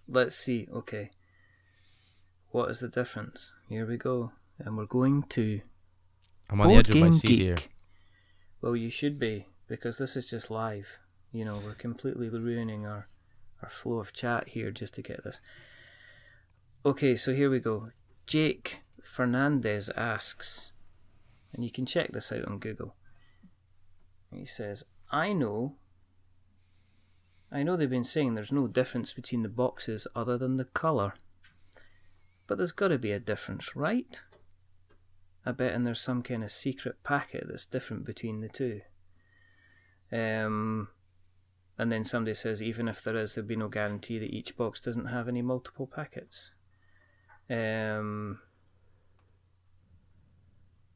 Let's 0.09 0.35
see. 0.35 0.69
Okay. 0.73 1.11
What 2.55 2.71
is 2.71 2.79
the 2.79 2.87
difference? 2.87 3.53
Here 3.69 3.85
we 3.85 3.97
go, 3.97 4.31
and 4.61 4.77
we're 4.77 4.87
going 4.87 5.25
to 5.31 5.63
I'm 6.49 6.61
on 6.61 6.69
the 6.69 6.75
edge 6.77 6.89
of 6.89 6.97
my 6.99 7.11
seat 7.11 7.41
here. 7.41 7.57
Well, 8.63 8.77
you 8.77 8.91
should 8.91 9.19
be 9.19 9.49
because 9.67 9.99
this 9.99 10.17
is 10.17 10.31
just 10.31 10.53
live. 10.53 11.01
You 11.33 11.47
know, 11.47 11.61
we're 11.65 11.75
completely 11.75 12.29
ruining 12.29 12.87
our 12.87 13.09
our 13.61 13.69
flow 13.69 13.99
of 13.99 14.13
chat 14.13 14.51
here 14.51 14.71
just 14.71 14.95
to 14.95 15.03
get 15.03 15.25
this. 15.25 15.41
Okay, 16.87 17.17
so 17.17 17.35
here 17.35 17.51
we 17.51 17.59
go. 17.59 17.91
Jake 18.25 18.83
Fernandez 19.03 19.91
asks, 19.97 20.75
and 21.53 21.65
you 21.65 21.73
can 21.73 21.85
check 21.85 22.13
this 22.13 22.31
out 22.31 22.45
on 22.45 22.61
Google. 22.61 22.95
He 24.31 24.47
says, 24.47 24.85
"I 25.11 25.33
know." 25.33 25.75
I 27.51 27.65
know 27.65 27.77
they've 27.77 27.91
been 27.91 28.05
saying 28.05 28.35
there's 28.35 28.53
no 28.53 28.69
difference 28.69 29.13
between 29.13 29.43
the 29.43 29.49
boxes 29.49 30.07
other 30.15 30.39
than 30.39 30.57
the 30.57 30.67
colour. 30.67 31.15
But 32.47 32.59
there's 32.59 32.73
got 32.73 32.89
to 32.89 32.99
be 32.99 33.13
a 33.13 33.21
difference, 33.21 33.75
right? 33.75 34.23
I 35.47 35.53
bet 35.53 35.75
and 35.75 35.87
there's 35.87 36.01
some 36.01 36.23
kind 36.23 36.43
of 36.43 36.51
secret 36.51 37.03
packet 37.03 37.47
that's 37.49 37.67
different 37.67 38.05
between 38.05 38.41
the 38.41 38.49
two. 38.49 38.81
Um, 40.13 40.89
and 41.79 41.91
then 41.91 42.05
somebody 42.05 42.35
says 42.35 42.63
even 42.63 42.89
if 42.89 43.03
there 43.03 43.17
is, 43.17 43.35
there'd 43.35 43.49
be 43.49 43.57
no 43.57 43.69
guarantee 43.69 44.19
that 44.19 44.35
each 44.35 44.57
box 44.57 44.81
doesn't 44.81 45.07
have 45.07 45.29
any 45.29 45.43
multiple 45.43 45.87
packets. 45.87 46.53
Um, 47.51 48.41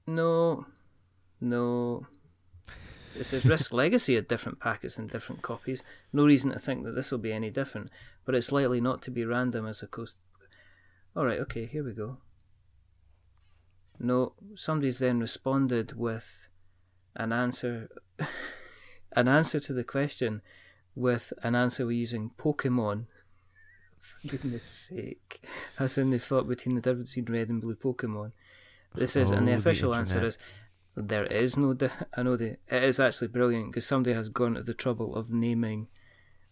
no, 0.06 0.66
no. 1.40 2.06
It 3.16 3.24
says 3.24 3.44
Risk 3.44 3.72
Legacy 3.72 4.14
had 4.14 4.28
different 4.28 4.61
packets 4.61 4.98
and 4.98 5.11
different 5.11 5.42
copies. 5.42 5.82
No 6.12 6.24
reason 6.24 6.52
to 6.52 6.58
think 6.58 6.84
that 6.84 6.94
this 6.94 7.11
will 7.11 7.18
be 7.18 7.32
any 7.32 7.50
different, 7.50 7.90
but 8.24 8.34
it's 8.34 8.52
likely 8.52 8.80
not 8.80 9.02
to 9.02 9.11
be 9.11 9.24
random 9.24 9.66
as 9.66 9.82
opposed. 9.82 10.16
Alright, 11.18 11.40
okay, 11.40 11.66
here 11.66 11.83
we 11.83 11.94
go. 11.94 12.18
No, 13.98 14.35
somebody's 14.54 15.00
then 15.00 15.18
responded 15.18 15.94
with 15.96 16.46
an 17.16 17.33
answer, 17.33 17.88
an 19.12 19.26
answer 19.26 19.59
to 19.59 19.72
the 19.72 19.83
question, 19.83 20.42
with 20.94 21.33
an 21.42 21.57
answer 21.57 21.85
we're 21.85 21.90
using 21.90 22.31
Pokemon. 22.38 23.07
For 24.00 24.28
goodness 24.28 24.62
sake, 24.62 25.40
as 25.76 25.98
in 25.98 26.11
they've 26.11 26.22
thought 26.22 26.46
between 26.46 26.76
the 26.76 26.81
difference 26.81 27.16
between 27.16 27.37
red 27.37 27.48
and 27.48 27.61
blue 27.61 27.74
Pokemon. 27.74 28.31
This 28.94 29.16
is, 29.16 29.33
and 29.33 29.48
the 29.48 29.52
Oh, 29.52 29.54
the 29.54 29.59
official 29.59 29.96
answer 29.96 30.24
is 30.24 30.38
there 30.94 31.24
is 31.24 31.57
no. 31.57 31.74
Di- 31.74 31.90
I 32.16 32.22
know 32.22 32.37
the 32.37 32.59
it 32.68 32.85
is 32.85 33.00
actually 33.00 33.28
brilliant 33.28 33.72
because 33.72 33.87
somebody 33.87 34.14
has 34.14 34.28
gone 34.28 34.54
to 34.54 34.62
the 34.62 34.72
trouble 34.72 35.16
of 35.16 35.31
naming 35.31 35.88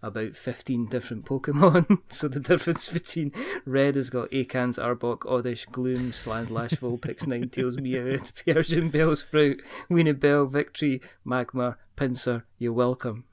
about 0.02 0.36
15 0.36 0.86
different 0.86 1.24
Pokemon. 1.24 2.00
so 2.08 2.28
the 2.28 2.40
difference 2.40 2.88
between 2.92 3.32
red 3.64 3.94
has 3.96 4.10
got 4.10 4.30
Ekans, 4.30 4.78
Arbok, 4.78 5.30
Oddish, 5.30 5.66
Gloom, 5.66 6.12
Sandslash, 6.12 6.78
Vulpix, 6.78 7.24
Ninetales, 7.24 7.78
Meowth, 7.78 8.44
Persian, 8.46 8.90
Bellsprout, 8.90 9.60
Weenie 9.90 10.18
Bell, 10.18 10.46
Victreebel, 10.46 11.02
Magmar, 11.26 11.76
Pinsir, 11.96 12.42
you're 12.58 12.72
welcome. 12.72 13.24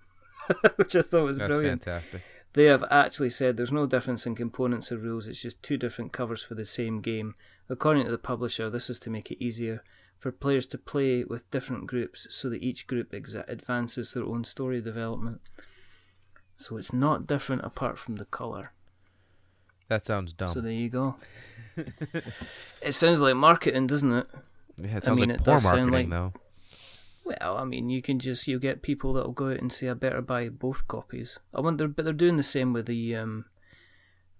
Which 0.76 0.96
I 0.96 1.02
thought 1.02 1.24
was 1.26 1.38
That's 1.38 1.50
brilliant. 1.50 1.84
fantastic. 1.84 2.22
They 2.54 2.66
have 2.66 2.84
actually 2.92 3.32
said 3.32 3.58
there's 3.58 3.72
no 3.72 3.88
difference 3.88 4.26
in 4.26 4.36
components 4.36 4.92
or 4.92 4.98
rules, 4.98 5.28
it's 5.28 5.42
just 5.42 5.64
two 5.64 5.78
different 5.78 6.12
covers 6.14 6.44
for 6.44 6.54
the 6.54 6.66
same 6.66 7.02
game. 7.02 7.36
According 7.70 8.06
to 8.06 8.12
the 8.12 8.18
publisher, 8.18 8.70
this 8.70 8.90
is 8.90 9.00
to 9.00 9.10
make 9.10 9.32
it 9.32 9.44
easier 9.44 9.84
for 10.20 10.32
players 10.32 10.66
to 10.68 10.78
play 10.78 11.24
with 11.24 11.50
different 11.50 11.88
groups 11.88 12.28
so 12.30 12.50
that 12.50 12.62
each 12.62 12.88
group 12.88 13.12
exa- 13.12 13.48
advances 13.50 14.14
their 14.14 14.24
own 14.24 14.44
story 14.44 14.82
development. 14.82 15.42
So 16.64 16.78
it's 16.78 16.94
not 16.94 17.28
different 17.28 17.64
apart 17.64 17.98
from 18.00 18.16
the 18.16 18.26
colour. 18.26 18.72
That 19.90 20.06
sounds 20.06 20.34
dumb. 20.34 20.50
So 20.50 20.62
there 20.62 20.72
you 20.72 20.90
go. 20.90 21.16
it 22.82 22.94
sounds 22.94 23.22
like 23.22 23.36
marketing, 23.36 23.88
doesn't 23.88 24.14
it? 24.14 24.28
yeah, 24.78 24.98
it 24.98 25.04
I 25.04 25.06
sounds 25.08 25.20
mean, 25.20 25.30
like 25.30 25.40
it 25.40 25.44
poor 25.46 25.54
does 25.56 25.64
sound 25.64 25.92
marketing, 25.92 26.10
like- 26.10 26.34
though. 26.34 26.40
Well, 27.26 27.58
I 27.58 27.64
mean, 27.64 27.90
you 27.90 28.02
can 28.02 28.20
just 28.20 28.48
you'll 28.50 28.60
get 28.60 28.82
people 28.82 29.14
that'll 29.14 29.32
go 29.32 29.52
out 29.52 29.62
and 29.62 29.72
say, 29.72 29.88
"I 29.90 29.94
better 29.94 30.22
buy 30.22 30.50
both 30.50 30.90
copies." 30.90 31.40
I 31.54 31.62
wonder, 31.62 31.88
but 31.88 32.04
they're 32.04 32.14
doing 32.14 32.36
the 32.36 32.44
same 32.44 32.74
with 32.74 32.86
the 32.86 33.16
um, 33.16 33.46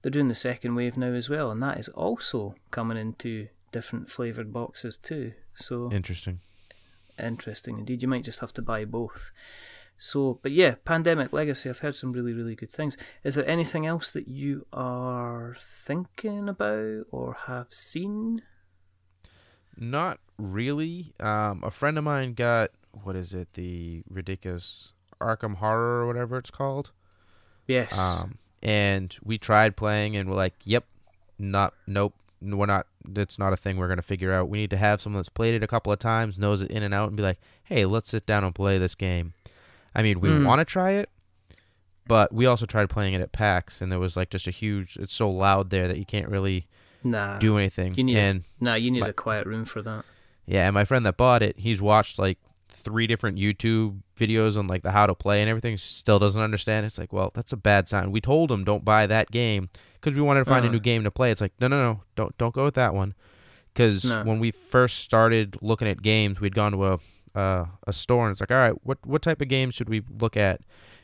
they're 0.02 0.12
doing 0.12 0.28
the 0.28 0.36
second 0.36 0.76
wave 0.76 0.98
now 0.98 1.14
as 1.14 1.30
well, 1.30 1.50
and 1.50 1.64
that 1.64 1.78
is 1.80 1.88
also 1.90 2.56
coming 2.72 2.98
into 2.98 3.48
different 3.72 4.10
flavored 4.10 4.52
boxes 4.52 4.98
too. 4.98 5.32
So 5.54 5.90
Interesting. 5.94 6.42
interesting 7.18 7.78
indeed. 7.78 8.02
You 8.02 8.10
might 8.10 8.26
just 8.26 8.42
have 8.42 8.54
to 8.56 8.62
buy 8.62 8.84
both. 8.84 9.32
So, 10.04 10.38
but 10.42 10.52
yeah, 10.52 10.76
Pandemic 10.84 11.32
Legacy. 11.32 11.70
I've 11.70 11.80
heard 11.80 11.96
some 11.96 12.12
really, 12.12 12.34
really 12.34 12.56
good 12.56 12.70
things. 12.70 12.98
Is 13.24 13.36
there 13.36 13.48
anything 13.48 13.86
else 13.86 14.12
that 14.12 14.28
you 14.28 14.68
are 14.74 15.56
thinking 15.58 16.50
about 16.50 17.06
or 17.10 17.38
have 17.46 17.68
seen? 17.70 18.42
Not 19.78 20.20
really. 20.38 21.14
Um, 21.22 21.64
a 21.64 21.72
friend 21.72 21.98
of 21.98 22.04
mine 22.04 22.34
got 22.34 22.72
what 22.92 23.16
is 23.16 23.34
it? 23.34 23.54
The 23.54 24.04
ridiculous 24.10 24.92
Arkham 25.22 25.56
Horror 25.56 26.02
or 26.02 26.08
whatever 26.08 26.38
it's 26.38 26.52
called. 26.52 26.92
Yes. 27.66 27.98
Um, 27.98 28.40
and 28.62 29.16
we 29.24 29.38
tried 29.38 29.78
playing, 29.78 30.18
and 30.18 30.30
we're 30.30 30.36
like, 30.36 30.56
"Yep, 30.66 30.84
not, 31.40 31.76
nope, 31.88 32.14
we're 32.42 32.66
not 32.66 32.88
that's 33.08 33.40
not 33.40 33.54
a 33.54 33.58
thing 33.58 33.78
we're 33.78 33.88
gonna 33.88 34.02
figure 34.02 34.34
out. 34.34 34.50
We 34.50 34.58
need 34.58 34.70
to 34.72 34.78
have 34.78 35.00
someone 35.00 35.20
that's 35.20 35.30
played 35.30 35.56
it 35.56 35.64
a 35.64 35.68
couple 35.68 35.94
of 35.94 36.00
times, 36.00 36.38
knows 36.38 36.62
it 36.62 36.72
in 36.72 36.84
and 36.84 36.94
out, 36.94 37.08
and 37.08 37.16
be 37.16 37.24
like, 37.24 37.40
hey, 37.64 37.86
let's 37.86 38.10
sit 38.10 38.26
down 38.26 38.44
and 38.44 38.54
play 38.54 38.78
this 38.78 38.96
game. 38.96 39.34
I 39.96 40.02
mean, 40.04 40.20
we 40.20 40.30
Mm. 40.30 40.46
want 40.46 40.60
to 40.60 40.66
try 40.66 40.92
it, 40.92 41.10
but 42.08 42.34
we 42.34 42.46
also 42.46 42.66
tried 42.66 42.90
playing 42.90 43.14
it 43.14 43.22
at 43.22 43.32
PAX, 43.32 43.82
and 43.82 43.92
there 43.92 44.00
was 44.00 44.18
like 44.18 44.30
just 44.30 44.48
a 44.48 44.52
huge. 44.52 44.98
It's 44.98 45.14
so 45.14 45.30
loud 45.30 45.70
there 45.70 45.88
that 45.88 45.98
you 45.98 46.06
can't 46.06 46.30
really 46.30 46.68
Nah. 47.04 47.38
do 47.38 47.58
anything. 47.58 47.96
you 47.96 48.04
need- 48.04 48.18
and 48.18 48.44
nah, 48.60 48.76
you 48.76 48.90
need 48.92 49.02
but- 49.02 49.10
a 49.10 49.14
quiet 49.14 49.46
room 49.46 49.66
for 49.66 49.82
that. 49.82 50.06
yeah, 50.46 50.68
and 50.68 50.74
my 50.74 50.86
friend 50.86 51.06
that 51.06 51.18
bought 51.18 51.42
it, 51.44 51.60
he's 51.60 51.82
watched 51.82 52.18
like 52.20 52.38
three 52.70 53.08
different 53.08 53.38
YouTube 53.38 54.00
videos 54.20 54.58
on 54.58 54.68
like 54.68 54.84
the 54.84 54.92
how 54.92 55.06
to 55.06 55.14
play 55.16 55.42
and 55.42 55.50
everything. 55.50 55.78
Still 55.78 56.20
doesn't 56.20 56.42
understand. 56.42 56.86
It's 56.86 56.98
like, 56.98 57.14
well, 57.14 57.32
that's 57.34 57.54
a 57.54 57.58
bad 57.58 57.88
sign. 57.88 58.12
We 58.12 58.20
told 58.22 58.52
him 58.52 58.64
don't 58.64 58.84
buy 58.84 59.06
that 59.08 59.32
game 59.32 59.70
because 60.02 60.16
we 60.16 60.22
wanted 60.22 60.42
to 60.42 60.50
find 60.50 60.66
a 60.66 60.70
Uh. 60.70 60.72
new 60.72 60.80
game 60.80 61.04
to 61.04 61.12
play. 61.12 61.32
It's 61.32 61.40
like, 61.42 61.54
no, 61.60 61.68
no, 61.68 61.78
no, 61.78 62.02
don't 62.16 62.38
don't 62.38 62.54
go 62.54 62.64
with 62.66 62.76
that 62.76 62.94
one. 62.96 63.14
Because 63.74 64.06
No. 64.06 64.24
when 64.24 64.40
we 64.40 64.52
first 64.52 65.00
started 65.00 65.58
looking 65.62 65.88
at 65.88 66.02
games, 66.02 66.40
we'd 66.40 66.54
gone 66.56 66.74
to 66.74 66.86
a 66.86 67.00
uh, 67.36 67.66
a 67.88 67.94
store 67.94 68.26
and 68.28 68.32
it's 68.34 68.42
like, 68.42 68.52
all 68.52 68.58
right, 68.58 68.74
what 68.84 68.98
what 69.06 69.22
type 69.22 69.42
of 69.42 69.48
games 69.48 69.76
should 69.76 69.90
we 69.90 70.04
look 70.20 70.38
at? 70.38 70.60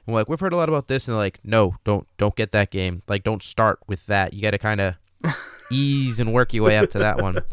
And 0.06 0.14
we're 0.14 0.22
like, 0.22 0.30
we've 0.30 0.40
heard 0.40 0.54
a 0.54 0.58
lot 0.58 0.70
about 0.70 0.88
this, 0.88 1.08
and 1.08 1.14
they're 1.16 1.22
like, 1.22 1.40
no, 1.44 1.76
don't 1.84 2.08
don't 2.18 2.36
get 2.36 2.52
that 2.52 2.72
game. 2.72 3.04
Like, 3.08 3.24
don't 3.24 3.44
start 3.44 3.80
with 3.88 4.06
that. 4.08 4.34
You 4.34 4.42
got 4.42 4.52
to 4.52 4.58
kind 4.58 4.82
of 4.82 4.96
ease 5.72 6.20
and 6.20 6.34
work 6.34 6.54
your 6.54 6.66
way 6.66 6.78
up 6.78 6.90
to 6.92 7.00
that 7.00 7.22
one. 7.22 7.44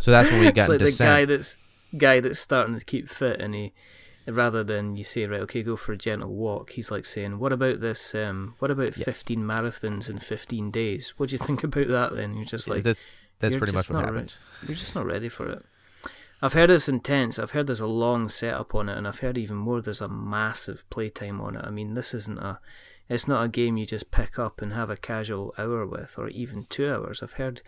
So 0.00 0.10
that's 0.10 0.30
when 0.30 0.40
we 0.40 0.52
got 0.52 0.70
it's 0.70 0.82
like 0.82 0.96
the 0.96 1.04
guy 1.04 1.24
that's 1.24 1.56
guy 1.96 2.20
that's 2.20 2.38
starting 2.40 2.78
to 2.78 2.84
keep 2.84 3.08
fit, 3.08 3.40
and 3.40 3.54
he 3.54 3.72
rather 4.26 4.64
than 4.64 4.96
you 4.96 5.04
say 5.04 5.24
right, 5.26 5.40
okay, 5.42 5.62
go 5.62 5.76
for 5.76 5.92
a 5.92 5.96
gentle 5.96 6.32
walk. 6.32 6.70
He's 6.72 6.90
like 6.90 7.06
saying, 7.06 7.38
what 7.38 7.52
about 7.52 7.80
this? 7.80 8.14
Um, 8.14 8.54
what 8.58 8.70
about 8.70 8.96
Yes. 8.96 9.04
fifteen 9.04 9.40
marathons 9.44 10.08
in 10.10 10.18
fifteen 10.18 10.70
days? 10.70 11.14
What 11.16 11.28
do 11.30 11.34
you 11.34 11.38
think 11.38 11.62
about 11.64 11.88
that? 11.88 12.14
Then 12.16 12.34
you're 12.34 12.44
just 12.44 12.68
like, 12.68 12.82
that's 12.82 13.06
that's 13.38 13.52
you're 13.52 13.60
pretty 13.60 13.74
much 13.74 13.90
what 13.90 14.04
happened. 14.04 14.34
you're 14.66 14.76
just 14.76 14.94
not 14.94 15.06
ready 15.06 15.28
for 15.28 15.48
it. 15.48 15.62
I've 16.42 16.52
heard 16.52 16.70
it's 16.70 16.88
intense. 16.88 17.38
I've 17.38 17.52
heard 17.52 17.66
there's 17.66 17.80
a 17.80 17.86
long 17.86 18.28
setup 18.28 18.74
on 18.74 18.88
it, 18.88 18.98
and 18.98 19.08
I've 19.08 19.20
heard 19.20 19.38
even 19.38 19.56
more. 19.56 19.80
There's 19.80 20.02
a 20.02 20.08
massive 20.08 20.88
playtime 20.90 21.40
on 21.40 21.56
it. 21.56 21.64
I 21.64 21.70
mean, 21.70 21.94
this 21.94 22.12
isn't 22.12 22.38
a, 22.38 22.60
it's 23.08 23.26
not 23.26 23.44
a 23.44 23.48
game 23.48 23.76
you 23.76 23.86
just 23.86 24.10
pick 24.10 24.38
up 24.38 24.60
and 24.60 24.72
have 24.72 24.90
a 24.90 24.96
casual 24.96 25.54
hour 25.56 25.86
with, 25.86 26.18
or 26.18 26.28
even 26.28 26.66
two 26.68 26.92
hours. 26.92 27.22
I've 27.22 27.34
heard, 27.34 27.62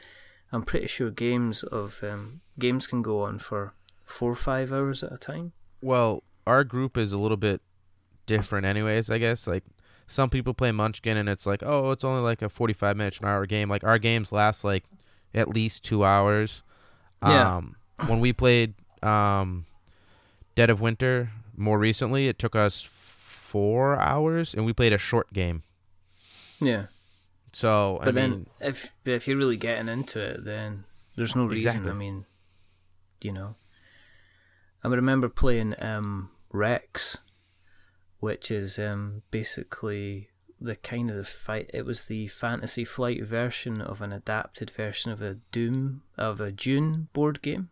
I'm 0.53 0.63
pretty 0.63 0.87
sure 0.87 1.11
games 1.11 1.63
of 1.63 2.01
um, 2.03 2.43
games 2.59 2.87
can 2.87 3.01
go 3.01 3.23
on 3.23 3.39
for 3.39 3.73
four 4.05 4.33
or 4.33 4.37
five 4.37 4.71
hours 4.73 5.03
at 5.03 5.13
a 5.13 5.19
time. 5.19 5.53
Well, 5.81 6.23
our 6.47 6.65
group 6.65 6.99
is 6.99 7.13
a 7.13 7.19
little 7.19 7.37
bit 7.37 7.63
different, 8.27 8.67
anyways. 8.67 9.11
I 9.11 9.19
guess 9.19 9.47
like 9.47 9.65
some 10.07 10.29
people 10.29 10.53
play 10.55 10.73
Munchkin, 10.73 11.17
and 11.17 11.29
it's 11.29 11.47
like, 11.47 11.63
oh, 11.63 11.91
it's 11.93 12.05
only 12.05 12.23
like 12.23 12.43
a 12.43 12.49
forty-five 12.49 12.97
minute 12.97 13.19
an 13.21 13.27
hour 13.27 13.47
game. 13.47 13.71
Like 13.71 13.85
our 13.85 13.99
games 13.99 14.31
last 14.31 14.65
like 14.65 14.85
at 15.35 15.49
least 15.49 15.85
two 15.85 16.05
hours. 16.05 16.63
Yeah. 17.23 17.57
Um, 17.57 17.77
when 18.07 18.21
we 18.21 18.33
played 18.33 18.75
um, 19.03 19.67
Dead 20.55 20.71
of 20.71 20.81
Winter 20.81 21.31
more 21.57 21.79
recently, 21.79 22.29
it 22.29 22.39
took 22.39 22.55
us 22.55 22.83
four 22.83 23.99
hours, 23.99 24.55
and 24.55 24.65
we 24.65 24.73
played 24.73 24.93
a 24.93 24.99
short 24.99 25.33
game. 25.33 25.63
Yeah, 26.61 26.87
So 27.53 27.99
but 28.01 28.09
I 28.09 28.13
then 28.13 28.31
mean, 28.31 28.47
if 28.61 28.95
if 29.05 29.29
you're 29.29 29.37
really 29.37 29.57
getting 29.57 29.89
into 29.89 30.21
it, 30.21 30.45
then 30.45 30.85
there's 31.17 31.37
no 31.37 31.45
reason. 31.45 31.69
Exactly. 31.69 31.91
I 31.91 31.95
mean, 31.95 32.27
you 33.21 33.33
know, 33.33 33.55
I 34.83 34.89
remember 34.89 35.29
playing 35.29 35.75
um, 35.83 36.31
Rex, 36.53 37.19
which 38.21 38.51
is 38.51 38.79
um, 38.79 39.23
basically 39.31 40.31
the 40.61 40.75
kind 40.75 41.11
of 41.11 41.17
the 41.17 41.25
fight. 41.25 41.71
It 41.73 41.87
was 41.87 42.05
the 42.05 42.27
Fantasy 42.27 42.85
Flight 42.85 43.25
version 43.25 43.81
of 43.81 44.03
an 44.03 44.13
adapted 44.13 44.71
version 44.71 45.13
of 45.13 45.23
a 45.23 45.35
Doom 45.53 46.03
of 46.17 46.41
a 46.41 46.51
Dune 46.51 47.07
board 47.13 47.41
game, 47.41 47.69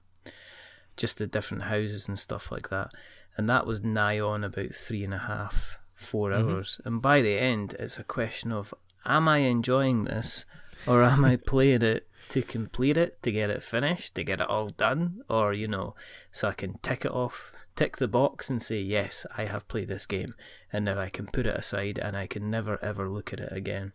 just 0.96 1.18
the 1.18 1.26
different 1.26 1.64
houses 1.64 2.08
and 2.08 2.18
stuff 2.18 2.50
like 2.50 2.68
that. 2.70 2.90
And 3.36 3.48
that 3.48 3.66
was 3.66 3.82
nigh 3.82 4.18
on 4.18 4.44
about 4.44 4.74
three 4.74 5.04
and 5.04 5.12
a 5.14 5.18
half, 5.18 5.78
four 5.94 6.30
Mhm. 6.30 6.50
hours. 6.50 6.80
And 6.84 7.02
by 7.02 7.20
the 7.20 7.38
end, 7.38 7.74
it's 7.78 7.98
a 7.98 8.04
question 8.04 8.50
of 8.52 8.72
am 9.04 9.28
I 9.28 9.38
enjoying 9.38 10.04
this 10.04 10.46
or 10.86 11.02
am 11.02 11.24
I 11.24 11.36
playing 11.36 11.82
it 11.82 12.08
to 12.30 12.42
complete 12.42 12.96
it, 12.96 13.22
to 13.22 13.30
get 13.30 13.50
it 13.50 13.62
finished, 13.62 14.14
to 14.16 14.24
get 14.24 14.40
it 14.40 14.48
all 14.48 14.70
done, 14.70 15.22
or 15.28 15.52
you 15.52 15.68
know, 15.68 15.94
so 16.32 16.48
I 16.48 16.54
can 16.54 16.78
tick 16.78 17.04
it 17.04 17.12
off, 17.12 17.52
tick 17.76 17.98
the 17.98 18.08
box 18.08 18.50
and 18.50 18.60
say, 18.60 18.80
yes, 18.80 19.26
I 19.36 19.44
have 19.44 19.68
played 19.68 19.86
this 19.88 20.06
game, 20.06 20.34
and 20.72 20.84
now 20.86 20.98
I 20.98 21.08
can 21.08 21.26
put 21.26 21.46
it 21.46 21.54
aside 21.54 21.98
and 21.98 22.16
I 22.16 22.26
can 22.26 22.50
never 22.50 22.82
ever 22.82 23.08
look 23.08 23.32
at 23.32 23.38
it 23.40 23.52
again. 23.52 23.92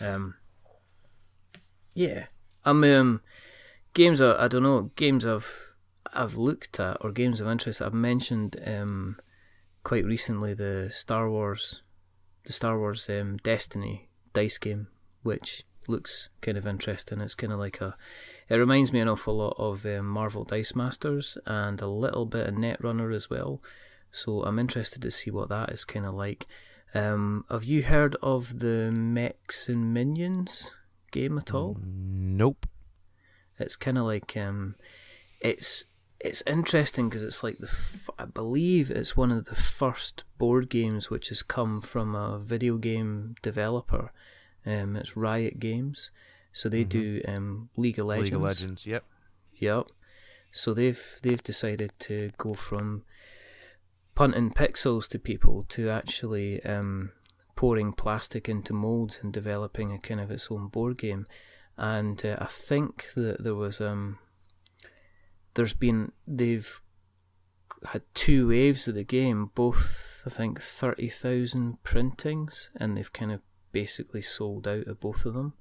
Um, 0.00 0.36
yeah, 1.94 2.26
I'm 2.64 2.82
um, 2.84 3.20
games. 3.98 4.20
Are, 4.20 4.40
I 4.40 4.46
don't 4.46 4.62
know 4.62 4.92
games 4.94 5.26
I've 5.26 5.72
I've 6.14 6.36
looked 6.36 6.78
at 6.80 6.96
or 7.00 7.10
games 7.10 7.40
of 7.40 7.48
interest. 7.48 7.82
I've 7.82 7.92
mentioned 7.92 8.56
um, 8.64 9.18
quite 9.82 10.04
recently 10.04 10.54
the 10.54 10.88
Star 10.92 11.28
Wars, 11.28 11.82
the 12.44 12.52
Star 12.52 12.78
Wars 12.78 13.10
um, 13.10 13.38
Destiny 13.38 14.08
dice 14.32 14.56
game, 14.56 14.86
which 15.22 15.64
looks 15.88 16.28
kind 16.40 16.56
of 16.56 16.66
interesting. 16.66 17.20
It's 17.20 17.34
kind 17.34 17.52
of 17.52 17.58
like 17.58 17.80
a, 17.80 17.96
it 18.48 18.56
reminds 18.56 18.92
me 18.92 19.00
an 19.00 19.08
awful 19.08 19.36
lot 19.36 19.56
of 19.58 19.84
um, 19.84 20.06
Marvel 20.06 20.44
Dice 20.44 20.76
Masters 20.76 21.36
and 21.44 21.80
a 21.82 21.88
little 21.88 22.24
bit 22.24 22.46
of 22.46 22.54
Netrunner 22.54 23.12
as 23.12 23.28
well. 23.28 23.60
So 24.12 24.44
I'm 24.44 24.58
interested 24.58 25.02
to 25.02 25.10
see 25.10 25.30
what 25.30 25.48
that 25.48 25.70
is 25.70 25.84
kind 25.84 26.06
of 26.06 26.14
like. 26.14 26.46
Um, 26.94 27.44
have 27.50 27.64
you 27.64 27.82
heard 27.82 28.16
of 28.22 28.60
the 28.60 28.92
Mechs 28.92 29.68
and 29.68 29.92
Minions 29.92 30.70
game 31.10 31.36
at 31.36 31.52
all? 31.52 31.76
nope. 31.82 32.66
It's 33.58 33.76
kind 33.76 33.98
of 33.98 34.04
like 34.04 34.36
um, 34.36 34.74
it's 35.40 35.84
it's 36.20 36.42
interesting 36.46 37.08
because 37.08 37.22
it's 37.22 37.42
like 37.44 37.58
the 37.58 37.66
f- 37.68 38.10
I 38.18 38.24
believe 38.24 38.90
it's 38.90 39.16
one 39.16 39.30
of 39.30 39.44
the 39.44 39.54
first 39.54 40.24
board 40.36 40.68
games 40.68 41.10
which 41.10 41.28
has 41.28 41.42
come 41.42 41.80
from 41.80 42.14
a 42.14 42.38
video 42.38 42.76
game 42.76 43.36
developer. 43.42 44.12
Um, 44.66 44.96
it's 44.96 45.16
Riot 45.16 45.60
Games, 45.60 46.10
so 46.52 46.68
they 46.68 46.84
Mhm. 46.84 46.88
do 46.88 47.22
um, 47.28 47.68
League 47.76 47.98
of 47.98 48.06
Legends. 48.06 48.30
League 48.30 48.36
of 48.36 48.42
Legends. 48.42 48.86
Yep. 48.86 49.04
Yep. 49.54 49.86
So 50.50 50.74
they've 50.74 51.02
they've 51.22 51.42
decided 51.42 51.92
to 52.00 52.32
go 52.38 52.54
from 52.54 53.04
punting 54.14 54.50
pixels 54.50 55.08
to 55.10 55.18
people 55.18 55.64
to 55.68 55.88
actually 55.90 56.62
um, 56.64 57.12
pouring 57.54 57.92
plastic 57.92 58.48
into 58.48 58.72
molds 58.72 59.20
and 59.22 59.32
developing 59.32 59.92
a 59.92 59.98
kind 59.98 60.20
of 60.20 60.30
its 60.30 60.50
own 60.50 60.68
board 60.68 60.98
game. 60.98 61.26
And 61.78 62.24
uh, 62.26 62.36
I 62.40 62.46
think 62.46 63.12
that 63.14 63.42
there 63.42 63.54
was 63.54 63.80
um, 63.80 64.18
there's 65.54 65.74
been 65.74 66.12
they've 66.26 66.80
had 67.86 68.02
two 68.14 68.48
waves 68.48 68.88
of 68.88 68.96
the 68.96 69.04
game, 69.04 69.50
both 69.54 70.22
I 70.26 70.30
think 70.30 70.60
thirty 70.60 71.08
thousand 71.08 71.82
printings, 71.84 72.70
and 72.76 72.96
they've 72.96 73.12
kind 73.12 73.32
of 73.32 73.40
basically 73.70 74.22
sold 74.22 74.66
out 74.66 74.86
of 74.86 75.00
both 75.00 75.24
of 75.24 75.34
them. 75.34 75.54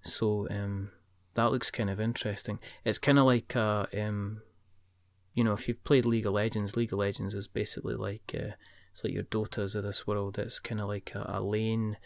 So 0.00 0.46
um, 0.50 0.90
that 1.34 1.50
looks 1.50 1.70
kind 1.70 1.90
of 1.90 2.00
interesting. 2.00 2.58
It's 2.84 2.98
kind 2.98 3.18
of 3.18 3.26
like 3.26 3.54
a, 3.54 3.88
um, 3.96 4.42
you 5.34 5.42
know, 5.42 5.52
if 5.52 5.68
you've 5.68 5.84
played 5.84 6.04
League 6.04 6.26
of 6.26 6.34
Legends, 6.34 6.76
League 6.76 6.92
of 6.92 6.98
Legends 6.98 7.34
is 7.34 7.48
basically 7.48 7.94
like 7.94 8.34
uh, 8.34 8.52
it's 8.92 9.04
like 9.04 9.12
your 9.12 9.24
Dotas 9.24 9.74
of 9.74 9.84
this 9.84 10.06
world. 10.06 10.38
It's 10.38 10.58
kind 10.58 10.80
of 10.80 10.88
like 10.88 11.12
a, 11.14 11.24
a 11.34 11.40
lane, 11.40 11.96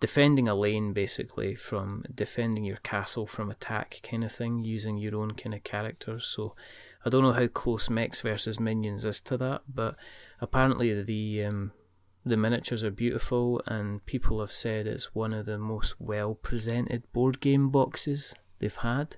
defending 0.00 0.48
a 0.48 0.54
lane 0.54 0.92
basically 0.92 1.54
from 1.54 2.04
defending 2.14 2.64
your 2.64 2.78
castle 2.78 3.26
from 3.26 3.50
attack 3.50 4.00
kind 4.02 4.24
of 4.24 4.32
thing, 4.32 4.64
using 4.64 4.96
your 4.96 5.16
own 5.16 5.32
kind 5.32 5.54
of 5.54 5.62
characters. 5.62 6.26
So 6.26 6.54
I 7.04 7.10
don't 7.10 7.22
know 7.22 7.32
how 7.32 7.46
close 7.46 7.88
mechs 7.88 8.22
versus 8.22 8.58
minions 8.58 9.04
is 9.04 9.20
to 9.22 9.36
that, 9.38 9.62
but 9.72 9.96
apparently 10.40 11.02
the 11.02 11.44
um, 11.44 11.72
the 12.24 12.36
miniatures 12.36 12.84
are 12.84 12.90
beautiful, 12.90 13.62
and 13.66 14.04
people 14.06 14.40
have 14.40 14.52
said 14.52 14.86
it's 14.86 15.14
one 15.14 15.32
of 15.32 15.46
the 15.46 15.58
most 15.58 15.94
well 15.98 16.34
presented 16.34 17.10
board 17.12 17.40
game 17.40 17.70
boxes 17.70 18.34
they've 18.58 18.76
had. 18.76 19.16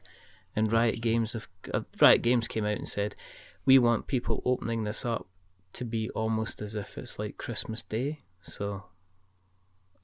And 0.55 0.71
Riot 0.71 1.01
Games 1.01 1.33
have 1.33 1.49
uh, 1.73 1.81
Riot 2.01 2.23
Games 2.23 2.47
came 2.47 2.65
out 2.65 2.77
and 2.77 2.89
said, 2.89 3.17
"We 3.65 3.79
want 3.79 4.07
people 4.07 4.43
opening 4.45 4.85
this 4.85 5.05
up 5.05 5.27
to 5.73 5.85
be 5.85 6.11
almost 6.11 6.61
as 6.61 6.75
if 6.75 6.99
it's 6.99 7.19
like 7.19 7.39
Christmas 7.39 7.83
Day." 7.83 8.21
So 8.43 8.85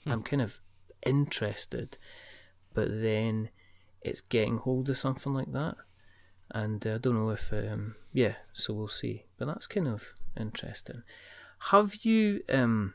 Hmm. 0.08 0.12
I'm 0.12 0.22
kind 0.22 0.42
of 0.42 0.60
interested, 1.04 1.98
but 2.74 2.88
then 2.88 3.50
it's 4.02 4.20
getting 4.20 4.58
hold 4.58 4.88
of 4.88 4.96
something 4.96 5.32
like 5.32 5.52
that, 5.52 5.76
and 6.50 6.86
uh, 6.86 6.94
I 6.94 6.98
don't 6.98 7.14
know 7.14 7.30
if 7.30 7.52
um, 7.52 7.96
yeah. 8.12 8.34
So 8.52 8.74
we'll 8.74 8.88
see, 8.88 9.24
but 9.36 9.46
that's 9.46 9.66
kind 9.66 9.88
of 9.88 10.14
interesting. 10.36 11.02
Have 11.70 11.96
you 12.02 12.42
um 12.52 12.94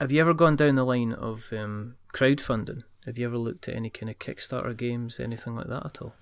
have 0.00 0.10
you 0.10 0.20
ever 0.20 0.34
gone 0.34 0.56
down 0.56 0.74
the 0.74 0.84
line 0.84 1.12
of 1.12 1.52
um 1.52 1.96
crowdfunding? 2.12 2.82
Have 3.06 3.18
you 3.18 3.26
ever 3.26 3.36
looked 3.36 3.68
at 3.68 3.76
any 3.76 3.90
kind 3.90 4.08
of 4.08 4.18
Kickstarter 4.18 4.76
games, 4.76 5.20
anything 5.20 5.54
like 5.54 5.68
that 5.68 5.84
at 5.84 5.98
all? 6.00 6.14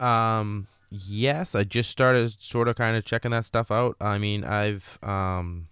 Um, 0.00 0.66
yes, 0.90 1.54
I 1.54 1.64
just 1.64 1.90
started 1.90 2.34
sort 2.40 2.68
of 2.68 2.76
kind 2.76 2.96
of 2.96 3.04
checking 3.04 3.32
that 3.32 3.44
stuff 3.44 3.70
out. 3.70 3.96
I 4.00 4.16
mean, 4.18 4.42
I've 4.42 4.98
um, 5.02 5.68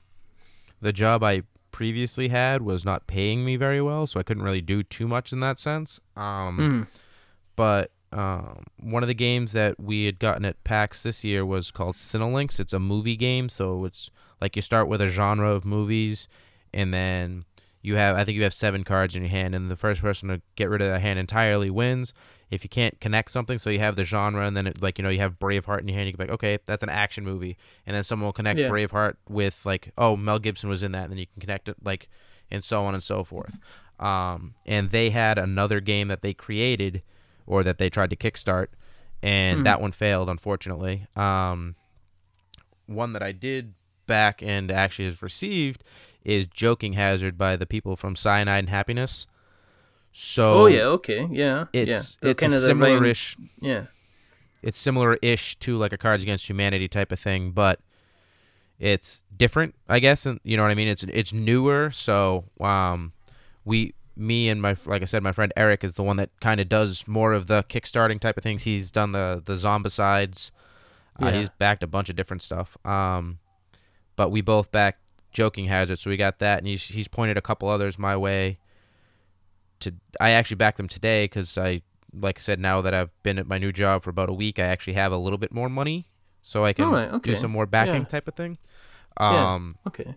the 0.80 0.92
job 0.92 1.22
I 1.22 1.42
previously 1.70 2.28
had 2.28 2.62
was 2.62 2.84
not 2.84 3.06
paying 3.06 3.44
me 3.44 3.56
very 3.56 3.80
well, 3.80 4.06
so 4.06 4.18
I 4.20 4.22
couldn't 4.22 4.42
really 4.42 4.60
do 4.60 4.82
too 4.82 5.06
much 5.08 5.32
in 5.32 5.40
that 5.40 5.58
sense. 5.58 6.00
Um, 6.16 6.58
Mm. 6.58 6.86
but 7.56 7.90
um, 8.12 8.64
one 8.80 9.02
of 9.04 9.06
the 9.08 9.14
games 9.14 9.52
that 9.52 9.78
we 9.78 10.04
had 10.06 10.18
gotten 10.18 10.44
at 10.44 10.62
PAX 10.64 11.02
this 11.04 11.22
year 11.22 11.46
was 11.46 11.70
called 11.70 11.94
Cinelinx. 11.94 12.58
It's 12.58 12.72
a 12.72 12.80
movie 12.80 13.16
game, 13.16 13.48
so 13.48 13.84
it's 13.84 14.10
like 14.40 14.56
you 14.56 14.62
start 14.62 14.88
with 14.88 15.00
a 15.00 15.08
genre 15.08 15.50
of 15.52 15.64
movies, 15.64 16.26
and 16.74 16.92
then 16.92 17.44
you 17.82 17.94
have 17.96 18.16
I 18.16 18.24
think 18.24 18.36
you 18.36 18.42
have 18.42 18.52
seven 18.54 18.82
cards 18.84 19.14
in 19.14 19.22
your 19.22 19.30
hand, 19.30 19.54
and 19.54 19.70
the 19.70 19.76
first 19.76 20.00
person 20.00 20.28
to 20.28 20.40
get 20.56 20.68
rid 20.68 20.82
of 20.82 20.88
that 20.88 21.00
hand 21.02 21.18
entirely 21.20 21.70
wins. 21.70 22.12
If 22.50 22.64
you 22.64 22.68
can't 22.68 23.00
connect 23.00 23.30
something, 23.30 23.58
so 23.58 23.70
you 23.70 23.78
have 23.78 23.94
the 23.94 24.02
genre, 24.04 24.44
and 24.44 24.56
then 24.56 24.66
it, 24.66 24.82
like 24.82 24.98
you 24.98 25.04
know 25.04 25.08
you 25.10 25.20
have 25.20 25.38
Braveheart 25.38 25.80
in 25.80 25.88
your 25.88 25.96
hand, 25.96 26.08
you 26.08 26.12
can 26.14 26.18
be 26.18 26.24
like, 26.30 26.34
okay, 26.34 26.58
that's 26.66 26.82
an 26.82 26.88
action 26.88 27.24
movie, 27.24 27.56
and 27.86 27.94
then 27.94 28.02
someone 28.04 28.26
will 28.26 28.32
connect 28.32 28.58
Yeah. 28.58 28.68
Braveheart 28.68 29.14
with 29.28 29.64
like, 29.64 29.92
oh, 29.96 30.16
Mel 30.16 30.38
Gibson 30.40 30.68
was 30.68 30.82
in 30.82 30.92
that, 30.92 31.04
and 31.04 31.12
then 31.12 31.18
you 31.18 31.26
can 31.26 31.40
connect 31.40 31.68
it 31.68 31.76
like, 31.82 32.08
and 32.50 32.64
so 32.64 32.84
on 32.84 32.94
and 32.94 33.02
so 33.02 33.22
forth. 33.22 33.58
Um, 34.00 34.54
and 34.66 34.90
they 34.90 35.10
had 35.10 35.38
another 35.38 35.78
game 35.80 36.08
that 36.08 36.22
they 36.22 36.34
created, 36.34 37.02
or 37.46 37.62
that 37.62 37.78
they 37.78 37.88
tried 37.88 38.10
to 38.10 38.16
kickstart, 38.16 38.68
and 39.22 39.58
Hmm. 39.60 39.64
that 39.64 39.80
one 39.80 39.92
failed, 39.92 40.28
unfortunately. 40.28 41.06
Um, 41.14 41.76
one 42.86 43.12
that 43.12 43.22
I 43.22 43.32
did 43.32 43.74
back 44.06 44.42
and 44.42 44.70
actually 44.70 45.04
has 45.04 45.22
received 45.22 45.84
is 46.24 46.46
Joking 46.46 46.94
Hazard 46.94 47.38
by 47.38 47.56
the 47.56 47.66
people 47.66 47.96
from 47.96 48.16
Cyanide 48.16 48.58
and 48.60 48.68
Happiness. 48.68 49.26
So 50.12 50.62
Oh, 50.62 50.66
yeah, 50.66 50.82
okay, 50.82 51.28
yeah, 51.30 51.66
it's 51.72 52.18
yeah. 52.22 52.30
It's 52.30 52.40
kind 52.40 52.52
of 52.54 52.60
similar-ish 52.60 53.36
Yeah, 53.60 53.84
it's 54.62 54.78
similar-ish 54.78 55.56
to 55.60 55.76
like 55.76 55.92
a 55.92 55.98
Cards 55.98 56.22
Against 56.22 56.48
Humanity 56.48 56.88
type 56.88 57.12
of 57.12 57.20
thing, 57.20 57.52
but 57.52 57.80
it's 58.78 59.22
different, 59.36 59.74
I 59.88 60.00
guess. 60.00 60.26
And 60.26 60.40
you 60.42 60.56
know 60.56 60.62
what 60.62 60.70
I 60.70 60.74
mean? 60.74 60.88
It's 60.88 61.02
it's 61.04 61.32
newer, 61.32 61.90
so 61.90 62.44
um, 62.60 63.12
we, 63.64 63.94
me 64.16 64.48
and 64.48 64.60
my 64.60 64.76
like 64.86 65.02
I 65.02 65.04
said, 65.04 65.22
my 65.22 65.32
friend 65.32 65.52
Eric 65.56 65.84
is 65.84 65.94
the 65.94 66.02
one 66.02 66.16
that 66.16 66.30
kind 66.40 66.60
of 66.60 66.68
does 66.68 67.06
more 67.06 67.32
of 67.32 67.46
the 67.46 67.62
kickstarting 67.64 68.20
type 68.20 68.36
of 68.36 68.42
things. 68.42 68.62
He's 68.64 68.90
done 68.90 69.12
the 69.12 69.42
the 69.44 69.54
zombicides. 69.54 70.50
Uh, 71.20 71.30
He's 71.32 71.50
backed 71.50 71.82
a 71.82 71.86
bunch 71.86 72.08
of 72.08 72.16
different 72.16 72.40
stuff. 72.40 72.78
Um, 72.86 73.40
but 74.16 74.30
we 74.30 74.40
both 74.40 74.72
backed 74.72 75.00
Joking 75.32 75.66
Hazard, 75.66 75.98
so 75.98 76.08
we 76.08 76.16
got 76.16 76.38
that, 76.38 76.58
and 76.58 76.66
he's 76.66 76.84
he's 76.84 77.08
pointed 77.08 77.36
a 77.36 77.42
couple 77.42 77.68
others 77.68 77.98
my 77.98 78.16
way. 78.16 78.58
To 79.80 79.94
I 80.20 80.30
actually 80.30 80.56
backed 80.56 80.76
them 80.76 80.88
today 80.88 81.24
because 81.24 81.56
I 81.58 81.82
like 82.12 82.38
I 82.38 82.42
said, 82.42 82.58
now 82.60 82.80
that 82.80 82.92
I've 82.92 83.10
been 83.22 83.38
at 83.38 83.46
my 83.46 83.58
new 83.58 83.72
job 83.72 84.02
for 84.02 84.10
about 84.10 84.28
a 84.28 84.32
week, 84.34 84.58
I 84.58 84.64
actually 84.64 84.94
have 84.94 85.12
a 85.12 85.16
little 85.18 85.38
bit 85.38 85.52
more 85.52 85.68
money, 85.68 86.08
so 86.42 86.64
I 86.64 86.72
can 86.72 86.86
Alright, 86.86 87.10
okay. 87.12 87.32
do 87.32 87.36
some 87.36 87.50
more 87.52 87.66
backing 87.66 88.02
Yeah. 88.02 88.04
type 88.04 88.26
of 88.28 88.34
thing. 88.34 88.58
Yeah. 89.18 89.54
Um, 89.54 89.76
okay. 89.86 90.14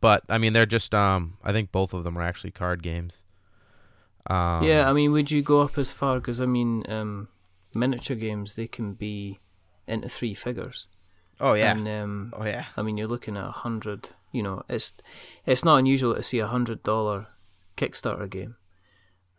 but 0.00 0.22
I 0.28 0.38
mean, 0.38 0.52
they're 0.54 0.66
just 0.66 0.94
um, 0.94 1.36
I 1.44 1.52
think 1.52 1.70
both 1.72 1.92
of 1.94 2.04
them 2.04 2.16
are 2.18 2.22
actually 2.22 2.50
card 2.52 2.82
games. 2.82 3.24
Um, 4.26 4.64
yeah, 4.64 4.88
I 4.88 4.92
mean, 4.92 5.12
would 5.12 5.30
you 5.30 5.42
go 5.42 5.60
up 5.60 5.76
as 5.76 5.92
far? 5.92 6.16
Because 6.18 6.40
I 6.40 6.46
mean, 6.46 6.82
um, 6.88 7.28
miniature 7.74 8.16
games 8.16 8.54
they 8.54 8.66
can 8.66 8.94
be 8.94 9.38
into 9.86 10.08
three 10.08 10.34
figures. 10.34 10.86
oh 11.40 11.52
yeah, 11.54 11.72
And 11.72 11.86
um, 11.88 12.32
oh 12.36 12.44
yeah, 12.44 12.64
I 12.76 12.82
mean, 12.82 12.96
you're 12.96 13.08
looking 13.08 13.36
at 13.36 13.44
a 13.46 13.50
hundred. 13.52 14.10
You 14.32 14.42
know, 14.42 14.62
it's 14.68 14.92
it's 15.46 15.64
not 15.64 15.76
unusual 15.76 16.14
to 16.14 16.22
see 16.22 16.38
a 16.38 16.46
hundred 16.46 16.82
dollar 16.82 17.26
Kickstarter 17.76 18.28
game. 18.28 18.56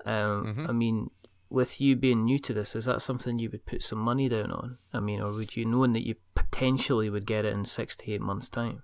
Um, 0.06 0.45
Mhm. 0.56 0.70
I 0.70 0.72
mean, 0.72 1.10
with 1.49 1.80
you 1.82 1.95
being 1.95 2.24
new 2.26 2.38
to 2.39 2.53
this, 2.53 2.76
is 2.76 2.86
that 2.86 3.01
something 3.01 3.39
you 3.39 3.49
would 3.49 3.66
put 3.66 3.84
some 3.84 3.99
money 3.99 4.30
down 4.30 4.51
on? 4.51 4.78
I 4.93 4.99
mean, 4.99 5.22
or 5.22 5.32
would 5.32 5.56
you 5.56 5.66
knowing 5.66 5.93
that 5.93 6.06
you 6.06 6.16
potentially 6.36 7.10
would 7.10 7.26
get 7.26 7.45
it 7.45 7.53
in 7.53 7.66
six 7.66 7.95
to 7.97 8.12
eight 8.12 8.22
months' 8.22 8.49
time? 8.49 8.84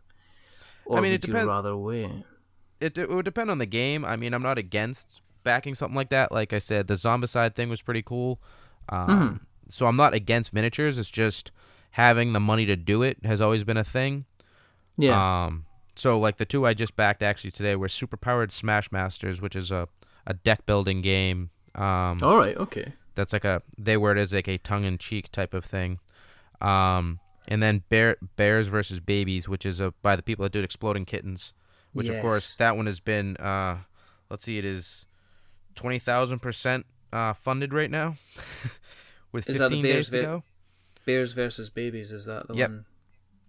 Or 0.85 1.01
mean, 1.01 1.11
would 1.11 1.23
it 1.23 1.27
you 1.27 1.33
depends- 1.33 1.47
rather 1.47 1.75
wait? 1.77 2.11
it, 2.79 2.97
it 2.97 3.09
would 3.09 3.25
depend 3.25 3.51
on 3.51 3.59
the 3.59 3.65
game. 3.67 4.03
I 4.03 4.15
mean, 4.15 4.33
I'm 4.33 4.41
not 4.41 4.57
against 4.57 5.21
backing 5.43 5.75
something 5.75 5.95
like 5.95 6.09
that. 6.09 6.31
Like 6.31 6.51
I 6.53 6.59
said, 6.59 6.87
the 6.87 6.95
Zombicide 6.95 7.53
thing 7.55 7.69
was 7.69 7.81
pretty 7.81 8.01
cool. 8.01 8.41
Um, 8.89 9.07
Mhm. 9.09 9.39
So 9.69 9.85
I'm 9.85 9.95
not 9.95 10.13
against 10.13 10.51
miniatures. 10.53 10.97
It's 10.97 11.09
just 11.11 11.51
having 11.91 12.33
the 12.33 12.39
money 12.39 12.65
to 12.65 12.75
do 12.75 13.03
it 13.03 13.23
has 13.23 13.39
always 13.39 13.63
been 13.63 13.77
a 13.77 13.83
thing. 13.83 14.25
Yeah. 14.97 15.45
Um, 15.45 15.65
so 15.95 16.19
like 16.19 16.37
the 16.37 16.45
two 16.45 16.65
I 16.65 16.73
just 16.73 16.95
backed 16.95 17.21
actually 17.23 17.51
today 17.51 17.75
were 17.75 17.87
Superpowered 17.87 18.51
Smash 18.51 18.91
Masters, 18.91 19.41
which 19.41 19.55
is 19.55 19.71
a, 19.71 19.87
a 20.27 20.33
deck 20.33 20.65
building 20.65 21.01
game. 21.01 21.49
Um, 21.75 22.19
All 22.21 22.37
right. 22.37 22.55
Okay. 22.57 22.93
that's 23.15 23.33
like 23.33 23.45
a 23.45 23.61
they 23.77 23.97
word 23.97 24.17
it 24.17 24.21
as 24.21 24.33
like 24.33 24.47
a 24.47 24.57
tongue 24.57 24.83
in 24.83 24.97
cheek 24.97 25.31
type 25.31 25.53
of 25.53 25.63
thing. 25.65 25.99
Um, 26.59 27.19
and 27.47 27.61
then 27.63 27.83
Bear 27.89 28.17
Bears 28.35 28.67
versus 28.67 28.99
Babies, 28.99 29.47
which 29.49 29.65
is 29.65 29.79
a 29.79 29.93
by 30.01 30.15
the 30.15 30.21
people 30.23 30.43
that 30.43 30.51
did 30.51 30.63
Exploding 30.63 31.05
Kittens, 31.05 31.53
which 31.93 32.07
of 32.09 32.19
course 32.21 32.55
that 32.55 32.77
one 32.77 32.85
has 32.85 32.99
been 32.99 33.35
uh, 33.37 33.77
let's 34.29 34.43
see, 34.43 34.57
it 34.57 34.65
is 34.65 35.05
twenty 35.75 35.97
thousand 35.99 36.39
percent 36.39 36.85
uh 37.13 37.33
funded 37.33 37.73
right 37.73 37.89
now, 37.91 38.17
with 39.31 39.49
Is 39.49 39.57
fifteen 39.57 39.81
Bears 39.81 40.09
days 40.09 40.21
to 40.21 40.21
go. 40.27 40.43
Bears 41.05 41.33
versus 41.33 41.69
babies. 41.69 42.11
Is 42.11 42.25
that 42.25 42.47
the 42.47 42.53
Yep. 42.53 42.69
one? 42.69 42.85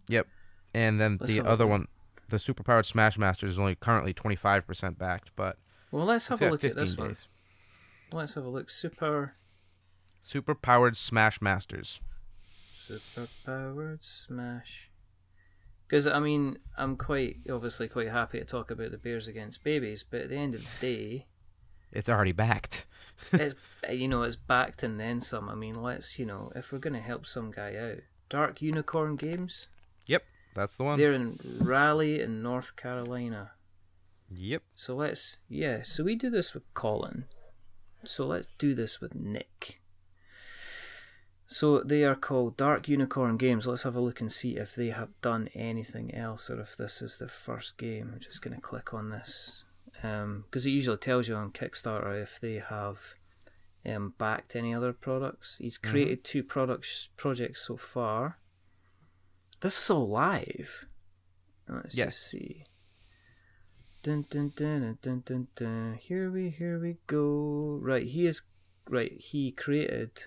Yep. 0.09 0.27
And 0.75 0.99
then 1.01 1.19
Let's 1.21 1.35
the 1.35 1.43
other 1.47 1.67
one, 1.67 1.87
the 2.31 2.39
Superpowered 2.39 2.87
Smash 2.87 3.19
Masters, 3.19 3.51
is 3.53 3.59
only 3.61 3.75
currently 3.75 4.15
twenty 4.15 4.37
five 4.37 4.67
percent 4.67 4.99
backed, 4.99 5.33
but 5.37 5.59
Well, 5.93 6.07
let's 6.07 6.27
have 6.29 6.43
a 6.43 6.51
look 6.51 6.65
at 6.65 6.77
this 6.77 6.97
one. 6.97 7.15
Let's 8.11 8.35
have 8.35 8.45
a 8.45 8.49
look. 8.49 8.71
Super, 8.71 9.35
Super 10.21 10.55
powered 10.55 10.97
Smash 10.97 11.41
Masters. 11.41 12.01
super 12.87 13.29
powered 13.47 14.03
smash. 14.03 14.91
Because 15.87 16.07
I 16.07 16.19
mean, 16.19 16.59
I'm 16.77 16.97
quite 16.97 17.37
obviously 17.51 17.87
quite 17.89 18.09
happy 18.09 18.39
to 18.39 18.45
talk 18.45 18.71
about 18.71 18.91
the 18.91 18.99
Bears 18.99 19.29
against 19.29 19.63
babies, 19.63 20.05
but 20.09 20.23
at 20.23 20.29
the 20.31 20.37
end 20.37 20.55
of 20.55 20.63
the 20.63 20.87
day, 20.87 21.27
It's 21.93 22.09
already 22.09 22.33
backed. 22.33 22.87
it's 23.33 23.55
you 23.91 24.09
know 24.09 24.23
it's 24.23 24.37
backed 24.37 24.83
and 24.83 24.99
then 24.99 25.21
some. 25.21 25.49
I 25.51 25.55
mean, 25.55 25.75
let's 25.75 26.19
you 26.19 26.25
know 26.25 26.51
if 26.57 26.73
we're 26.73 26.79
gonna 26.79 27.01
help 27.01 27.27
some 27.27 27.51
guy 27.51 27.77
out, 27.77 27.99
Dark 28.31 28.63
Unicorn 28.63 29.17
Games. 29.17 29.69
Yep, 30.07 30.25
that's 30.55 30.77
the 30.77 30.85
one. 30.85 30.99
They're 30.99 31.13
in 31.13 31.39
Raleigh 31.61 32.21
in 32.21 32.43
North 32.43 32.75
Carolina. 32.77 33.53
Yep. 34.35 34.63
So 34.75 34.95
let's 34.97 35.39
yeah. 35.49 35.83
So 35.83 36.05
we 36.05 36.17
do 36.17 36.31
this 36.31 36.55
with 36.55 36.63
Colin. 36.75 37.25
So 38.05 38.27
let's 38.27 38.49
do 38.59 38.75
this 38.75 39.01
with 39.01 39.15
Nick. 39.15 39.81
So 41.47 41.81
they 41.81 42.03
are 42.05 42.15
called 42.15 42.57
Dark 42.57 42.89
Unicorn 42.89 43.37
Games. 43.37 43.67
Let's 43.67 43.83
have 43.83 43.95
a 43.95 44.01
look 44.01 44.21
and 44.21 44.33
see 44.33 44.57
if 44.57 44.75
they 44.75 44.89
have 44.89 45.11
done 45.21 45.49
anything 45.55 46.15
else 46.15 46.49
or 46.49 46.61
if 46.61 46.77
this 46.77 47.03
is 47.03 47.19
their 47.19 47.29
first 47.29 47.77
game. 47.77 48.11
I'm 48.15 48.21
just 48.21 48.41
going 48.43 48.55
to 48.57 48.61
click 48.61 48.95
on 48.95 49.11
this 49.11 49.65
because 49.93 50.65
it 50.67 50.71
usually 50.71 50.97
tells 50.97 51.29
you 51.29 51.35
on 51.35 51.51
Kickstarter 51.53 52.21
if 52.21 52.41
they 52.41 52.55
have 52.55 53.15
um, 53.85 54.15
backed 54.19 54.57
any 54.57 54.75
other 54.75 54.93
products. 54.95 55.59
He's 55.59 55.77
created 55.79 56.25
two 56.25 56.43
products 56.43 57.11
projects 57.17 57.67
so 57.67 57.77
far. 57.77 58.39
This 59.61 59.79
is 59.85 59.91
all 59.91 60.09
live. 60.09 60.87
Let's 61.69 61.95
Yes. 61.95 62.07
just 62.15 62.31
see. 62.31 62.65
Dun, 64.03 64.27
dun, 64.29 64.53
dun, 64.57 64.99
dun, 65.01 65.23
dun, 65.25 65.47
dun. 65.55 65.97
Here 66.01 66.29
we 66.29 66.51
here 66.51 66.77
we 66.77 66.97
go. 67.07 67.79
Right, 67.81 68.05
he 68.05 68.27
is 68.27 68.43
right. 68.89 69.13
He 69.13 69.53
created. 69.53 70.25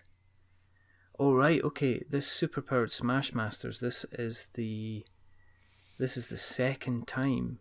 Oh 1.19 1.33
right, 1.33 1.61
okay. 1.61 2.01
This 2.09 2.25
superpowered 2.25 2.91
Smash 2.91 3.33
Masters. 3.33 3.81
This 3.81 4.05
is 4.13 4.47
the. 4.53 5.05
This 5.97 6.15
is 6.15 6.27
the 6.27 6.37
second 6.37 7.05
time. 7.05 7.59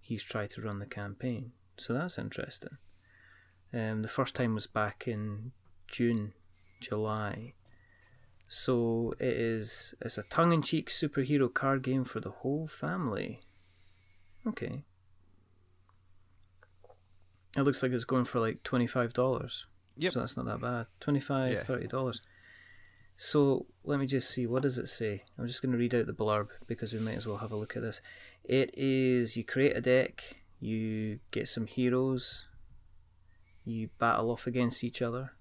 He's 0.00 0.24
tried 0.24 0.50
to 0.50 0.62
run 0.62 0.80
the 0.80 0.86
campaign, 0.86 1.52
so 1.76 1.92
that's 1.92 2.18
interesting. 2.18 2.78
Um, 3.72 4.02
the 4.02 4.08
first 4.08 4.34
time 4.34 4.54
was 4.54 4.66
back 4.66 5.06
in 5.06 5.52
June, 5.86 6.32
July. 6.80 7.54
So 8.48 9.14
it 9.20 9.36
is. 9.36 9.94
It's 10.00 10.18
a 10.18 10.24
tongue-in-cheek 10.24 10.90
superhero 10.90 11.52
card 11.52 11.82
game 11.82 12.02
for 12.02 12.18
the 12.18 12.30
whole 12.30 12.66
family. 12.66 13.38
Okay. 14.44 14.82
It 17.56 17.62
looks 17.62 17.82
like 17.82 17.92
it's 17.92 18.04
going 18.04 18.24
for 18.26 18.38
like 18.40 18.62
twenty-five 18.62 19.12
dollars. 19.12 19.66
Yep. 19.96 20.12
So 20.12 20.20
that's 20.20 20.36
not 20.36 20.44
that 20.46 20.60
bad. 20.60 20.86
25 21.00 21.52
Yeah. 21.52 21.60
30 21.60 21.86
dollars. 21.86 22.20
So 23.16 23.64
let 23.82 23.98
me 23.98 24.06
just 24.06 24.28
see. 24.28 24.46
What 24.46 24.62
does 24.62 24.76
it 24.76 24.88
say? 24.88 25.22
I'm 25.38 25.46
just 25.46 25.62
going 25.62 25.72
to 25.72 25.78
read 25.78 25.94
out 25.94 26.06
the 26.06 26.12
blurb 26.12 26.48
because 26.66 26.92
we 26.92 26.98
might 26.98 27.16
as 27.16 27.26
well 27.26 27.38
have 27.38 27.50
a 27.50 27.56
look 27.56 27.76
at 27.76 27.82
this. 27.82 28.02
It 28.44 28.74
is 28.76 29.38
you 29.38 29.44
create 29.44 29.74
a 29.74 29.80
deck, 29.80 30.36
you 30.60 31.20
get 31.30 31.48
some 31.48 31.66
heroes, 31.66 32.46
you 33.64 33.88
battle 33.98 34.30
off 34.30 34.46
against 34.46 34.84
each 34.84 35.00
other. 35.00 35.32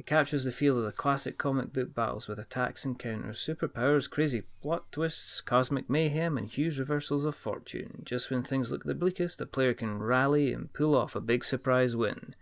It 0.00 0.06
captures 0.06 0.44
the 0.44 0.50
feel 0.50 0.78
of 0.78 0.84
the 0.84 0.92
classic 0.92 1.36
comic 1.36 1.74
book 1.74 1.94
battles 1.94 2.26
with 2.26 2.38
attacks 2.38 2.86
and 2.86 2.98
counters, 2.98 3.38
superpowers, 3.38 4.08
crazy 4.08 4.44
plot 4.62 4.90
twists, 4.90 5.42
cosmic 5.42 5.90
mayhem, 5.90 6.38
and 6.38 6.48
huge 6.48 6.78
reversals 6.78 7.26
of 7.26 7.34
fortune. 7.34 8.00
Just 8.06 8.30
when 8.30 8.42
things 8.42 8.72
look 8.72 8.84
the 8.84 8.94
bleakest, 8.94 9.42
a 9.42 9.46
player 9.46 9.74
can 9.74 9.98
rally 9.98 10.54
and 10.54 10.72
pull 10.72 10.94
off 10.94 11.14
a 11.14 11.20
big 11.20 11.44
surprise 11.44 11.94
win. 11.94 12.34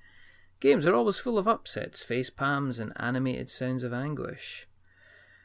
Games 0.60 0.86
are 0.86 0.94
always 0.94 1.18
full 1.18 1.36
of 1.36 1.48
upsets, 1.48 2.00
face 2.00 2.30
palms, 2.30 2.78
and 2.78 2.92
animated 2.94 3.50
sounds 3.50 3.82
of 3.82 3.92
anguish. 3.92 4.68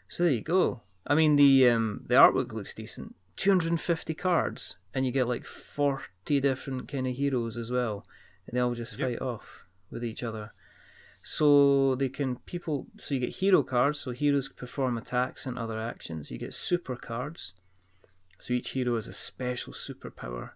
So 0.07 0.23
there 0.25 0.33
you 0.33 0.41
go. 0.41 0.81
I 1.07 1.15
mean, 1.15 1.35
the 1.35 1.67
um, 1.67 2.03
the 2.05 2.13
artwork 2.13 2.53
looks 2.53 2.75
decent. 2.75 3.15
250 3.37 4.13
cards, 4.13 4.77
and 4.93 5.03
you 5.03 5.11
get 5.11 5.27
like 5.27 5.45
40 5.45 6.39
different 6.41 6.87
kind 6.87 7.07
of 7.07 7.15
heroes 7.15 7.57
as 7.57 7.71
well, 7.71 8.05
and 8.45 8.55
they 8.55 8.61
all 8.61 8.75
just 8.75 8.99
Yep. 8.99 9.09
fight 9.09 9.21
off 9.25 9.65
with 9.89 10.05
each 10.05 10.21
other. 10.21 10.51
So 11.25 11.95
they 11.95 12.09
can 12.09 12.35
people 12.35 12.87
so 12.99 13.15
you 13.15 13.21
get 13.21 13.37
hero 13.37 13.63
cards, 13.63 13.99
so 13.99 14.11
heroes 14.11 14.49
perform 14.49 14.97
attacks 14.97 15.45
and 15.45 15.57
other 15.57 15.79
actions. 15.79 16.29
You 16.29 16.37
get 16.37 16.53
super 16.53 16.97
cards. 16.97 17.53
So 18.39 18.53
each 18.53 18.71
hero 18.71 18.95
has 18.95 19.07
a 19.07 19.13
special 19.13 19.71
superpower. 19.71 20.49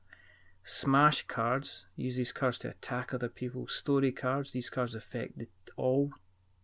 Smash 0.65 1.23
cards, 1.23 1.85
use 1.95 2.17
these 2.17 2.33
cards 2.33 2.59
to 2.59 2.69
attack 2.69 3.13
other 3.13 3.29
people. 3.29 3.69
Story 3.69 4.11
cards, 4.11 4.51
these 4.51 4.69
cards 4.69 4.93
affect 4.93 5.37
the, 5.37 5.47
all 5.77 6.11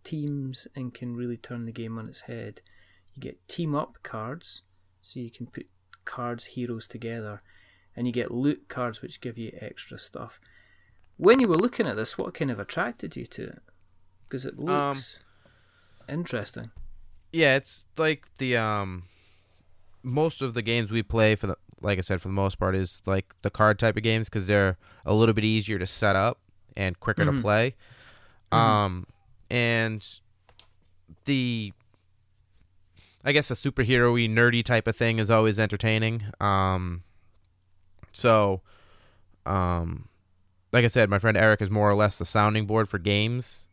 teams 0.03 0.67
and 0.75 0.93
can 0.93 1.15
really 1.15 1.37
turn 1.37 1.65
the 1.65 1.71
game 1.71 1.97
on 1.97 2.09
its 2.09 2.21
head. 2.21 2.59
You 3.13 3.21
get 3.21 3.47
team 3.47 3.73
up 3.73 3.99
cards, 4.03 4.63
so 5.01 5.21
you 5.21 5.31
can 5.31 5.45
put 5.45 5.67
cards, 6.03 6.43
heroes 6.43 6.87
together. 6.87 7.41
And 7.95 8.05
you 8.05 8.11
get 8.11 8.31
loot 8.31 8.67
cards, 8.67 9.01
which 9.01 9.21
give 9.21 9.37
you 9.37 9.57
extra 9.61 9.97
stuff. 9.97 10.41
When 11.15 11.39
you 11.39 11.47
were 11.47 11.55
looking 11.55 11.87
at 11.87 11.95
this, 11.95 12.17
what 12.17 12.33
kind 12.33 12.51
of 12.51 12.59
attracted 12.59 13.15
you 13.15 13.25
to 13.27 13.43
it? 13.43 13.61
Because 14.33 14.47
it 14.47 14.57
looks 14.59 15.19
um, 16.09 16.15
interesting. 16.15 16.71
Yeah, 17.31 17.55
it's 17.55 17.85
like 17.99 18.25
the 18.39 18.57
um 18.57 19.03
most 20.01 20.41
of 20.41 20.55
the 20.55 20.63
games 20.63 20.89
we 20.89 21.03
play 21.03 21.35
for 21.35 21.45
the 21.45 21.55
like 21.81 21.99
I 21.99 22.01
said 22.01 22.19
for 22.19 22.29
the 22.29 22.33
most 22.33 22.57
part 22.57 22.75
is 22.75 23.03
like 23.05 23.35
the 23.43 23.51
card 23.51 23.77
type 23.77 23.95
of 23.95 24.01
games 24.01 24.29
because 24.29 24.47
they're 24.47 24.79
a 25.05 25.13
little 25.13 25.35
bit 25.35 25.43
easier 25.43 25.77
to 25.77 25.85
set 25.85 26.15
up 26.15 26.39
and 26.75 26.99
quicker 26.99 27.23
mm-hmm. 27.23 27.35
to 27.35 27.41
play. 27.43 27.75
Mm-hmm. 28.51 28.57
Um 28.57 29.07
and 29.51 30.03
the 31.25 31.71
I 33.23 33.33
guess 33.33 33.51
a 33.51 33.53
superhero-y 33.53 34.21
nerdy 34.21 34.65
type 34.65 34.87
of 34.87 34.95
thing 34.95 35.19
is 35.19 35.29
always 35.29 35.59
entertaining. 35.59 36.23
Um 36.41 37.03
so 38.11 38.61
um 39.45 40.09
like 40.71 40.85
I 40.85 40.87
said, 40.87 41.07
my 41.07 41.19
friend 41.19 41.37
Eric 41.37 41.61
is 41.61 41.69
more 41.69 41.87
or 41.87 41.93
less 41.93 42.17
the 42.17 42.25
sounding 42.25 42.65
board 42.65 42.89
for 42.89 42.97
games 42.97 43.67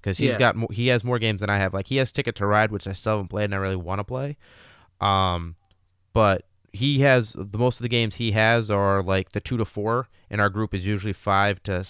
because 0.00 0.18
he's 0.18 0.32
yeah. 0.32 0.38
got 0.38 0.56
mo- 0.56 0.68
he 0.70 0.88
has 0.88 1.04
more 1.04 1.18
games 1.18 1.40
than 1.40 1.50
I 1.50 1.58
have. 1.58 1.74
Like 1.74 1.88
he 1.88 1.96
has 1.96 2.10
Ticket 2.12 2.34
to 2.36 2.46
Ride, 2.46 2.72
which 2.72 2.86
I 2.86 2.92
still 2.92 3.12
haven't 3.12 3.28
played 3.28 3.44
and 3.44 3.54
I 3.54 3.58
really 3.58 3.76
want 3.76 3.98
to 3.98 4.04
play. 4.04 4.36
Um, 5.00 5.56
but 6.12 6.44
he 6.72 7.00
has 7.00 7.34
the 7.36 7.58
most 7.58 7.78
of 7.78 7.82
the 7.82 7.88
games 7.88 8.16
he 8.16 8.32
has 8.32 8.70
are 8.70 9.02
like 9.02 9.32
the 9.32 9.40
two 9.40 9.56
to 9.56 9.64
four, 9.64 10.08
and 10.30 10.40
our 10.40 10.48
group 10.48 10.74
is 10.74 10.86
usually 10.86 11.12
five 11.12 11.62
to 11.64 11.84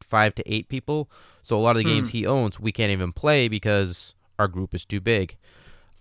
five 0.00 0.34
to 0.36 0.52
eight 0.52 0.68
people. 0.68 1.10
So 1.42 1.56
a 1.56 1.60
lot 1.60 1.76
of 1.76 1.82
the 1.82 1.88
hmm. 1.88 1.96
games 1.96 2.10
he 2.10 2.26
owns 2.26 2.58
we 2.58 2.72
can't 2.72 2.92
even 2.92 3.12
play 3.12 3.48
because 3.48 4.14
our 4.38 4.48
group 4.48 4.74
is 4.74 4.84
too 4.84 5.00
big. 5.00 5.36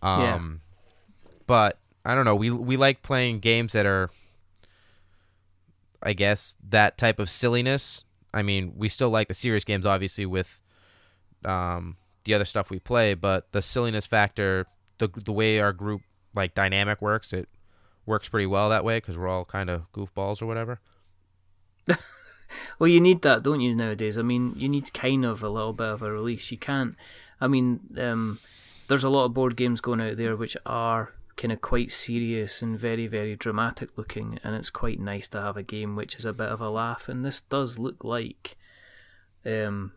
Um, 0.01 0.62
yeah. 1.24 1.32
but 1.47 1.80
I 2.06 2.16
don't 2.16 2.26
know. 2.26 2.36
We 2.36 2.49
we 2.49 2.78
like 2.78 3.01
playing 3.01 3.39
games 3.39 3.74
that 3.74 3.86
are 3.86 4.10
I 6.01 6.14
guess 6.14 6.56
that 6.70 6.97
type 6.97 7.20
of 7.20 7.30
silliness. 7.30 8.04
I 8.34 8.41
mean, 8.41 8.74
we 8.76 8.89
still 8.89 9.10
like 9.10 9.28
the 9.28 9.34
serious 9.34 9.64
games, 9.64 9.86
obviously, 9.86 10.26
with 10.26 10.60
um, 11.46 11.98
the 12.24 12.34
other 12.34 12.46
stuff 12.46 12.70
we 12.70 12.80
play, 12.80 13.14
but 13.14 13.52
the 13.52 13.62
silliness 13.62 14.06
factor, 14.06 14.66
the 14.98 15.08
the 15.08 15.32
way 15.32 15.60
our 15.60 15.74
group 15.74 16.02
like 16.36 16.56
dynamic 16.56 17.02
works, 17.02 17.34
it 17.34 17.48
works 18.06 18.30
pretty 18.30 18.46
well 18.46 18.70
that 18.70 18.84
way 18.84 18.98
because 18.98 19.18
we're 19.18 19.28
all 19.28 19.46
kind 19.46 19.70
of 19.70 19.91
goofballs 19.94 20.41
or 20.41 20.46
whatever. 20.46 20.80
well, 22.80 22.88
you 22.88 23.00
need 23.00 23.22
that, 23.22 23.44
don't 23.44 23.62
you? 23.62 23.76
Nowadays, 23.76 24.18
I 24.18 24.22
mean, 24.22 24.54
you 24.56 24.70
need 24.70 24.94
kind 24.94 25.26
of 25.26 25.44
a 25.44 25.50
little 25.50 25.74
bit 25.74 25.88
of 25.88 26.02
a 26.02 26.12
release. 26.12 26.52
You 26.52 26.58
can't. 26.58 26.96
I 27.39 27.48
mean, 27.48 27.82
um, 27.98 28.39
there's 28.88 29.04
a 29.04 29.10
lot 29.10 29.26
of 29.26 29.34
board 29.34 29.56
games 29.56 29.82
going 29.82 30.02
out 30.02 30.18
there 30.18 30.36
which 30.36 30.56
are 30.66 31.14
kind 31.36 31.52
of 31.52 31.62
quite 31.62 31.91
serious 31.91 32.62
and 32.62 32.78
very, 32.78 33.08
very 33.08 33.36
dramatic 33.36 33.98
looking, 33.98 34.39
and 34.44 34.56
it's 34.56 34.70
quite 34.70 35.00
nice 35.00 35.28
to 35.30 35.41
have 35.41 35.58
a 35.58 35.64
game 35.64 35.96
which 35.96 36.16
is 36.16 36.26
a 36.26 36.34
bit 36.34 36.50
of 36.50 36.62
a 36.62 36.70
laugh. 36.70 37.10
And 37.10 37.26
this 37.26 37.41
does 37.41 37.80
look 37.80 38.04
like 38.04 38.56
um, 39.46 39.94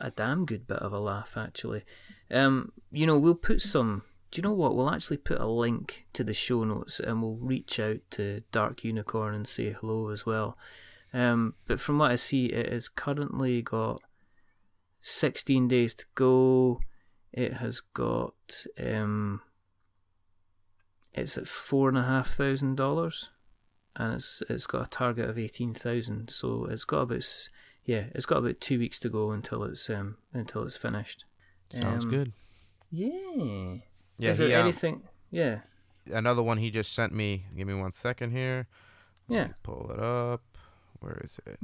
a 0.00 0.10
damn 0.10 0.46
good 0.46 0.66
bit 0.66 0.78
of 0.78 0.92
a 0.92 0.98
laugh, 0.98 1.34
actually. 1.36 1.84
Um, 2.30 2.72
you 2.90 3.06
know, 3.06 3.18
we'll 3.18 3.34
put 3.34 3.62
some. 3.62 4.02
Do 4.30 4.38
you 4.38 4.42
know 4.42 4.54
what? 4.54 4.76
We'll 4.76 4.90
actually 4.90 5.16
put 5.16 5.40
a 5.40 5.46
link 5.46 6.06
to 6.12 6.22
the 6.22 6.32
show 6.32 6.64
notes, 6.64 7.00
and 7.00 7.20
we'll 7.22 7.36
reach 7.36 7.80
out 7.80 7.98
to 8.12 8.42
Dark 8.52 8.84
Unicorn 8.84 9.34
and 9.34 9.46
say 9.46 9.72
hello 9.72 10.10
as 10.10 10.24
well. 10.24 10.56
Um, 11.12 11.54
but 11.66 11.80
from 11.80 11.98
what 11.98 12.12
I 12.12 12.16
see, 12.16 12.46
it 12.46 12.72
has 12.72 12.88
currently 12.88 13.62
got 13.62 14.00
16 15.02 15.68
days 15.68 15.94
to 15.94 16.06
go. 16.14 16.80
It 17.32 17.54
has 17.54 17.80
got 17.80 18.66
um, 18.82 19.40
it's 21.12 21.36
at 21.36 21.48
four 21.48 21.88
and 21.88 21.98
a 21.98 22.04
half 22.04 22.28
thousand 22.30 22.76
dollars, 22.76 23.30
and 23.96 24.14
it's 24.14 24.42
it's 24.48 24.66
got 24.66 24.86
a 24.86 24.90
target 24.90 25.28
of 25.28 25.38
eighteen 25.38 25.74
thousand. 25.74 26.30
So 26.30 26.66
it's 26.66 26.84
got 26.84 27.02
about 27.02 27.48
yeah, 27.90 28.04
it's 28.14 28.24
got 28.24 28.38
about 28.38 28.60
two 28.60 28.78
weeks 28.78 29.00
to 29.00 29.08
go 29.08 29.32
until 29.32 29.64
it's 29.64 29.90
um 29.90 30.16
until 30.32 30.62
it's 30.62 30.76
finished. 30.76 31.24
Sounds 31.72 32.04
um, 32.04 32.10
good. 32.10 32.34
Yeah. 32.92 33.78
Yeah. 34.16 34.30
Is 34.30 34.38
there 34.38 34.46
he, 34.46 34.54
um, 34.54 34.62
anything? 34.62 35.02
Yeah. 35.32 35.58
Another 36.12 36.40
one 36.40 36.58
he 36.58 36.70
just 36.70 36.92
sent 36.92 37.12
me. 37.12 37.46
Give 37.56 37.66
me 37.66 37.74
one 37.74 37.92
second 37.92 38.30
here. 38.30 38.68
Yeah. 39.26 39.48
pull 39.64 39.90
it 39.92 39.98
up. 39.98 40.40
Where 41.00 41.20
is 41.24 41.36
it? 41.44 41.58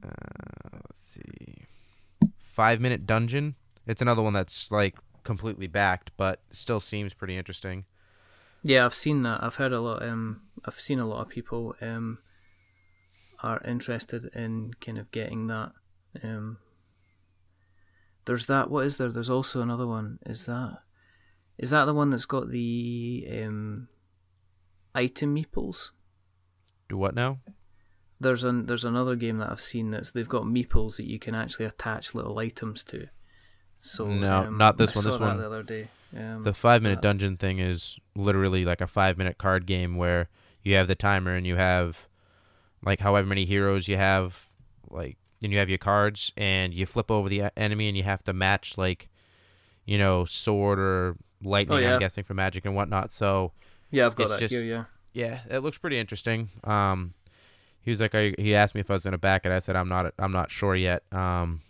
Uh, 0.00 0.78
let's 0.86 1.00
see. 1.00 1.64
Five 2.38 2.80
minute 2.80 3.04
dungeon. 3.04 3.56
It's 3.84 4.00
another 4.00 4.22
one 4.22 4.32
that's 4.32 4.70
like 4.70 4.94
completely 5.24 5.66
backed, 5.66 6.12
but 6.16 6.40
still 6.52 6.78
seems 6.78 7.14
pretty 7.14 7.36
interesting. 7.36 7.84
Yeah, 8.62 8.84
I've 8.84 8.94
seen 8.94 9.22
that. 9.22 9.42
I've 9.42 9.56
heard 9.56 9.72
a 9.72 9.80
lot. 9.80 10.04
Um, 10.04 10.42
I've 10.64 10.78
seen 10.78 11.00
a 11.00 11.06
lot 11.06 11.22
of 11.22 11.28
people 11.28 11.74
um 11.80 12.18
are 13.42 13.62
interested 13.64 14.24
in 14.34 14.74
kind 14.80 14.98
of 14.98 15.10
getting 15.10 15.46
that. 15.46 15.72
Um, 16.22 16.58
there's 18.24 18.46
that. 18.46 18.70
What 18.70 18.84
is 18.86 18.96
there? 18.96 19.10
There's 19.10 19.30
also 19.30 19.60
another 19.60 19.86
one. 19.86 20.18
Is 20.26 20.46
that 20.46 20.78
is 21.58 21.70
that 21.70 21.86
the 21.86 21.94
one 21.94 22.10
that's 22.10 22.26
got 22.26 22.50
the 22.50 23.26
um 23.42 23.88
item 24.94 25.34
meeples? 25.34 25.90
Do 26.88 26.96
what 26.96 27.14
now? 27.14 27.38
There's 28.20 28.44
an 28.44 28.66
there's 28.66 28.84
another 28.84 29.16
game 29.16 29.38
that 29.38 29.50
I've 29.50 29.60
seen 29.60 29.90
that's 29.90 30.12
they've 30.12 30.28
got 30.28 30.42
meeples 30.42 30.96
that 30.96 31.06
you 31.06 31.18
can 31.18 31.34
actually 31.34 31.66
attach 31.66 32.14
little 32.14 32.38
items 32.38 32.82
to. 32.84 33.08
So 33.80 34.06
no, 34.06 34.46
um, 34.46 34.58
not 34.58 34.76
this 34.76 34.96
I 34.96 35.00
one. 35.00 35.10
This 35.10 35.20
one. 35.20 35.38
The 35.38 35.46
other 35.46 35.62
day. 35.62 35.88
Um, 36.16 36.42
the 36.42 36.54
five 36.54 36.82
minute 36.82 37.02
dungeon 37.02 37.36
thing 37.36 37.58
is 37.58 37.98
literally 38.16 38.64
like 38.64 38.80
a 38.80 38.86
five 38.86 39.18
minute 39.18 39.38
card 39.38 39.66
game 39.66 39.96
where 39.96 40.28
you 40.62 40.74
have 40.74 40.88
the 40.88 40.94
timer 40.94 41.34
and 41.34 41.46
you 41.46 41.56
have 41.56 42.07
like 42.84 43.00
however 43.00 43.26
many 43.26 43.44
heroes 43.44 43.88
you 43.88 43.96
have, 43.96 44.46
like 44.90 45.16
and 45.42 45.52
you 45.52 45.58
have 45.58 45.68
your 45.68 45.78
cards 45.78 46.32
and 46.36 46.74
you 46.74 46.86
flip 46.86 47.10
over 47.10 47.28
the 47.28 47.50
enemy 47.56 47.88
and 47.88 47.96
you 47.96 48.02
have 48.02 48.22
to 48.24 48.32
match 48.32 48.76
like, 48.76 49.08
you 49.84 49.98
know, 49.98 50.24
sword 50.24 50.78
or 50.78 51.16
lightning. 51.42 51.78
Oh, 51.78 51.80
yeah. 51.80 51.94
I'm 51.94 52.00
guessing 52.00 52.24
for 52.24 52.34
magic 52.34 52.64
and 52.64 52.74
whatnot. 52.74 53.12
So 53.12 53.52
yeah, 53.90 54.06
I've 54.06 54.16
got 54.16 54.28
that 54.30 54.40
just, 54.40 54.52
here. 54.52 54.62
Yeah, 54.62 54.84
yeah, 55.12 55.40
it 55.50 55.60
looks 55.60 55.78
pretty 55.78 55.98
interesting. 55.98 56.50
Um, 56.64 57.14
he 57.80 57.90
was 57.90 58.00
like, 58.00 58.12
he 58.12 58.54
asked 58.54 58.74
me 58.74 58.80
if 58.80 58.90
I 58.90 58.94
was 58.94 59.04
gonna 59.04 59.18
back 59.18 59.46
it. 59.46 59.52
I 59.52 59.60
said 59.60 59.76
I'm 59.76 59.88
not. 59.88 60.12
I'm 60.18 60.32
not 60.32 60.50
sure 60.50 60.74
yet. 60.74 61.02
Um, 61.12 61.60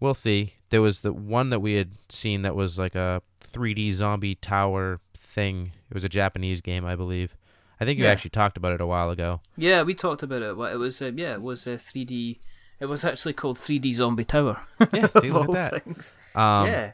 we'll 0.00 0.14
see. 0.14 0.54
There 0.70 0.82
was 0.82 1.02
the 1.02 1.12
one 1.12 1.50
that 1.50 1.60
we 1.60 1.74
had 1.74 1.92
seen 2.08 2.42
that 2.42 2.54
was 2.54 2.78
like 2.78 2.94
a 2.94 3.22
3D 3.42 3.92
zombie 3.92 4.36
tower 4.36 5.00
thing. 5.16 5.72
It 5.90 5.94
was 5.94 6.04
a 6.04 6.08
Japanese 6.08 6.60
game, 6.60 6.84
I 6.84 6.96
believe. 6.96 7.36
I 7.80 7.84
think 7.84 7.98
you 7.98 8.04
yeah. 8.04 8.10
actually 8.10 8.30
talked 8.30 8.56
about 8.56 8.72
it 8.72 8.80
a 8.80 8.86
while 8.86 9.10
ago. 9.10 9.40
Yeah, 9.56 9.82
we 9.82 9.94
talked 9.94 10.22
about 10.22 10.42
it. 10.42 10.50
It 10.50 10.78
was 10.78 11.02
uh, 11.02 11.12
yeah, 11.14 11.34
it 11.34 11.42
was 11.42 11.66
a 11.66 11.76
3D. 11.76 12.38
It 12.80 12.86
was 12.86 13.04
actually 13.04 13.32
called 13.32 13.56
3D 13.56 13.94
Zombie 13.94 14.24
Tower. 14.24 14.60
Yeah, 14.92 15.08
see, 15.20 15.30
look 15.30 15.54
at 15.56 15.84
that. 15.84 16.12
Um, 16.38 16.66
yeah, 16.66 16.92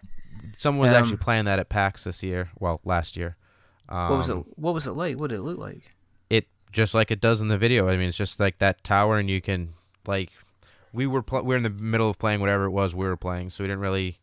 someone 0.57 0.89
was 0.89 0.97
um, 0.97 1.03
actually 1.03 1.19
playing 1.19 1.47
that 1.47 1.59
at 1.59 1.69
PAX 1.69 2.05
this 2.05 2.23
year. 2.23 2.51
Well, 2.59 2.81
last 2.85 3.17
year. 3.17 3.37
Um, 3.89 4.11
what 4.11 4.17
was 4.17 4.29
it? 4.29 4.37
Um, 4.37 4.45
what 4.57 4.75
was 4.75 4.87
it 4.87 4.93
like? 4.93 5.19
What 5.19 5.31
did 5.31 5.41
it 5.41 5.43
look 5.43 5.59
like? 5.59 5.95
It 6.29 6.47
just 6.73 6.95
like 6.95 7.11
it 7.11 7.21
does 7.21 7.41
in 7.41 7.49
the 7.49 7.59
video. 7.59 7.89
I 7.89 7.97
mean, 7.97 8.09
it's 8.09 8.17
just 8.17 8.41
like 8.41 8.59
that 8.59 8.85
tower, 8.85 9.19
and 9.19 9.29
you 9.29 9.41
can 9.41 9.75
like 10.07 10.31
we 10.93 11.07
were 11.07 11.23
pl- 11.23 11.43
we 11.43 11.49
were 11.49 11.57
in 11.57 11.63
the 11.63 11.71
middle 11.71 12.11
of 12.11 12.19
playing 12.19 12.41
whatever 12.41 12.65
it 12.65 12.71
was 12.71 12.95
we 12.95 13.07
were 13.07 13.17
playing, 13.17 13.51
so 13.51 13.65
we 13.65 13.69
didn't 13.69 13.81
really 13.81 14.19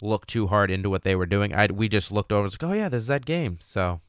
look 0.00 0.26
too 0.26 0.48
hard 0.48 0.70
into 0.70 0.90
what 0.90 1.02
they 1.02 1.14
were 1.14 1.26
doing. 1.26 1.54
I 1.54 1.66
we 1.66 1.88
just 1.88 2.10
looked 2.10 2.32
over. 2.32 2.46
It's 2.46 2.60
like, 2.60 2.70
oh 2.70 2.74
yeah, 2.74 2.88
there's 2.88 3.06
that 3.06 3.24
game. 3.24 3.58
So 3.60 4.00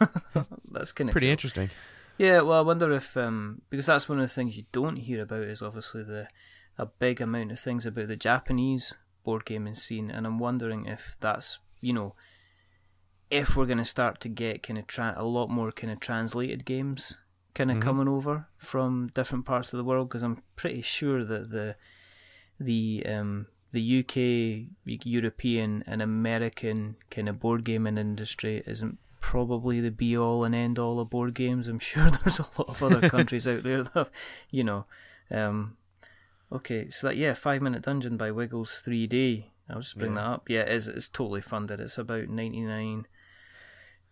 that's 0.70 0.92
kind 0.92 1.10
of 1.10 1.12
pretty 1.12 1.26
cool. 1.26 1.32
interesting. 1.32 1.70
Yeah, 2.18 2.42
well, 2.42 2.58
I 2.58 2.62
wonder 2.62 2.92
if 2.92 3.16
um, 3.16 3.62
because 3.70 3.86
that's 3.86 4.08
one 4.08 4.18
of 4.18 4.28
the 4.28 4.34
things 4.34 4.56
you 4.56 4.64
don't 4.72 4.96
hear 4.96 5.22
about 5.22 5.44
is 5.44 5.62
obviously 5.62 6.02
the 6.02 6.28
a 6.76 6.86
big 6.86 7.20
amount 7.20 7.52
of 7.52 7.60
things 7.60 7.86
about 7.86 8.08
the 8.08 8.16
Japanese 8.16 8.94
board 9.24 9.44
gaming 9.44 9.74
scene, 9.74 10.10
and 10.10 10.26
I'm 10.26 10.38
wondering 10.38 10.86
if 10.86 11.16
that's 11.20 11.58
you 11.80 11.92
know 11.92 12.14
if 13.30 13.56
we're 13.56 13.66
going 13.66 13.78
to 13.78 13.84
start 13.84 14.20
to 14.20 14.28
get 14.28 14.62
kind 14.62 14.78
of 14.78 14.86
tra- 14.86 15.14
a 15.16 15.24
lot 15.24 15.48
more 15.48 15.70
kind 15.70 15.92
of 15.92 16.00
translated 16.00 16.64
games 16.64 17.16
kind 17.54 17.70
of 17.70 17.76
mm-hmm. 17.76 17.88
coming 17.88 18.08
over 18.08 18.46
from 18.56 19.10
different 19.14 19.44
parts 19.44 19.72
of 19.72 19.76
the 19.76 19.84
world 19.84 20.08
because 20.08 20.22
I'm 20.22 20.42
pretty 20.56 20.82
sure 20.82 21.24
that 21.24 21.50
the 21.50 21.76
the 22.58 23.04
um, 23.06 23.46
the 23.72 24.00
UK, 24.00 24.98
European, 25.04 25.84
and 25.86 26.02
American 26.02 26.96
kind 27.10 27.28
of 27.28 27.40
board 27.40 27.64
gaming 27.64 27.98
industry 27.98 28.62
isn't 28.66 28.98
probably 29.20 29.80
the 29.80 29.90
be 29.90 30.16
all 30.16 30.44
and 30.44 30.54
end 30.54 30.78
all 30.78 30.98
of 31.00 31.10
board 31.10 31.34
games. 31.34 31.68
I'm 31.68 31.78
sure 31.90 32.10
there's 32.10 32.38
a 32.40 32.46
lot 32.58 32.68
of 32.68 32.82
other 32.82 33.08
countries 33.10 33.46
out 33.46 33.62
there 33.62 33.82
that 33.82 33.92
have, 33.94 34.10
you 34.50 34.64
know, 34.64 34.86
um, 35.30 35.76
Okay, 36.52 36.90
so 36.90 37.06
that 37.06 37.16
yeah, 37.16 37.32
Five 37.34 37.62
Minute 37.62 37.82
Dungeon 37.82 38.16
by 38.16 38.32
Wiggles 38.32 38.82
3D. 38.84 39.44
I'll 39.68 39.80
just 39.82 39.96
bring 39.96 40.16
Yeah. 40.16 40.22
that 40.22 40.26
up. 40.26 40.50
Yeah, 40.50 40.60
it 40.62 40.70
is. 40.70 40.88
It's 40.88 41.06
totally 41.06 41.40
funded. 41.40 41.78
It's 41.78 41.96
about 41.96 42.28
ninety 42.28 42.62
nine. 42.62 43.06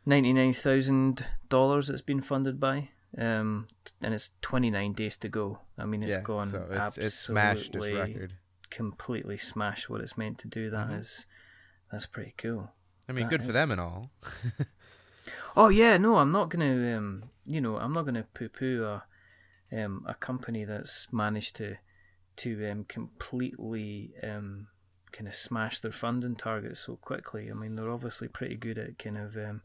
Ninety-nine 0.06 0.52
thousand 0.52 1.26
dollars. 1.48 1.90
It's 1.90 2.00
been 2.00 2.20
funded 2.22 2.60
by, 2.60 2.90
um, 3.18 3.66
and 4.00 4.14
it's 4.14 4.30
twenty-nine 4.40 4.92
days 4.92 5.16
to 5.16 5.28
go. 5.28 5.58
I 5.76 5.84
mean, 5.84 6.02
it's 6.04 6.14
yeah, 6.14 6.20
gone 6.22 6.46
so 6.46 6.64
it's, 6.70 6.78
absolutely 6.78 7.06
it's 7.06 7.14
smashed 7.16 7.74
record. 7.74 8.32
completely 8.70 9.36
smashed 9.36 9.90
what 9.90 10.00
it's 10.00 10.16
meant 10.16 10.38
to 10.38 10.48
do. 10.48 10.70
That 10.70 10.90
is, 10.92 11.26
Mhm. 11.28 11.90
that's 11.92 12.06
pretty 12.06 12.34
cool. 12.38 12.70
I 13.08 13.12
mean, 13.12 13.24
that 13.24 13.30
good 13.30 13.42
for 13.42 13.52
them 13.52 13.70
and 13.72 13.80
all. 13.80 14.10
Oh 15.56 15.68
yeah, 15.68 15.96
no, 15.96 16.16
I'm 16.16 16.32
not 16.32 16.48
gonna, 16.48 16.96
um, 16.96 17.24
you 17.46 17.60
know, 17.60 17.76
I'm 17.76 17.92
not 17.92 18.04
gonna 18.04 18.26
poo-poo 18.34 18.84
a, 18.84 19.04
um, 19.76 20.04
a 20.06 20.14
company 20.14 20.64
that's 20.64 21.08
managed 21.12 21.56
to, 21.56 21.76
to 22.36 22.70
um, 22.70 22.84
completely 22.84 24.12
um, 24.22 24.68
kind 25.12 25.26
of 25.26 25.34
smash 25.34 25.80
their 25.80 25.92
funding 25.92 26.36
targets 26.36 26.80
so 26.80 26.96
quickly. 26.96 27.50
I 27.50 27.54
mean, 27.54 27.76
they're 27.76 27.90
obviously 27.90 28.28
pretty 28.28 28.56
good 28.56 28.78
at 28.78 28.98
kind 28.98 29.18
of, 29.18 29.36
um, 29.36 29.62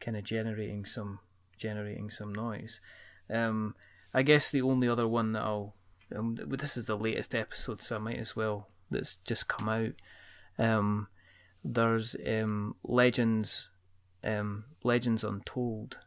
kind 0.00 0.16
of 0.16 0.24
generating 0.24 0.84
some, 0.84 1.20
generating 1.58 2.10
some 2.10 2.32
noise. 2.34 2.80
Um, 3.28 3.74
I 4.14 4.22
guess 4.22 4.50
the 4.50 4.62
only 4.62 4.88
other 4.88 5.06
one 5.06 5.32
that 5.32 5.42
I'll, 5.42 5.74
um, 6.14 6.36
this 6.36 6.76
is 6.76 6.84
the 6.84 6.96
latest 6.96 7.34
episode, 7.34 7.82
so 7.82 7.96
I 7.96 7.98
might 7.98 8.18
as 8.18 8.36
well. 8.36 8.68
That's 8.90 9.16
just 9.16 9.48
come 9.48 9.68
out. 9.68 9.92
Um, 10.58 11.08
there's 11.64 12.14
um, 12.26 12.76
Legends 12.84 13.70
um, 14.24 14.64
Legends 14.82 15.24
Untold, 15.24 15.98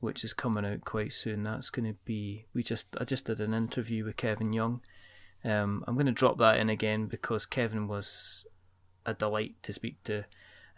which 0.00 0.24
is 0.24 0.32
coming 0.32 0.64
out 0.64 0.84
quite 0.84 1.12
soon. 1.12 1.42
That's 1.42 1.70
going 1.70 1.86
to 1.86 1.98
be. 2.04 2.46
We 2.54 2.62
just 2.62 2.88
I 3.00 3.04
just 3.04 3.26
did 3.26 3.40
an 3.40 3.54
interview 3.54 4.04
with 4.04 4.16
Kevin 4.16 4.52
Young. 4.52 4.80
Um, 5.44 5.84
I'm 5.86 5.94
going 5.94 6.06
to 6.06 6.12
drop 6.12 6.38
that 6.38 6.58
in 6.58 6.68
again 6.68 7.06
because 7.06 7.46
Kevin 7.46 7.86
was 7.88 8.44
a 9.06 9.14
delight 9.14 9.54
to 9.62 9.72
speak 9.72 10.02
to, 10.04 10.24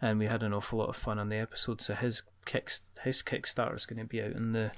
and 0.00 0.18
we 0.18 0.26
had 0.26 0.42
an 0.42 0.52
awful 0.52 0.78
lot 0.78 0.90
of 0.90 0.96
fun 0.96 1.18
on 1.18 1.28
the 1.28 1.36
episode. 1.36 1.80
So 1.80 1.94
his 1.94 2.22
kick 2.44 2.70
his 3.02 3.22
Kickstarter 3.22 3.76
is 3.76 3.86
going 3.86 4.00
to 4.00 4.04
be 4.04 4.22
out 4.22 4.32
in 4.32 4.52
the 4.52 4.72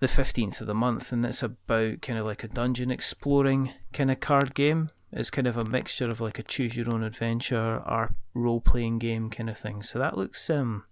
the 0.00 0.06
15th 0.06 0.60
of 0.60 0.66
the 0.68 0.74
month, 0.74 1.12
and 1.12 1.24
it's 1.26 1.42
about 1.42 2.02
kind 2.02 2.18
of 2.18 2.26
like 2.26 2.44
a 2.44 2.48
dungeon 2.48 2.90
exploring 2.90 3.72
kind 3.92 4.10
of 4.10 4.20
card 4.20 4.54
game. 4.54 4.90
It's 5.10 5.30
kind 5.30 5.46
of 5.46 5.56
a 5.56 5.64
mixture 5.64 6.10
of 6.10 6.20
like 6.20 6.38
a 6.38 6.42
choose 6.42 6.76
your 6.76 6.92
own 6.92 7.02
adventure 7.02 7.82
or 7.86 8.14
role 8.34 8.60
playing 8.60 8.98
game 8.98 9.30
kind 9.30 9.48
of 9.48 9.58
thing. 9.58 9.82
So 9.82 9.98
that 9.98 10.16
looks 10.16 10.48
um 10.50 10.84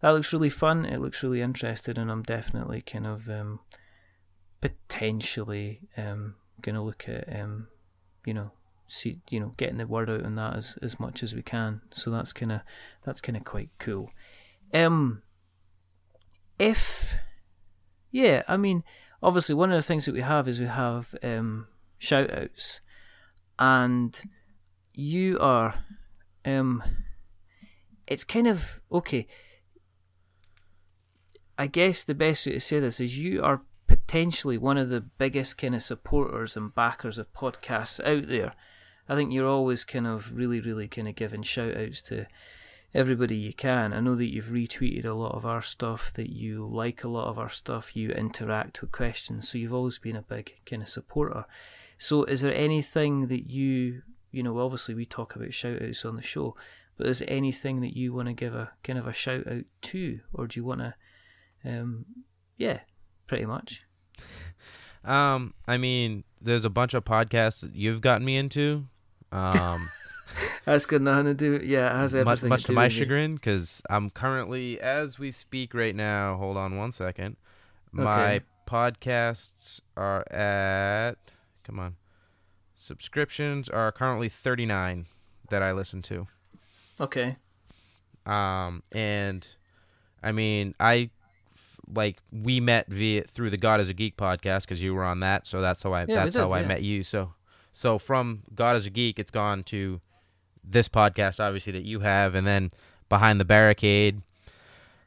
that 0.00 0.10
looks 0.10 0.32
really 0.32 0.50
fun. 0.50 0.84
It 0.84 1.00
looks 1.00 1.22
really 1.22 1.40
interesting, 1.40 1.98
and 1.98 2.10
I'm 2.10 2.22
definitely 2.22 2.80
kind 2.82 3.06
of 3.06 3.28
um 3.28 3.60
potentially 4.60 5.88
um 5.96 6.34
gonna 6.60 6.84
look 6.84 7.08
at 7.08 7.40
um 7.40 7.68
you 8.26 8.34
know 8.34 8.52
see 8.86 9.20
you 9.30 9.40
know 9.40 9.54
getting 9.56 9.78
the 9.78 9.86
word 9.86 10.10
out 10.10 10.24
on 10.24 10.34
that 10.34 10.56
as 10.56 10.78
as 10.82 10.98
much 10.98 11.22
as 11.22 11.34
we 11.34 11.42
can. 11.42 11.82
So 11.90 12.10
that's 12.10 12.32
kind 12.32 12.52
of 12.52 12.60
that's 13.04 13.20
kind 13.20 13.36
of 13.36 13.44
quite 13.44 13.70
cool. 13.78 14.10
Um, 14.72 15.22
if 16.58 17.14
yeah, 18.10 18.42
I 18.48 18.56
mean, 18.56 18.84
obviously 19.22 19.54
one 19.54 19.70
of 19.70 19.76
the 19.76 19.82
things 19.82 20.06
that 20.06 20.14
we 20.14 20.20
have 20.20 20.48
is 20.48 20.60
we 20.60 20.66
have 20.66 21.14
um 21.22 21.66
shout 21.98 22.30
outs 22.32 22.80
and 23.58 24.22
you 24.94 25.38
are 25.38 25.74
um 26.44 26.82
it's 28.06 28.24
kind 28.24 28.46
of 28.46 28.80
okay 28.90 29.26
i 31.60 31.66
guess 31.66 32.02
the 32.02 32.14
best 32.14 32.46
way 32.46 32.52
to 32.52 32.60
say 32.60 32.80
this 32.80 33.00
is 33.00 33.18
you 33.18 33.42
are 33.42 33.62
potentially 33.90 34.56
one 34.56 34.78
of 34.78 34.88
the 34.88 35.00
biggest 35.00 35.58
kind 35.58 35.74
of 35.74 35.82
supporters 35.82 36.56
and 36.56 36.72
backers 36.74 37.18
of 37.18 37.32
podcasts 37.32 37.98
out 38.04 38.28
there. 38.28 38.52
I 39.08 39.16
think 39.16 39.32
you're 39.32 39.48
always 39.48 39.82
kind 39.82 40.06
of 40.06 40.32
really 40.32 40.60
really 40.60 40.86
kind 40.86 41.08
of 41.08 41.16
giving 41.16 41.42
shout 41.42 41.76
outs 41.76 42.00
to 42.02 42.26
everybody 42.94 43.36
you 43.36 43.52
can. 43.52 43.92
I 43.92 43.98
know 43.98 44.14
that 44.14 44.32
you've 44.32 44.46
retweeted 44.46 45.04
a 45.04 45.12
lot 45.12 45.34
of 45.34 45.44
our 45.44 45.60
stuff 45.60 46.12
that 46.14 46.30
you 46.30 46.64
like 46.66 47.02
a 47.02 47.08
lot 47.08 47.26
of 47.26 47.38
our 47.38 47.48
stuff 47.48 47.96
you 47.96 48.10
interact 48.10 48.80
with 48.80 48.92
questions 48.92 49.48
so 49.48 49.58
you've 49.58 49.74
always 49.74 49.98
been 49.98 50.16
a 50.16 50.22
big 50.22 50.60
kind 50.64 50.82
of 50.82 50.88
supporter. 50.88 51.44
So, 51.98 52.22
is 52.24 52.42
there 52.42 52.54
anything 52.54 53.26
that 53.26 53.50
you, 53.50 54.02
you 54.30 54.44
know, 54.44 54.58
obviously 54.60 54.94
we 54.94 55.04
talk 55.04 55.34
about 55.34 55.52
shout 55.52 55.82
outs 55.82 56.04
on 56.04 56.14
the 56.14 56.22
show, 56.22 56.54
but 56.96 57.08
is 57.08 57.18
there 57.18 57.30
anything 57.30 57.80
that 57.80 57.96
you 57.96 58.12
want 58.12 58.28
to 58.28 58.34
give 58.34 58.54
a 58.54 58.70
kind 58.84 59.00
of 59.00 59.08
a 59.08 59.12
shout 59.12 59.48
out 59.48 59.64
to, 59.82 60.20
or 60.32 60.46
do 60.46 60.60
you 60.60 60.64
want 60.64 60.80
to, 60.80 60.94
um, 61.64 62.04
yeah, 62.56 62.80
pretty 63.26 63.46
much. 63.46 63.84
Um, 65.04 65.54
I 65.66 65.76
mean, 65.78 66.24
there's 66.40 66.64
a 66.64 66.70
bunch 66.70 66.94
of 66.94 67.04
podcasts 67.04 67.60
that 67.62 67.74
you've 67.74 68.00
gotten 68.00 68.24
me 68.24 68.36
into. 68.36 68.86
Um, 69.32 69.90
That's 70.64 70.86
got 70.86 71.00
nothing 71.00 71.24
to 71.26 71.34
do. 71.34 71.64
Yeah, 71.64 71.96
has 71.98 72.14
much, 72.14 72.42
much 72.42 72.62
to 72.62 72.66
to 72.68 72.72
my 72.72 72.88
chagrin, 72.88 73.34
because 73.34 73.82
I'm 73.90 74.10
currently, 74.10 74.80
as 74.80 75.18
we 75.18 75.30
speak 75.32 75.74
right 75.74 75.94
now. 75.94 76.36
Hold 76.36 76.56
on 76.56 76.76
one 76.76 76.92
second. 76.92 77.36
My 77.92 78.36
Okay. 78.36 78.44
podcasts 78.66 79.80
are 79.96 80.24
at. 80.30 81.14
Come 81.64 81.78
on. 81.80 81.96
Subscriptions 82.76 83.68
are 83.68 83.90
currently 83.92 84.28
39 84.28 85.06
that 85.50 85.62
I 85.62 85.72
listen 85.72 86.02
to. 86.02 86.26
Okay. 87.00 87.36
Um, 88.26 88.82
and 88.92 89.46
I 90.22 90.32
mean, 90.32 90.74
I 90.78 91.10
like 91.94 92.18
we 92.32 92.60
met 92.60 92.88
via 92.88 93.22
through 93.22 93.50
the 93.50 93.56
God 93.56 93.80
is 93.80 93.88
a 93.88 93.94
Geek 93.94 94.16
podcast 94.16 94.62
because 94.62 94.82
you 94.82 94.94
were 94.94 95.04
on 95.04 95.20
that, 95.20 95.46
so 95.46 95.60
that's 95.60 95.82
how 95.82 95.92
I 95.92 96.04
we 96.04 96.14
that's 96.14 96.34
did, 96.34 96.40
how 96.40 96.52
I 96.52 96.64
met 96.64 96.82
you. 96.82 97.02
So, 97.02 97.34
so 97.72 97.98
from 97.98 98.42
God 98.54 98.76
is 98.76 98.86
a 98.86 98.90
Geek, 98.90 99.18
it's 99.18 99.30
gone 99.30 99.62
to 99.64 100.00
this 100.62 100.88
podcast, 100.88 101.40
obviously 101.40 101.72
that 101.72 101.84
you 101.84 102.00
have, 102.00 102.34
and 102.34 102.46
then 102.46 102.70
behind 103.08 103.40
the 103.40 103.44
barricade. 103.44 104.22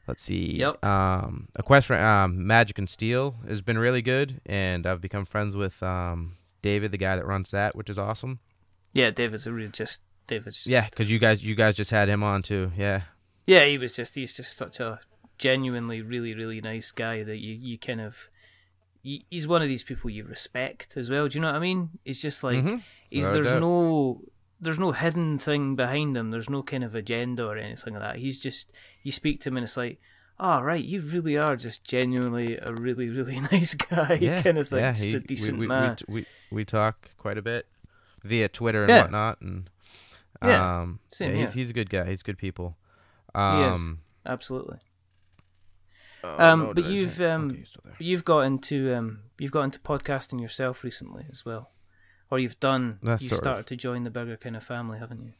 Let's 0.06 0.22
see. 0.22 0.56
Yep. 0.56 0.84
Um, 0.84 1.48
a 1.56 1.62
quest 1.62 1.86
for 1.86 1.96
um, 1.96 2.46
Magic 2.46 2.78
and 2.78 2.90
Steel 2.90 3.36
has 3.48 3.62
been 3.62 3.78
really 3.78 4.02
good, 4.02 4.40
and 4.44 4.86
I've 4.86 5.00
become 5.00 5.24
friends 5.24 5.56
with 5.56 5.82
um 5.82 6.36
David, 6.62 6.92
the 6.92 6.98
guy 6.98 7.16
that 7.16 7.26
runs 7.26 7.50
that, 7.50 7.74
which 7.76 7.90
is 7.90 7.98
awesome. 7.98 8.40
Yeah, 8.92 9.10
David's 9.10 9.46
a 9.46 9.52
real 9.52 9.70
just 9.70 10.00
David's 10.26 10.56
just, 10.56 10.66
Yeah, 10.66 10.84
because 10.84 11.10
you 11.10 11.18
guys 11.18 11.44
you 11.44 11.54
guys 11.54 11.74
just 11.74 11.90
had 11.90 12.08
him 12.08 12.22
on 12.22 12.42
too. 12.42 12.72
Yeah. 12.76 13.02
yeah. 13.46 13.64
He 13.66 13.78
was 13.78 13.94
just 13.94 14.14
he's 14.14 14.36
just 14.36 14.56
such 14.56 14.80
a 14.80 15.00
genuinely 15.38 16.02
really 16.02 16.34
really 16.34 16.60
nice 16.60 16.90
guy 16.90 17.22
that 17.22 17.38
you 17.38 17.54
you 17.54 17.78
kind 17.78 18.00
of. 18.00 18.28
he- 19.02 19.26
He's 19.30 19.46
one 19.46 19.62
of 19.62 19.68
these 19.68 19.84
people 19.84 20.10
you 20.10 20.24
respect 20.24 20.96
as 20.96 21.10
well. 21.10 21.28
Do 21.28 21.36
you 21.36 21.42
know 21.42 21.48
what 21.48 21.56
I 21.56 21.60
mean? 21.60 21.90
It's 22.04 22.20
just 22.20 22.42
like 22.44 22.58
Mhm. 22.64 22.82
He's 23.10 23.28
a 23.28 23.32
there's 23.32 23.46
doubt. 23.48 23.60
no 23.60 24.22
there's 24.60 24.78
no 24.78 24.92
hidden 24.92 25.38
thing 25.38 25.76
behind 25.76 26.16
him. 26.16 26.30
There's 26.30 26.48
no 26.48 26.62
kind 26.62 26.82
of 26.84 26.94
agenda 26.94 27.44
or 27.46 27.56
anything 27.58 27.94
like 27.94 28.02
that. 28.02 28.16
He's 28.16 28.38
just 28.38 28.72
you 29.02 29.12
speak 29.12 29.40
to 29.42 29.48
him 29.50 29.56
and 29.58 29.64
it's 29.64 29.76
like, 29.76 30.00
oh 30.40 30.60
right, 30.62 30.82
you 30.82 31.00
really 31.02 31.36
are 31.36 31.54
just 31.56 31.84
genuinely 31.84 32.56
a 32.56 32.72
really 32.72 33.10
really 33.10 33.40
nice 33.52 33.74
guy, 33.74 34.18
yeah, 34.20 34.42
kind 34.42 34.58
of 34.58 34.68
thing. 34.68 34.78
yeah, 34.78 34.92
just 34.92 35.04
he- 35.04 35.14
a 35.14 35.20
decent 35.20 35.58
we, 35.58 35.64
we, 35.64 35.68
man. 35.68 35.96
We, 36.08 36.14
we 36.14 36.26
we 36.50 36.64
talk 36.64 37.10
quite 37.18 37.36
a 37.38 37.42
bit 37.42 37.66
via 38.22 38.48
Twitter 38.48 38.82
and 38.84 38.90
Yeah. 38.90 39.02
whatnot, 39.02 39.40
and 39.42 39.68
Yeah, 40.42 40.80
um, 40.82 41.00
yeah, 41.20 41.32
he's 41.32 41.52
he's 41.52 41.70
a 41.70 41.74
good 41.74 41.90
guy. 41.90 42.08
He's 42.08 42.22
good 42.22 42.38
people. 42.38 42.76
He 43.34 43.40
is. 43.40 43.76
Um, 43.76 43.98
Absolutely. 44.26 44.78
Oh, 46.26 46.52
Um, 46.52 46.60
no, 46.60 46.66
but 46.68 46.76
did 46.76 46.84
I 46.84 46.88
say- 46.88 46.94
you've, 46.94 47.20
um, 47.20 47.48
okay, 47.50 47.58
he's 47.58 47.68
still 47.68 47.82
there. 47.84 47.94
But 47.98 48.06
you've 48.06 48.24
got 48.24 48.40
into 48.40 48.94
um 48.96 49.18
you've 49.38 49.52
got 49.52 49.62
into 49.62 49.78
podcasting 49.80 50.40
yourself 50.40 50.82
recently 50.84 51.26
as 51.30 51.44
well, 51.44 51.70
or 52.30 52.38
you've 52.38 52.58
done. 52.60 52.98
That's 53.02 53.22
you've 53.22 53.30
sort 53.30 53.40
of- 53.40 53.44
started 53.44 53.66
to 53.68 53.76
join 53.76 54.04
the 54.04 54.10
Burger 54.10 54.36
kind 54.36 54.56
of 54.56 54.64
family, 54.64 54.98
haven't 54.98 55.22
you? 55.22 55.32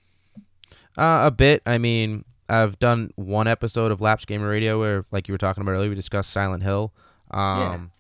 Uh, 0.97 1.27
a 1.27 1.31
bit. 1.31 1.63
I 1.67 1.79
mean, 1.79 2.25
I've 2.49 2.79
done 2.79 3.11
one 3.17 3.47
episode 3.49 3.91
of 3.91 4.01
Lapsed 4.01 4.27
Gamer 4.27 4.49
Radio 4.49 4.79
where, 4.79 5.05
like 5.11 5.27
you 5.29 5.33
were 5.33 5.39
talking 5.39 5.63
about 5.63 5.73
earlier, 5.73 5.89
we 5.89 5.95
discussed 5.95 6.31
Silent 6.31 6.63
Hill. 6.63 6.93
Um, 7.31 7.91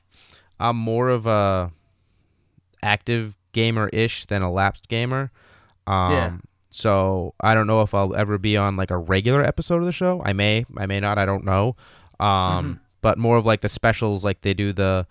I'm 0.60 0.76
more 0.76 1.08
of 1.08 1.26
a 1.26 1.72
active 2.82 3.36
gamer 3.52 3.88
ish 3.92 4.26
than 4.26 4.42
a 4.42 4.50
lapsed 4.50 4.88
gamer. 4.88 5.30
Um, 5.86 6.12
Yeah. 6.12 6.32
So 6.70 7.34
I 7.40 7.54
don't 7.54 7.68
know 7.68 7.82
if 7.82 7.94
I'll 7.94 8.14
ever 8.16 8.36
be 8.36 8.56
on 8.56 8.76
like 8.76 8.90
a 8.90 8.98
regular 8.98 9.42
episode 9.44 9.76
of 9.78 9.84
the 9.84 9.92
show. 9.92 10.20
I 10.24 10.32
may, 10.32 10.64
I 10.76 10.86
may 10.86 10.98
not. 10.98 11.18
I 11.18 11.24
don't 11.24 11.44
know. 11.44 11.76
Um, 12.24 12.64
Mhm. 12.64 12.78
but 13.02 13.18
more 13.18 13.36
of 13.36 13.44
like 13.46 13.60
the 13.60 13.68
specials, 13.68 14.24
like 14.24 14.40
they 14.42 14.54
do 14.54 14.72
the 14.72 15.06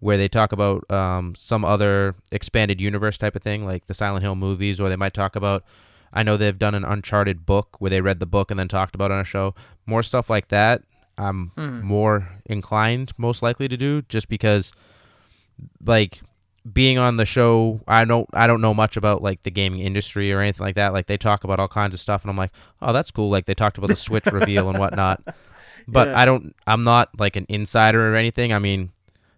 where 0.00 0.16
they 0.16 0.28
talk 0.28 0.52
about 0.52 0.88
um 0.92 1.34
some 1.36 1.64
other 1.64 2.14
expanded 2.30 2.80
universe 2.80 3.18
type 3.18 3.34
of 3.34 3.42
thing, 3.42 3.64
like 3.64 3.86
the 3.86 3.94
Silent 3.94 4.22
Hill 4.22 4.36
movies, 4.36 4.80
or 4.80 4.88
they 4.88 4.96
might 4.96 5.14
talk 5.14 5.34
about. 5.36 5.64
I 6.12 6.22
know 6.22 6.36
they've 6.36 6.58
done 6.58 6.74
an 6.74 6.84
Uncharted 6.84 7.44
book 7.44 7.76
where 7.80 7.90
they 7.90 8.00
read 8.00 8.18
the 8.18 8.26
book 8.26 8.50
and 8.50 8.58
then 8.58 8.68
talked 8.68 8.94
about 8.94 9.10
it 9.10 9.14
on 9.14 9.20
a 9.20 9.24
show. 9.24 9.54
More 9.86 10.02
stuff 10.02 10.30
like 10.30 10.48
that. 10.48 10.82
I'm 11.18 11.50
Mhm. 11.56 11.82
more 11.82 12.28
inclined, 12.46 13.12
most 13.18 13.42
likely 13.42 13.68
to 13.68 13.76
do, 13.76 14.02
just 14.02 14.28
because, 14.28 14.72
like, 15.84 16.20
being 16.72 16.98
on 16.98 17.16
the 17.16 17.24
show, 17.26 17.80
I 17.88 18.04
don't, 18.04 18.28
I 18.32 18.46
don't 18.46 18.60
know 18.60 18.74
much 18.74 18.96
about 18.96 19.22
like 19.22 19.42
the 19.42 19.50
gaming 19.50 19.80
industry 19.80 20.32
or 20.32 20.40
anything 20.40 20.64
like 20.64 20.74
that. 20.76 20.92
Like 20.92 21.06
they 21.06 21.16
talk 21.16 21.42
about 21.44 21.58
all 21.58 21.68
kinds 21.68 21.94
of 21.94 22.00
stuff, 22.00 22.22
and 22.22 22.30
I'm 22.30 22.36
like, 22.36 22.52
oh, 22.82 22.92
that's 22.92 23.10
cool. 23.10 23.30
Like 23.30 23.46
they 23.46 23.54
talked 23.54 23.78
about 23.78 23.88
the 23.88 23.96
Switch 23.96 24.26
reveal 24.26 24.68
and 24.68 24.78
whatnot, 24.78 25.22
but 25.88 26.08
Yeah. 26.08 26.18
I 26.20 26.24
don't, 26.24 26.54
I'm 26.66 26.84
not 26.84 27.18
like 27.18 27.34
an 27.36 27.46
insider 27.48 28.12
or 28.12 28.16
anything. 28.16 28.52
I 28.52 28.58
mean, 28.58 28.90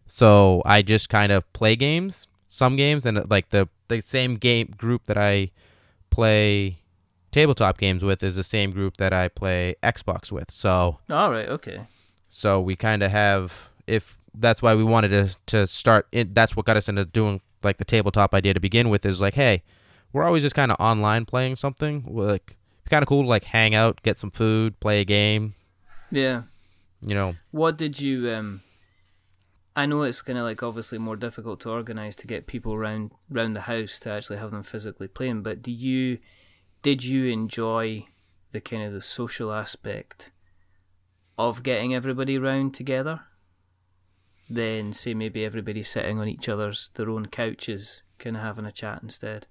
so 0.07 0.61
I 0.66 0.82
just 0.82 1.09
kind 1.09 1.30
of 1.32 1.51
play 1.53 1.76
games, 1.76 2.26
some 2.48 2.76
games, 2.76 3.07
and 3.07 3.18
uh, 3.18 3.24
like 3.30 3.51
the 3.51 3.68
the 3.88 4.03
same 4.03 4.36
game 4.36 4.74
group 4.76 5.05
that 5.07 5.16
I 5.16 5.51
play 6.11 6.76
tabletop 7.32 7.78
games 7.78 8.03
with 8.03 8.22
is 8.22 8.36
the 8.36 8.44
same 8.44 8.72
group 8.72 8.96
that 8.96 9.12
I 9.12 9.28
play 9.28 9.76
Xbox 9.82 10.32
with. 10.32 10.51
So 10.51 10.98
All 11.09 11.30
right. 11.30 11.48
Okay. 11.48 11.86
so 12.28 12.61
we 12.61 12.74
kind 12.76 13.03
of 13.03 13.11
have 13.11 13.70
if 13.86 14.16
that's 14.34 14.62
why 14.62 14.74
we 14.74 14.84
wanted 14.84 15.09
to 15.09 15.36
to 15.46 15.66
start 15.66 16.07
it, 16.12 16.34
that's 16.34 16.57
what 16.57 16.66
got 16.66 16.76
us 16.76 16.88
into 16.88 17.05
doing 17.05 17.40
like 17.62 17.78
the 17.78 17.84
tabletop 17.84 18.34
idea 18.34 18.55
to 18.55 18.61
begin 18.61 18.88
with 18.88 19.05
is 19.07 19.20
like 19.20 19.34
hey 19.34 19.62
we're 20.12 20.24
always 20.24 20.42
just 20.42 20.55
kind 20.55 20.70
of 20.72 20.76
online 20.80 21.24
playing 21.24 21.57
something 21.57 22.05
We're, 22.07 22.26
like 22.26 22.57
kind 22.88 23.03
of 23.03 23.09
cool 23.09 23.22
to 23.22 23.28
like 23.28 23.44
hang 23.44 23.74
out 23.74 24.03
get 24.03 24.18
some 24.18 24.30
food 24.32 24.78
play 24.80 25.01
a 25.01 25.05
game 25.05 25.55
Yeah. 26.11 26.42
you 27.02 27.14
know 27.14 27.36
What 27.50 27.76
did 27.78 28.00
you 28.00 28.30
um 28.30 28.62
I 29.76 29.86
know 29.86 30.02
it's 30.02 30.20
kind 30.22 30.38
of 30.38 30.44
like 30.44 30.62
obviously 30.62 30.98
more 30.98 31.16
difficult 31.16 31.61
to 31.61 31.70
organize 31.70 32.16
to 32.16 32.26
get 32.26 32.46
people 32.46 32.76
round 32.76 33.12
round 33.30 33.54
the 33.54 33.62
house 33.62 33.98
to 34.00 34.11
actually 34.11 34.38
have 34.38 34.50
them 34.50 34.62
physically 34.62 35.08
playing, 35.08 35.42
but 35.42 35.62
do 35.62 35.70
you 35.70 36.18
did 36.82 37.04
you 37.04 37.26
enjoy 37.26 38.06
the 38.52 38.61
kind 38.61 38.82
of 38.82 38.92
the 38.92 39.00
social 39.00 39.52
aspect 39.52 40.32
of 41.38 41.62
getting 41.62 41.94
everybody 41.94 42.36
round 42.36 42.74
together? 42.74 43.20
Then 44.48 44.92
say 44.92 45.14
maybe 45.14 45.44
everybody 45.44 45.82
sitting 45.82 46.18
on 46.18 46.26
each 46.28 46.48
other's 46.48 46.90
their 46.94 47.08
own 47.08 47.26
couches 47.26 48.02
kind 48.18 48.36
of 48.36 48.42
having 48.42 48.66
a 48.66 48.72
chat 48.72 49.00
instead. 49.02 49.46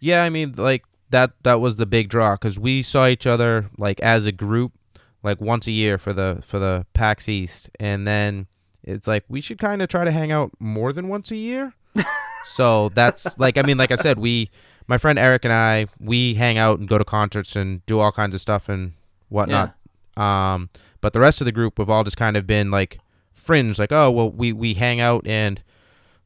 Yeah, 0.00 0.24
I 0.24 0.30
mean, 0.30 0.54
like 0.56 0.82
that 1.10 1.30
that 1.44 1.60
was 1.60 1.76
the 1.76 1.86
big 1.86 2.08
draw 2.08 2.34
because 2.34 2.58
we 2.58 2.82
saw 2.82 3.06
each 3.06 3.26
other 3.26 3.70
like 3.78 4.00
as 4.00 4.26
a 4.26 4.32
group 4.32 4.72
like 5.22 5.40
once 5.40 5.66
a 5.66 5.72
year 5.72 5.98
for 5.98 6.12
the 6.12 6.42
for 6.46 6.58
the 6.58 6.86
PAX 6.94 7.28
East, 7.28 7.70
and 7.78 8.06
then 8.06 8.46
it's 8.82 9.06
like 9.06 9.24
we 9.28 9.40
should 9.40 9.58
kind 9.58 9.82
of 9.82 9.88
try 9.88 10.04
to 10.04 10.10
hang 10.10 10.32
out 10.32 10.50
more 10.58 10.92
than 10.92 11.08
once 11.08 11.30
a 11.30 11.36
year. 11.36 11.74
so 12.46 12.88
that's 12.90 13.38
like 13.38 13.58
I 13.58 13.62
mean, 13.62 13.76
like 13.78 13.90
I 13.90 13.96
said, 13.96 14.18
we 14.18 14.50
my 14.86 14.98
friend 14.98 15.18
Eric 15.18 15.44
and 15.44 15.52
I 15.52 15.86
we 15.98 16.34
hang 16.34 16.58
out 16.58 16.78
and 16.78 16.88
go 16.88 16.98
to 16.98 17.04
concerts 17.04 17.56
and 17.56 17.84
do 17.86 17.98
all 17.98 18.12
kinds 18.12 18.34
of 18.34 18.40
stuff 18.40 18.68
and 18.68 18.92
whatnot. 19.28 19.74
Um, 20.16 20.70
but 21.00 21.12
the 21.12 21.20
rest 21.20 21.40
of 21.40 21.44
the 21.44 21.52
group 21.52 21.78
we've 21.78 21.88
all 21.90 22.04
just 22.04 22.16
kind 22.16 22.36
of 22.36 22.46
been 22.46 22.70
like 22.70 22.98
fringe, 23.32 23.78
like 23.78 23.92
oh 23.92 24.10
well, 24.10 24.30
we 24.30 24.52
we 24.52 24.74
hang 24.74 25.00
out 25.00 25.26
and 25.26 25.62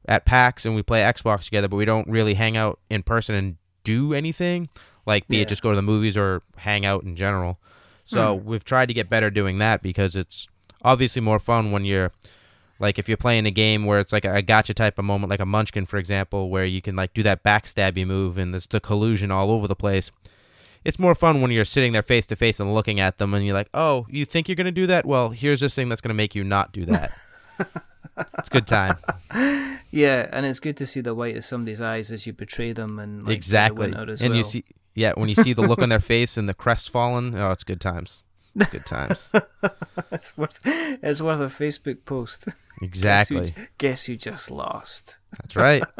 at 0.06 0.24
PAX 0.26 0.66
and 0.66 0.74
we 0.74 0.82
play 0.82 1.00
Xbox 1.00 1.44
together, 1.44 1.66
but 1.68 1.76
we 1.76 1.84
don't 1.84 2.08
really 2.08 2.34
hang 2.34 2.56
out 2.56 2.78
in 2.90 3.02
person 3.02 3.34
and 3.34 3.56
do 3.84 4.12
anything, 4.14 4.68
like 5.06 5.26
be 5.28 5.36
Yeah. 5.36 5.42
it 5.42 5.48
just 5.48 5.62
go 5.62 5.70
to 5.70 5.76
the 5.76 5.82
movies 5.82 6.16
or 6.16 6.42
hang 6.58 6.84
out 6.84 7.04
in 7.04 7.16
general. 7.16 7.58
So 8.04 8.36
hmm. 8.36 8.46
we've 8.46 8.64
tried 8.64 8.86
to 8.86 8.94
get 8.94 9.08
better 9.08 9.30
doing 9.30 9.58
that 9.58 9.82
because 9.82 10.14
it's 10.14 10.46
obviously 10.82 11.22
more 11.22 11.38
fun 11.38 11.72
when 11.72 11.84
you're 11.84 12.12
like 12.78 12.98
if 12.98 13.08
you're 13.08 13.16
playing 13.16 13.46
a 13.46 13.50
game 13.50 13.84
where 13.86 13.98
it's 13.98 14.12
like 14.12 14.24
a 14.24 14.42
gotcha 14.42 14.74
type 14.74 14.98
of 14.98 15.04
moment, 15.04 15.30
like 15.30 15.40
a 15.40 15.46
Munchkin, 15.46 15.86
for 15.86 15.98
example, 15.98 16.50
where 16.50 16.64
you 16.64 16.82
can 16.82 16.96
like 16.96 17.14
do 17.14 17.22
that 17.22 17.42
backstabby 17.42 18.06
move 18.06 18.36
and 18.36 18.52
there's 18.52 18.66
the 18.66 18.80
collusion 18.80 19.30
all 19.30 19.50
over 19.50 19.68
the 19.68 19.76
place. 19.76 20.10
It's 20.84 20.98
more 20.98 21.14
fun 21.14 21.40
when 21.40 21.50
you're 21.50 21.64
sitting 21.64 21.92
there 21.92 22.02
face 22.02 22.26
to 22.26 22.36
face 22.36 22.60
and 22.60 22.74
looking 22.74 23.00
at 23.00 23.16
them, 23.16 23.32
and 23.32 23.46
you're 23.46 23.54
like, 23.54 23.70
"Oh, 23.72 24.06
you 24.10 24.26
think 24.26 24.48
you're 24.48 24.54
gonna 24.54 24.70
do 24.70 24.86
that? 24.86 25.06
Well, 25.06 25.30
here's 25.30 25.60
this 25.60 25.74
thing 25.74 25.88
that's 25.88 26.02
gonna 26.02 26.12
make 26.12 26.34
you 26.34 26.44
not 26.44 26.72
do 26.72 26.84
that." 26.84 27.12
it's 28.38 28.48
a 28.48 28.50
good 28.50 28.66
time. 28.66 28.98
Yeah, 29.90 30.28
and 30.32 30.44
it's 30.44 30.60
good 30.60 30.76
to 30.78 30.86
see 30.86 31.00
the 31.00 31.14
white 31.14 31.36
of 31.36 31.44
somebody's 31.44 31.80
eyes 31.80 32.10
as 32.10 32.26
you 32.26 32.32
betray 32.32 32.72
them 32.72 32.98
and 32.98 33.26
like, 33.26 33.36
exactly. 33.36 33.92
The 33.92 34.18
and 34.22 34.36
you 34.36 34.42
see, 34.42 34.64
yeah, 34.94 35.12
when 35.16 35.28
you 35.28 35.34
see 35.34 35.52
the 35.52 35.62
look 35.62 35.80
on 35.80 35.88
their 35.88 36.00
face 36.00 36.36
and 36.36 36.48
the 36.48 36.54
crestfallen, 36.54 37.34
oh, 37.34 37.50
it's 37.50 37.64
good 37.64 37.80
times. 37.80 38.24
Good 38.70 38.86
times. 38.86 39.32
it's 40.12 40.36
worth 40.38 40.60
it's 40.64 41.20
worth 41.20 41.40
a 41.40 41.46
Facebook 41.46 42.04
post. 42.04 42.48
Exactly. 42.80 43.46
Guess 43.46 43.56
who, 43.56 43.66
guess 43.78 44.04
who 44.04 44.16
just 44.16 44.50
lost? 44.50 45.16
That's 45.38 45.56
right. 45.56 45.84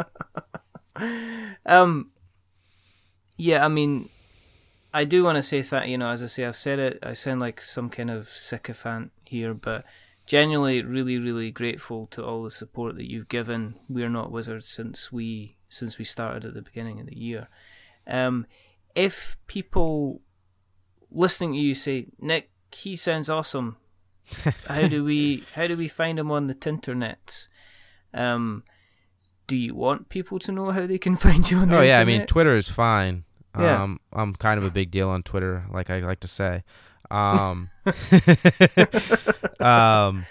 Um. 1.67 2.13
Yeah, 3.37 3.65
I 3.65 3.69
mean, 3.69 4.11
I 4.93 5.03
do 5.03 5.25
want 5.25 5.35
to 5.35 5.43
say 5.43 5.61
that 5.61 5.89
you 5.89 5.99
know, 5.99 6.11
as 6.11 6.23
I 6.23 6.27
say, 6.27 6.45
I've 6.45 6.55
said 6.57 6.79
it. 6.79 7.01
I 7.03 7.15
sound 7.15 7.41
like 7.41 7.61
some 7.61 7.91
kind 7.91 8.11
of 8.11 8.29
sycophant 8.29 9.11
here, 9.25 9.55
but 9.55 9.85
genuinely, 10.25 10.83
really, 10.83 11.19
really 11.19 11.51
grateful 11.51 12.07
to 12.13 12.25
all 12.25 12.45
the 12.45 12.51
support 12.53 12.95
that 12.95 13.11
you've 13.11 13.29
given. 13.29 13.75
We're 13.89 14.09
not 14.09 14.31
wizards 14.31 14.69
since 14.69 15.11
we 15.11 15.57
since 15.69 15.99
we 15.99 16.05
started 16.05 16.45
at 16.45 16.55
the 16.55 16.63
beginning 16.63 17.01
of 17.01 17.07
the 17.07 17.19
year. 17.19 17.49
Um, 18.07 18.47
if 18.95 19.37
people 19.47 20.21
listening 21.11 21.53
to 21.53 21.59
you 21.59 21.75
say, 21.75 22.07
Nick, 22.21 22.51
he 22.73 22.97
sounds 22.97 23.31
awesome. 23.31 23.77
how 24.67 24.89
do 24.89 25.05
we 25.05 25.45
how 25.55 25.67
do 25.67 25.77
we 25.77 25.89
find 25.89 26.19
him 26.19 26.31
on 26.31 26.47
the 26.47 26.55
tinternets? 26.55 27.49
Um, 28.13 28.65
do 29.47 29.57
you 29.57 29.75
want 29.75 30.09
people 30.09 30.39
to 30.41 30.53
know 30.53 30.71
how 30.71 30.87
they 30.87 30.99
can 30.99 31.17
find 31.25 31.51
you 31.51 31.59
on 31.59 31.69
the 31.69 31.79
Oh 31.79 31.83
yeah, 31.83 32.01
I 32.01 32.05
mean? 32.05 32.27
Twitter 32.27 32.57
is 32.57 32.69
fine. 32.69 33.25
Yeah. 33.59 33.83
Um, 33.83 34.01
I'm 34.13 34.35
kind 34.35 34.59
of 34.59 34.65
a 34.65 34.71
big 34.71 34.91
deal 34.91 35.09
on 35.09 35.23
Twitter, 35.23 35.65
like 35.71 35.89
I 35.89 36.01
like 36.01 36.21
to 36.21 36.29
say. 36.29 36.65
Um, 37.09 37.71
um, 39.61 40.27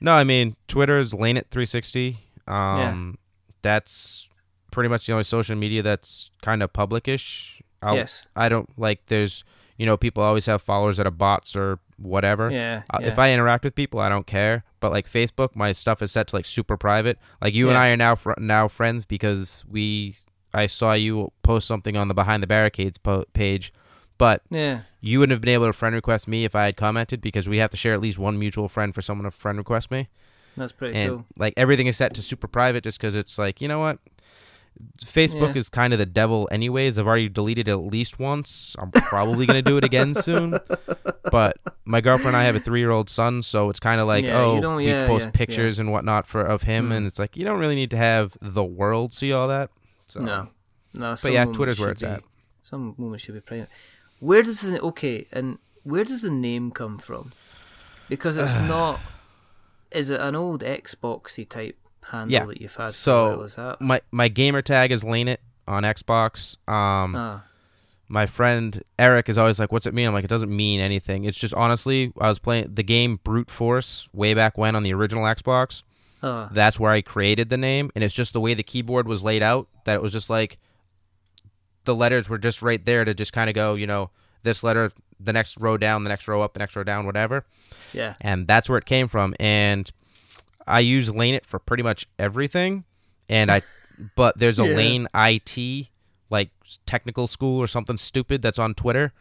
no, 0.00 0.12
I 0.12 0.24
mean 0.24 0.56
Twitter 0.68 0.98
is 0.98 1.12
Lane 1.12 1.36
it 1.36 1.48
360. 1.50 2.18
Um, 2.46 3.18
that's 3.60 4.28
pretty 4.70 4.88
much 4.88 5.06
the 5.06 5.12
only 5.12 5.24
social 5.24 5.54
media 5.54 5.82
that's 5.82 6.30
kind 6.42 6.62
of 6.62 6.72
publicish. 6.72 7.60
I'll, 7.82 7.96
Yes. 7.96 8.26
I 8.36 8.48
don't 8.48 8.68
like. 8.78 9.06
There's 9.06 9.44
you 9.76 9.86
know 9.86 9.96
people 9.96 10.22
always 10.22 10.46
have 10.46 10.62
followers 10.62 10.96
that 10.98 11.06
are 11.06 11.10
bots 11.10 11.56
or 11.56 11.78
whatever. 11.98 12.50
Yeah, 12.50 12.82
Uh, 12.90 12.98
yeah. 13.00 13.08
If 13.08 13.18
I 13.18 13.32
interact 13.32 13.64
with 13.64 13.74
people, 13.74 14.00
I 14.00 14.08
don't 14.08 14.26
care. 14.26 14.64
But 14.80 14.90
like 14.92 15.08
Facebook, 15.08 15.54
my 15.54 15.72
stuff 15.72 16.02
is 16.02 16.10
set 16.12 16.28
to 16.28 16.36
like 16.36 16.46
super 16.46 16.76
private. 16.76 17.18
Like 17.40 17.54
you 17.54 17.68
and 17.68 17.78
I 17.78 17.90
are 17.90 17.96
now 17.96 18.14
fr- 18.16 18.32
now 18.38 18.68
friends 18.68 19.04
because 19.04 19.64
we 19.70 20.16
I 20.54 20.66
saw 20.66 20.92
you 20.94 21.32
post 21.42 21.66
something 21.66 21.96
on 21.96 22.08
the 22.08 22.14
Behind 22.14 22.42
the 22.42 22.46
Barricades 22.46 22.98
po- 22.98 23.24
page, 23.32 23.72
but 24.18 24.42
yeah, 24.50 24.80
you 25.00 25.18
wouldn't 25.20 25.32
have 25.32 25.40
been 25.40 25.54
able 25.54 25.66
to 25.66 25.72
friend 25.72 25.94
request 25.94 26.26
me 26.28 26.44
if 26.44 26.54
I 26.54 26.64
had 26.66 26.76
commented 26.76 27.20
because 27.20 27.48
we 27.48 27.58
have 27.58 27.70
to 27.70 27.76
share 27.76 27.94
at 27.94 28.00
least 28.00 28.18
one 28.18 28.38
mutual 28.38 28.68
friend 28.68 28.94
for 28.94 29.00
someone 29.02 29.24
to 29.24 29.30
friend 29.30 29.56
request 29.58 29.90
me. 29.90 30.08
that's 30.56 30.72
pretty 30.72 30.94
and 30.98 31.10
cool. 31.10 31.26
like 31.38 31.54
everything 31.56 31.86
is 31.86 31.96
set 31.96 32.12
to 32.14 32.22
super 32.22 32.46
private 32.48 32.84
just 32.84 32.98
because 32.98 33.14
it's 33.16 33.38
like 33.38 33.60
you 33.60 33.68
know 33.68 33.78
what. 33.80 33.98
Facebook 35.04 35.54
Yeah. 35.54 35.60
is 35.60 35.68
kind 35.68 35.92
of 35.92 35.98
the 35.98 36.06
devil, 36.06 36.48
anyways. 36.50 36.98
I've 36.98 37.06
already 37.06 37.28
deleted 37.28 37.68
it 37.68 37.72
at 37.72 37.80
least 37.80 38.18
once. 38.18 38.74
I'm 38.78 38.90
probably 38.90 39.46
gonna 39.46 39.62
do 39.62 39.76
it 39.76 39.84
again 39.84 40.14
soon. 40.28 40.58
But 41.30 41.56
my 41.84 42.00
girlfriend 42.00 42.28
and 42.34 42.36
I 42.38 42.44
have 42.44 42.56
a 42.56 42.60
three-year-old 42.60 43.08
son, 43.08 43.42
so 43.42 43.70
it's 43.70 43.80
kind 43.80 44.00
of 44.00 44.06
like, 44.06 44.24
Yeah, 44.24 44.54
you 44.54 44.64
oh, 44.64 44.76
we 44.76 44.86
yeah, 44.88 45.06
post 45.06 45.32
pictures 45.32 45.78
and 45.78 45.90
whatnot 45.92 46.26
for 46.26 46.42
of 46.42 46.62
him, 46.62 46.86
Hmm. 46.86 46.92
and 46.92 47.06
it's 47.06 47.18
like 47.18 47.36
you 47.36 47.44
don't 47.44 47.58
really 47.58 47.74
need 47.74 47.90
to 47.90 47.96
have 47.96 48.36
the 48.40 48.64
world 48.64 49.12
see 49.12 49.32
all 49.32 49.48
that. 49.48 49.70
So 50.08 50.20
No, 50.20 50.48
no. 50.94 51.14
but 51.22 51.32
yeah, 51.32 51.44
Twitter's 51.46 51.78
where 51.78 51.90
it's 51.90 52.02
be- 52.02 52.08
at. 52.08 52.22
Some 52.62 52.94
moments 52.98 53.24
should 53.24 53.34
be 53.34 53.40
private. 53.40 53.68
Where 54.20 54.42
does 54.42 54.60
the 54.60 54.80
okay 54.80 55.26
and 55.32 55.58
where 55.84 56.04
does 56.04 56.22
the 56.22 56.30
name 56.30 56.70
come 56.70 56.98
from? 56.98 57.32
Because 58.08 58.36
it's 58.36 58.56
not. 58.74 59.00
Is 59.90 60.08
it 60.10 60.20
an 60.20 60.34
old 60.34 60.62
Xboxy 60.62 61.46
type 61.48 61.76
handle 62.12 62.30
Yeah, 62.32 62.44
that 62.46 62.60
you've 62.60 62.74
had 62.76 62.92
so- 62.92 63.12
for 63.28 63.34
a 63.34 63.36
while? 63.66 63.76
That? 63.78 63.80
My 63.80 64.00
my 64.12 64.28
gamer 64.28 64.62
tag 64.62 64.92
is 64.92 65.02
Lane 65.02 65.28
It 65.28 65.40
on 65.66 65.82
Xbox. 65.82 66.56
Um, 66.68 67.14
Ah, 67.16 67.42
my 68.08 68.26
friend 68.26 68.82
Eric 68.98 69.28
is 69.28 69.36
always 69.38 69.58
like, 69.58 69.72
"What's 69.72 69.86
it 69.86 69.94
mean?" 69.94 70.06
I'm 70.06 70.12
like, 70.14 70.24
"It 70.24 70.28
doesn't 70.28 70.54
mean 70.54 70.80
anything. 70.80 71.24
It's 71.24 71.38
just 71.38 71.54
honestly, 71.54 72.12
I 72.20 72.28
was 72.28 72.38
playing 72.38 72.74
the 72.74 72.82
game 72.82 73.18
Brute 73.24 73.50
Force 73.50 74.08
way 74.12 74.34
back 74.34 74.56
when 74.58 74.76
on 74.76 74.82
the 74.82 74.92
original 74.94 75.24
Xbox. 75.24 75.82
ah, 76.22 76.48
That's 76.52 76.78
where 76.78 76.92
I 76.92 77.00
created 77.00 77.48
the 77.48 77.56
name, 77.56 77.90
and 77.94 78.04
it's 78.04 78.14
just 78.14 78.32
the 78.32 78.40
way 78.40 78.54
the 78.54 78.62
keyboard 78.62 79.08
was 79.08 79.22
laid 79.22 79.42
out 79.42 79.66
that 79.86 79.94
it 79.96 80.02
was 80.02 80.12
just 80.12 80.28
like 80.30 80.58
the 81.84 81.94
letters 81.94 82.28
were 82.28 82.38
just 82.38 82.62
right 82.62 82.84
there 82.84 83.04
to 83.04 83.12
just 83.14 83.32
kind 83.32 83.50
of 83.50 83.54
go, 83.54 83.74
you 83.74 83.86
know, 83.88 84.10
this 84.44 84.62
letter, 84.62 84.92
the 85.18 85.32
next 85.32 85.58
row 85.58 85.76
down, 85.76 86.04
the 86.04 86.08
next 86.08 86.28
row 86.28 86.40
up, 86.42 86.52
the 86.52 86.58
next 86.60 86.76
row 86.76 86.84
down, 86.84 87.06
whatever. 87.06 87.44
yeah, 87.92 88.14
And 88.20 88.46
that's 88.46 88.68
where 88.68 88.78
it 88.78 88.84
came 88.84 89.08
from. 89.08 89.34
And 89.40 89.90
I 90.66 90.80
use 90.80 91.12
Lane 91.14 91.34
It 91.34 91.46
for 91.46 91.58
pretty 91.58 91.82
much 91.82 92.06
everything. 92.18 92.84
And 93.28 93.50
I, 93.50 93.62
but 94.16 94.38
there's 94.38 94.58
a 94.58 94.64
Yeah. 94.66 94.76
Lane 94.76 95.08
IT 95.14 95.88
like 96.30 96.50
technical 96.86 97.26
school 97.26 97.60
or 97.60 97.66
something 97.66 97.96
stupid 97.96 98.40
that's 98.42 98.58
on 98.58 98.74
Twitter 98.74 99.12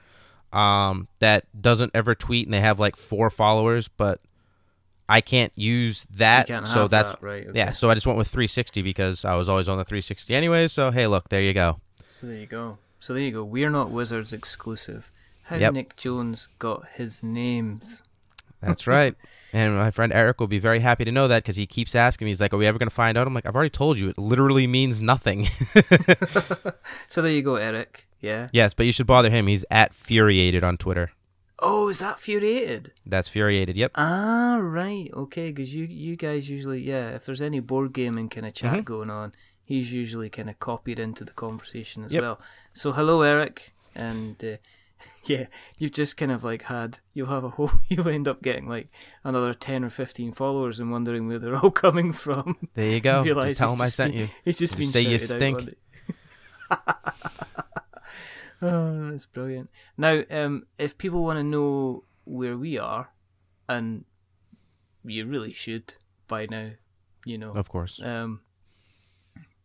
um, 0.54 1.08
that 1.20 1.46
doesn't 1.62 1.92
ever 1.94 2.16
tweet 2.16 2.48
and 2.48 2.54
they 2.54 2.62
have 2.62 2.80
like 2.80 2.96
four 2.96 3.30
followers, 3.30 3.88
but 3.88 4.22
I 5.10 5.22
can't 5.22 5.52
use 5.58 6.06
that. 6.12 6.48
can't 6.48 6.68
so 6.68 6.88
that's 6.88 7.10
that, 7.10 7.22
right? 7.22 7.48
okay. 7.48 7.58
yeah. 7.58 7.72
So 7.72 7.90
I 7.90 7.96
just 7.96 8.08
went 8.08 8.18
with 8.18 8.30
360 8.30 8.82
because 8.82 9.26
I 9.26 9.36
was 9.36 9.50
always 9.50 9.68
on 9.68 9.78
the 9.78 9.84
360 9.84 10.34
anyway. 10.34 10.68
So 10.68 10.92
hey, 10.92 11.08
look, 11.08 11.30
there 11.30 11.42
you 11.42 11.54
go. 11.54 11.80
So 12.08 12.28
there 12.28 12.38
you 12.38 12.46
go. 12.48 12.78
So 13.00 13.14
there 13.14 13.24
you 13.24 13.32
go. 13.32 13.44
We're 13.44 13.70
not 13.70 13.90
wizards 13.90 14.32
exclusive. 14.32 15.12
How 15.44 15.58
Yep. 15.58 15.74
Nick 15.74 15.96
Jones 15.98 16.48
got 16.60 16.86
his 16.94 17.22
names. 17.22 18.04
That's 18.62 18.88
right. 18.88 19.16
And 19.54 19.76
my 19.76 19.92
friend 19.92 20.14
Eric 20.14 20.40
will 20.40 20.48
be 20.48 20.60
very 20.60 20.80
happy 20.80 21.04
to 21.04 21.12
know 21.12 21.28
that 21.28 21.44
because 21.44 21.58
he 21.58 21.66
keeps 21.66 21.94
asking 21.94 22.24
me. 22.26 22.30
He's 22.32 22.40
like, 22.40 22.54
"Are 22.54 22.58
we 22.58 22.66
ever 22.66 22.80
going 22.80 22.88
to 22.88 22.96
find 22.96 23.18
out?" 23.18 23.28
I'm 23.28 23.34
like, 23.34 23.46
"I've 23.46 23.54
already 23.54 23.70
told 23.70 23.98
you. 23.98 24.08
It 24.08 24.18
literally 24.18 24.66
means 24.66 25.02
nothing." 25.02 25.48
So 27.10 27.22
there 27.22 27.32
you 27.34 27.42
go, 27.42 27.56
Eric. 27.56 28.08
Yeah. 28.22 28.48
yes, 28.54 28.74
but 28.74 28.86
you 28.86 28.92
should 28.94 29.08
bother 29.08 29.30
him. 29.30 29.48
He's 29.48 29.66
at 29.72 29.94
Furiated 29.94 30.64
on 30.64 30.78
Twitter. 30.78 31.12
Oh, 31.60 31.90
is 31.90 32.00
that 32.00 32.20
Furiated? 32.20 32.92
That's 33.06 33.28
Furiated. 33.30 33.76
Yep. 33.76 33.92
Ah, 33.96 34.58
right. 34.62 35.10
Okay, 35.14 35.52
because 35.52 35.76
you 35.76 35.84
you 35.86 36.16
guys 36.16 36.50
usually 36.50 36.82
yeah. 36.82 37.10
If 37.10 37.26
there's 37.26 37.42
any 37.42 37.60
board 37.60 37.92
gaming 37.94 38.30
kind 38.30 38.46
of 38.46 38.54
chat 38.54 38.74
Mhm. 38.82 38.86
going 38.86 39.10
on, 39.10 39.34
he's 39.64 39.92
usually 39.92 40.30
kind 40.30 40.50
of 40.50 40.60
copied 40.60 40.98
into 41.00 41.26
the 41.26 41.34
conversation 41.34 42.04
as 42.06 42.14
Yep. 42.14 42.22
well. 42.22 42.40
So 42.74 42.94
hello, 42.94 43.22
Eric, 43.22 43.74
and 43.96 44.42
uh, 44.44 44.58
yeah, 45.26 45.48
you've 45.78 45.92
just 45.92 46.18
kind 46.18 46.32
of 46.32 46.44
like 46.44 46.64
had 46.64 47.00
you'll 47.14 47.28
have 47.28 47.44
a 47.44 47.50
whole 47.50 47.72
you'll 47.90 48.08
end 48.10 48.28
up 48.28 48.42
getting 48.42 48.68
like 48.68 48.90
another 49.24 49.54
ten 49.54 49.84
or 49.84 49.90
fifteen 49.90 50.32
followers 50.32 50.80
and 50.80 50.92
wondering 50.92 51.28
where 51.28 51.40
they're 51.40 51.56
all 51.56 51.72
coming 51.86 52.12
from. 52.14 52.58
There 52.74 52.90
you 52.92 53.00
go. 53.00 53.24
Just 53.24 53.58
tell 53.60 53.74
him 53.74 53.82
I 53.82 53.88
sent 53.90 54.14
been- 54.14 54.22
you. 54.22 54.30
It's 54.46 54.58
just 54.60 54.74
Just 54.78 54.80
been 54.80 54.90
say 54.90 55.02
you 55.10 55.18
stink. 55.20 55.76
oh, 58.62 59.12
that's 59.12 59.26
brilliant. 59.26 59.70
Now, 59.98 60.24
um, 60.30 60.66
if 60.78 60.98
people 60.98 61.24
want 61.24 61.38
to 61.40 61.44
know 61.44 62.04
where 62.24 62.58
we 62.58 62.78
are, 62.78 63.12
and 63.68 64.06
you 65.04 65.26
really 65.26 65.54
should 65.54 65.96
by 66.28 66.46
now, 66.46 66.72
you 67.26 67.38
know, 67.38 67.52
Of 67.54 67.70
course. 67.70 68.02
um, 68.02 68.42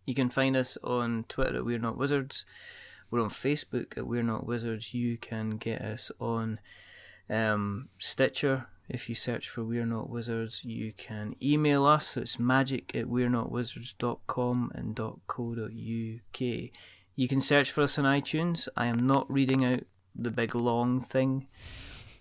you 0.07 0.15
can 0.15 0.31
find 0.31 0.57
us 0.57 0.79
on 0.83 1.25
Twitter 1.29 1.57
at 1.57 1.65
We're 1.65 1.79
Not 1.79 1.99
Wizards. 1.99 2.45
We're 3.11 3.23
on 3.23 3.31
Facebook 3.31 3.97
at 3.97 4.07
We're 4.07 4.23
Not 4.23 4.47
Wizards. 4.47 4.95
You 4.95 5.17
can 5.17 5.59
get 5.59 5.81
us 5.81 6.11
on 6.21 6.59
um, 7.31 7.89
Stitcher 7.99 8.67
if 8.89 9.09
you 9.09 9.15
search 9.15 9.49
for 9.49 9.65
We're 9.65 9.87
Not 9.87 10.11
Wizards. 10.11 10.65
You 10.65 10.93
can 10.93 11.37
email 11.43 11.85
us. 11.87 12.17
It's 12.17 12.39
magic 12.39 12.95
at 12.95 13.09
we're 13.09 13.29
not 13.29 13.51
wizards.com 13.51 14.73
and 14.75 14.97
.co.uk. 15.27 16.41
You 17.19 17.29
can 17.29 17.41
search 17.41 17.71
for 17.71 17.83
us 17.83 17.99
on 17.99 18.05
iTunes. 18.05 18.69
I 18.77 18.87
am 18.87 19.07
not 19.07 19.31
reading 19.31 19.65
out 19.65 19.85
the 20.15 20.31
big 20.31 20.55
long 20.55 21.01
thing, 21.01 21.47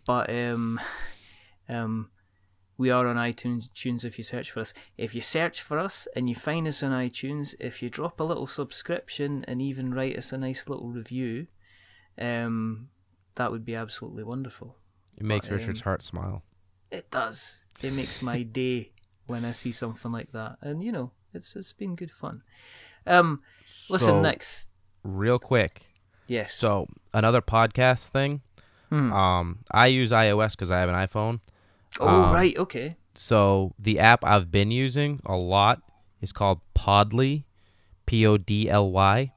but 0.06 0.30
um, 0.30 0.80
um, 1.68 2.10
we 2.78 2.89
are 2.89 3.07
on 3.07 3.15
iTunes 3.15 3.71
tunes 3.73 4.03
if 4.03 4.17
you 4.17 4.23
search 4.23 4.51
for 4.51 4.59
us. 4.59 4.73
If 4.97 5.15
you 5.15 5.21
search 5.21 5.61
for 5.61 5.80
us 5.80 6.07
and 6.15 6.30
you 6.30 6.36
find 6.36 6.67
us 6.67 6.84
on 6.84 6.91
iTunes, 6.91 7.55
if 7.59 7.82
you 7.82 7.89
drop 7.89 8.19
a 8.19 8.23
little 8.23 8.47
subscription 8.47 9.45
and 9.47 9.61
even 9.61 9.93
write 9.93 10.17
us 10.17 10.34
a 10.34 10.38
nice 10.38 10.67
little 10.67 10.89
review, 10.89 11.47
um, 12.19 12.89
that 13.36 13.51
would 13.51 13.65
be 13.65 13.76
absolutely 13.76 14.23
wonderful. 14.23 14.78
It 15.17 15.23
makes 15.23 15.47
um, 15.47 15.53
Richard's 15.55 15.82
heart 15.82 16.03
smile. 16.03 16.43
It 16.91 17.09
does. 17.11 17.61
It 17.82 17.93
makes 17.93 18.21
my 18.21 18.41
day 18.61 18.91
when 19.28 19.45
I 19.45 19.53
see 19.53 19.71
something 19.71 20.11
like 20.11 20.32
that, 20.34 20.57
and 20.61 20.84
you 20.84 20.91
know, 20.91 21.11
it's 21.34 21.55
it's 21.55 21.73
been 21.73 21.95
good 21.95 22.11
fun. 22.11 22.43
Um, 23.07 23.41
listen, 23.89 24.07
So, 24.07 24.21
Nick. 24.21 24.45
real 25.03 25.39
quick. 25.39 25.84
Yes. 26.28 26.55
So 26.55 26.88
another 27.13 27.41
podcast 27.41 28.09
thing. 28.09 28.41
Hmm. 28.89 29.11
Um, 29.11 29.59
I 29.71 29.88
use 29.88 30.11
iOS 30.11 30.51
because 30.51 30.71
I 30.71 30.80
have 30.80 30.89
an 30.89 30.95
iPhone. 30.95 31.39
Oh 32.00 32.08
um, 32.08 32.34
right, 32.34 32.58
okay. 32.58 32.98
So 33.14 33.74
the 33.80 34.00
app 34.00 34.24
I've 34.24 34.52
been 34.52 34.72
using 34.72 35.22
a 35.26 35.36
lot 35.36 35.82
is 36.22 36.32
called 36.32 36.60
Podly, 36.76 37.43
P 38.06 38.26
O 38.26 38.38
D 38.38 38.70
L 38.70 38.91
Y. 38.91 39.32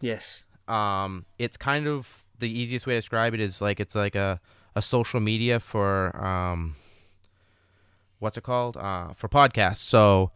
Yes. 0.00 0.46
Um, 0.66 1.26
it's 1.38 1.56
kind 1.56 1.86
of 1.86 2.24
the 2.38 2.50
easiest 2.50 2.86
way 2.86 2.94
to 2.94 2.98
describe 3.00 3.34
it 3.34 3.40
is 3.40 3.60
like 3.60 3.80
it's 3.80 3.94
like 3.94 4.14
a, 4.14 4.40
a 4.76 4.82
social 4.82 5.20
media 5.20 5.60
for 5.60 6.16
um, 6.24 6.76
what's 8.18 8.36
it 8.36 8.42
called? 8.42 8.76
Uh, 8.76 9.12
for 9.14 9.28
podcasts. 9.28 9.76
So, 9.78 10.30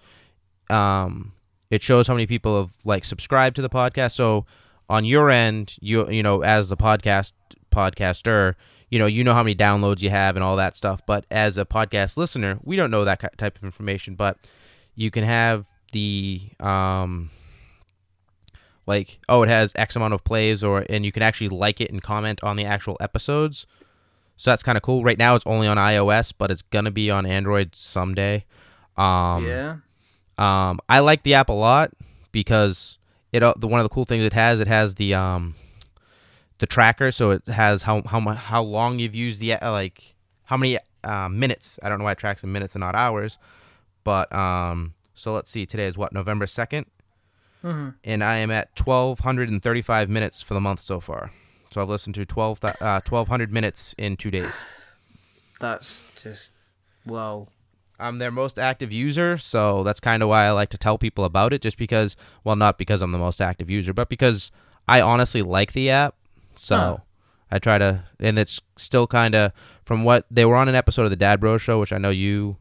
um, 0.70 1.32
it 1.70 1.82
shows 1.82 2.06
how 2.06 2.14
many 2.14 2.26
people 2.26 2.60
have 2.60 2.72
like 2.84 3.04
subscribed 3.04 3.56
to 3.56 3.62
the 3.62 3.70
podcast. 3.70 4.12
So 4.12 4.46
on 4.88 5.04
your 5.04 5.30
end, 5.30 5.76
you 5.80 6.08
you 6.10 6.22
know 6.22 6.42
as 6.42 6.68
the 6.68 6.76
podcast 6.76 7.32
podcaster, 7.70 8.54
you 8.92 8.98
know 8.98 9.06
you 9.06 9.24
know 9.24 9.32
how 9.32 9.42
many 9.42 9.54
downloads 9.54 10.02
you 10.02 10.10
have 10.10 10.36
and 10.36 10.44
all 10.44 10.56
that 10.56 10.76
stuff. 10.76 11.00
But 11.06 11.24
as 11.30 11.56
a 11.56 11.64
podcast 11.64 12.18
listener, 12.18 12.58
we 12.62 12.76
don't 12.76 12.90
know 12.90 13.06
that 13.06 13.38
type 13.38 13.56
of 13.56 13.64
information. 13.64 14.16
But 14.16 14.36
you 14.94 15.10
can 15.10 15.24
have 15.24 15.64
the 15.92 16.42
um 16.60 17.30
like 18.86 19.18
oh 19.30 19.42
it 19.42 19.48
has 19.48 19.72
x 19.76 19.96
amount 19.96 20.12
of 20.12 20.22
plays 20.24 20.62
or 20.62 20.84
and 20.90 21.06
you 21.06 21.12
can 21.12 21.22
actually 21.22 21.48
like 21.48 21.80
it 21.80 21.90
and 21.90 22.02
comment 22.02 22.42
on 22.42 22.56
the 22.56 22.64
actual 22.64 22.96
episodes 23.00 23.66
so 24.36 24.50
that's 24.50 24.62
kind 24.62 24.76
of 24.76 24.82
cool 24.82 25.04
right 25.04 25.18
now 25.18 25.36
it's 25.36 25.46
only 25.46 25.66
on 25.66 25.76
ios 25.76 26.32
but 26.36 26.50
it's 26.50 26.62
gonna 26.62 26.90
be 26.90 27.10
on 27.10 27.26
android 27.26 27.76
someday 27.76 28.44
um 28.96 29.46
yeah. 29.46 29.76
um 30.38 30.80
i 30.88 30.98
like 30.98 31.22
the 31.22 31.34
app 31.34 31.50
a 31.50 31.52
lot 31.52 31.92
because 32.32 32.98
it 33.30 33.42
uh, 33.42 33.54
the 33.58 33.68
one 33.68 33.78
of 33.78 33.84
the 33.84 33.90
cool 33.90 34.06
things 34.06 34.24
it 34.24 34.32
has 34.32 34.58
it 34.58 34.66
has 34.66 34.94
the 34.96 35.14
um 35.14 35.54
the 36.62 36.66
tracker 36.66 37.10
so 37.10 37.32
it 37.32 37.46
has 37.48 37.82
how 37.82 38.00
how 38.02 38.20
how 38.20 38.62
long 38.62 39.00
you've 39.00 39.16
used 39.16 39.40
the 39.40 39.52
uh, 39.52 39.72
like 39.72 40.14
how 40.44 40.56
many 40.56 40.78
uh, 41.02 41.28
minutes 41.28 41.76
i 41.82 41.88
don't 41.88 41.98
know 41.98 42.04
why 42.04 42.12
it 42.12 42.18
tracks 42.18 42.44
in 42.44 42.52
minutes 42.52 42.76
and 42.76 42.80
not 42.80 42.94
hours 42.94 43.36
but 44.04 44.32
um 44.32 44.94
so 45.12 45.32
let's 45.34 45.50
see 45.50 45.66
today 45.66 45.86
is 45.86 45.98
what 45.98 46.12
november 46.12 46.46
2nd 46.46 46.84
hmm 47.62 47.88
and 48.04 48.24
I 48.24 48.38
am 48.38 48.50
at 48.50 48.70
1,235 48.76 50.08
minutes 50.08 50.42
for 50.42 50.54
the 50.54 50.60
month 50.60 50.80
so 50.80 50.98
far. 50.98 51.30
So 51.70 51.80
I've 51.80 51.88
listened 51.88 52.16
to 52.16 52.24
12, 52.26 52.60
th- 52.60 52.74
uh, 52.80 53.00
1,200 53.08 53.52
minutes 53.52 53.94
in 53.96 54.16
two 54.16 54.30
days. 54.30 54.60
That's 55.60 56.02
just 56.20 56.52
wow. 57.06 57.46
I'm 58.00 58.18
their 58.18 58.32
most 58.32 58.58
active 58.58 58.90
user, 58.90 59.38
so 59.38 59.84
that's 59.84 60.00
kind 60.00 60.24
of 60.24 60.28
why 60.28 60.46
I 60.46 60.50
like 60.50 60.70
to 60.70 60.78
tell 60.78 60.98
people 60.98 61.24
about 61.24 61.52
it, 61.52 61.62
just 61.62 61.78
because, 61.78 62.16
well, 62.42 62.56
not 62.56 62.76
because 62.76 63.00
I'm 63.00 63.12
the 63.12 63.18
most 63.18 63.40
active 63.40 63.70
user, 63.70 63.92
but 63.92 64.08
because 64.08 64.50
I 64.88 65.00
honestly 65.00 65.40
like 65.40 65.72
the 65.72 65.88
app. 65.90 66.16
So 66.54 66.76
Huh. 66.76 66.96
I 67.50 67.58
try 67.58 67.78
to, 67.78 68.04
and 68.18 68.38
it's 68.38 68.60
still 68.76 69.06
kind 69.06 69.34
of 69.34 69.52
from 69.84 70.04
what 70.04 70.24
they 70.30 70.44
were 70.44 70.56
on 70.56 70.68
an 70.68 70.74
episode 70.74 71.04
of 71.04 71.10
the 71.10 71.16
Dad 71.16 71.40
Bro 71.40 71.58
Show, 71.58 71.80
which 71.80 71.92
I 71.92 71.98
know 71.98 72.10
you 72.10 72.56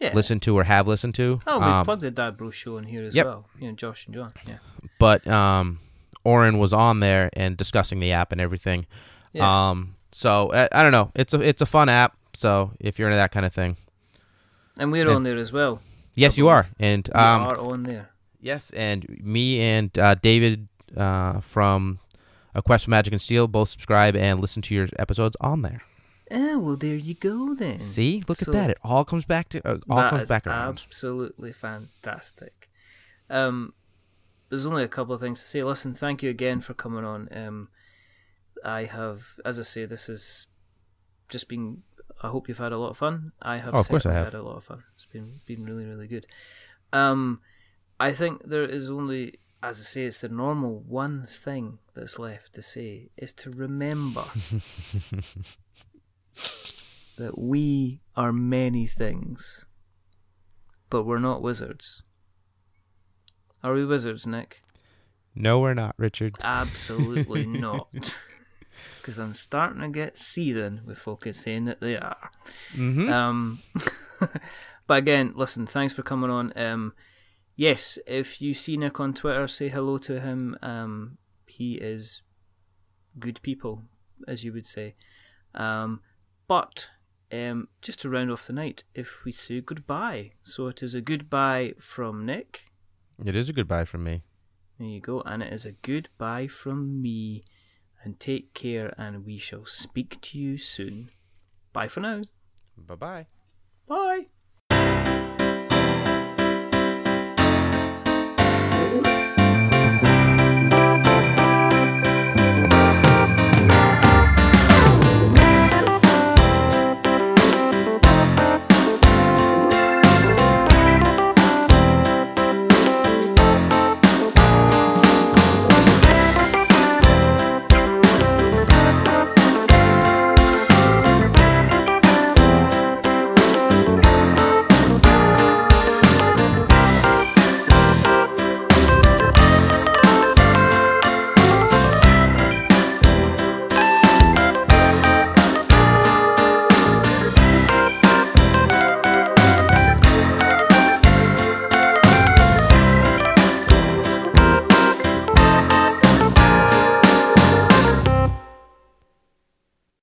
Yeah. 0.00 0.12
listen 0.14 0.40
to 0.40 0.56
or 0.58 0.64
have 0.64 0.88
listened 0.88 1.14
to. 1.16 1.40
Oh, 1.46 1.58
we 1.58 1.64
Um, 1.64 1.84
plugged 1.84 2.00
the 2.02 2.10
Dad 2.10 2.36
Bro 2.36 2.50
show 2.50 2.78
in 2.78 2.84
here 2.84 3.04
as 3.04 3.14
yep. 3.14 3.26
well. 3.26 3.46
You 3.60 3.68
know, 3.68 3.74
Josh 3.74 4.06
and 4.06 4.14
John. 4.14 4.32
Yeah. 4.48 4.56
but 4.98 5.26
um, 5.28 5.78
Oren 6.24 6.58
was 6.58 6.72
on 6.72 7.00
there 7.00 7.28
and 7.34 7.56
discussing 7.56 8.00
the 8.00 8.12
app 8.12 8.32
and 8.32 8.40
everything. 8.40 8.86
Yeah. 9.32 9.70
Um, 9.70 9.96
so 10.12 10.50
I, 10.52 10.68
I 10.72 10.82
don't 10.82 10.92
know. 10.92 11.10
It's 11.14 11.34
a 11.34 11.40
it's 11.40 11.60
a 11.62 11.66
fun 11.66 11.88
app. 11.88 12.16
So 12.34 12.72
if 12.80 12.98
you're 12.98 13.08
into 13.08 13.16
that 13.16 13.32
kind 13.32 13.44
of 13.46 13.52
thing, 13.52 13.76
and 14.78 14.90
we're 14.92 15.08
yeah. 15.08 15.14
on 15.14 15.22
there 15.24 15.36
as 15.38 15.52
well. 15.52 15.80
yes, 16.14 16.36
you 16.38 16.48
are. 16.48 16.68
And 16.78 17.08
We 17.12 17.18
um, 17.20 17.42
are 17.42 17.58
on 17.58 17.82
there. 17.84 18.10
yes, 18.40 18.70
and 18.70 19.06
me 19.22 19.60
and 19.60 19.96
uh, 19.98 20.14
David 20.16 20.68
uh, 20.96 21.40
from 21.40 21.98
A 22.54 22.62
Quest 22.62 22.84
for 22.84 22.90
Magic 22.90 23.12
and 23.12 23.20
Steel 23.22 23.48
both 23.48 23.70
subscribe 23.70 24.14
and 24.16 24.40
listen 24.40 24.62
to 24.62 24.74
your 24.74 24.88
episodes 24.98 25.36
on 25.40 25.62
there. 25.62 25.82
Oh 26.30 26.58
well, 26.58 26.76
there 26.76 26.94
you 26.94 27.14
go 27.14 27.54
then. 27.54 27.78
See, 27.78 28.22
look 28.28 28.38
So- 28.38 28.52
at 28.52 28.54
that. 28.54 28.70
It 28.70 28.78
all 28.82 29.04
comes 29.04 29.24
back 29.24 29.48
to 29.50 29.66
uh, 29.68 29.78
all 29.90 30.08
comes 30.10 30.28
back 30.28 30.46
around. 30.46 30.82
Absolutely 30.86 31.52
fantastic. 31.52 32.70
Um, 33.30 33.74
there's 34.48 34.66
only 34.66 34.82
a 34.82 34.88
couple 34.88 35.14
of 35.14 35.20
things 35.20 35.40
to 35.42 35.48
say. 35.48 35.62
Listen, 35.62 35.94
thank 35.94 36.22
you 36.22 36.30
again 36.30 36.60
for 36.60 36.74
coming 36.74 37.04
on. 37.04 37.28
Um, 37.32 37.68
I 38.64 38.84
have, 38.84 39.40
as 39.44 39.58
I 39.58 39.62
say, 39.62 39.84
this 39.86 40.06
has 40.06 40.46
just 41.28 41.48
been. 41.48 41.82
I 42.22 42.28
hope 42.28 42.48
you've 42.48 42.58
had 42.58 42.72
a 42.72 42.78
lot 42.78 42.90
of 42.90 42.96
fun. 42.98 43.32
I 43.42 43.56
have. 43.58 43.74
Oh, 43.74 43.78
of 43.78 43.88
course 43.88 44.06
I 44.06 44.12
have. 44.12 44.26
had 44.26 44.34
a 44.34 44.42
lot 44.42 44.56
of 44.56 44.64
fun. 44.64 44.84
It's 44.94 45.06
been 45.06 45.40
been 45.46 45.64
really 45.64 45.84
really 45.84 46.06
good. 46.06 46.26
Um, 46.92 47.40
I 47.98 48.12
think 48.12 48.42
there 48.44 48.64
is 48.64 48.90
only, 48.90 49.38
as 49.62 49.78
I 49.78 49.82
say, 49.82 50.04
it's 50.04 50.20
the 50.22 50.28
normal 50.28 50.80
one 50.80 51.26
thing 51.26 51.78
that's 51.94 52.18
left 52.18 52.54
to 52.54 52.62
say 52.62 53.10
is 53.16 53.32
to 53.34 53.50
remember 53.50 54.24
that 57.16 57.38
we 57.38 58.00
are 58.16 58.32
many 58.32 58.86
things, 58.86 59.66
but 60.90 61.04
we're 61.04 61.20
not 61.20 61.42
wizards. 61.42 62.02
Are 63.62 63.74
we 63.74 63.84
wizards, 63.84 64.26
Nick? 64.26 64.62
no, 65.34 65.60
we're 65.60 65.74
not, 65.74 65.94
Richard. 65.96 66.32
Absolutely 66.42 67.46
not. 67.58 67.88
Because 68.98 69.18
I'm 69.18 69.34
starting 69.34 69.82
to 69.82 69.88
get 69.88 70.16
seething 70.16 70.80
with 70.86 70.96
folk 70.96 71.26
saying 71.32 71.66
that 71.66 71.80
they 71.80 71.96
are. 71.96 72.30
Mm-hmm. 72.74 73.12
Um, 73.12 73.60
but 74.86 74.98
again, 74.98 75.32
listen, 75.36 75.66
thanks 75.66 75.92
for 75.92 76.02
coming 76.02 76.30
on. 76.30 76.52
Um, 76.56 76.94
yes, 77.56 77.98
if 78.06 78.40
you 78.40 78.54
see 78.54 78.76
Nick 78.76 79.00
on 79.00 79.14
Twitter, 79.14 79.46
say 79.48 79.68
hello 79.68 79.98
to 79.98 80.20
him. 80.20 80.56
Um, 80.62 81.18
he 81.46 81.74
is 81.74 82.22
good 83.18 83.40
people, 83.42 83.82
as 84.26 84.44
you 84.44 84.52
would 84.52 84.66
say. 84.66 84.94
Um, 85.54 86.00
but 86.48 86.88
um, 87.32 87.68
just 87.80 88.00
to 88.00 88.10
round 88.10 88.30
off 88.30 88.46
the 88.46 88.52
night, 88.52 88.84
if 88.94 89.24
we 89.24 89.32
say 89.32 89.60
goodbye, 89.60 90.32
so 90.42 90.66
it 90.68 90.82
is 90.82 90.94
a 90.94 91.00
goodbye 91.00 91.74
from 91.78 92.26
Nick. 92.26 92.70
it 93.24 93.36
is 93.36 93.48
a 93.48 93.52
goodbye 93.52 93.84
from 93.84 94.04
me. 94.04 94.22
There 94.78 94.88
you 94.88 95.00
go, 95.00 95.22
and 95.22 95.42
it 95.42 95.52
is 95.52 95.66
a 95.66 95.72
goodbye 95.72 96.46
from 96.46 97.00
me. 97.00 97.42
And 98.04 98.18
take 98.18 98.52
care, 98.52 98.92
and 98.98 99.24
we 99.24 99.38
shall 99.38 99.64
speak 99.64 100.20
to 100.22 100.38
you 100.38 100.58
soon. 100.58 101.10
Bye 101.72 101.86
for 101.86 102.00
now. 102.00 102.22
Bye 102.76 102.96
bye. 102.96 103.26
Bye. 103.86 104.41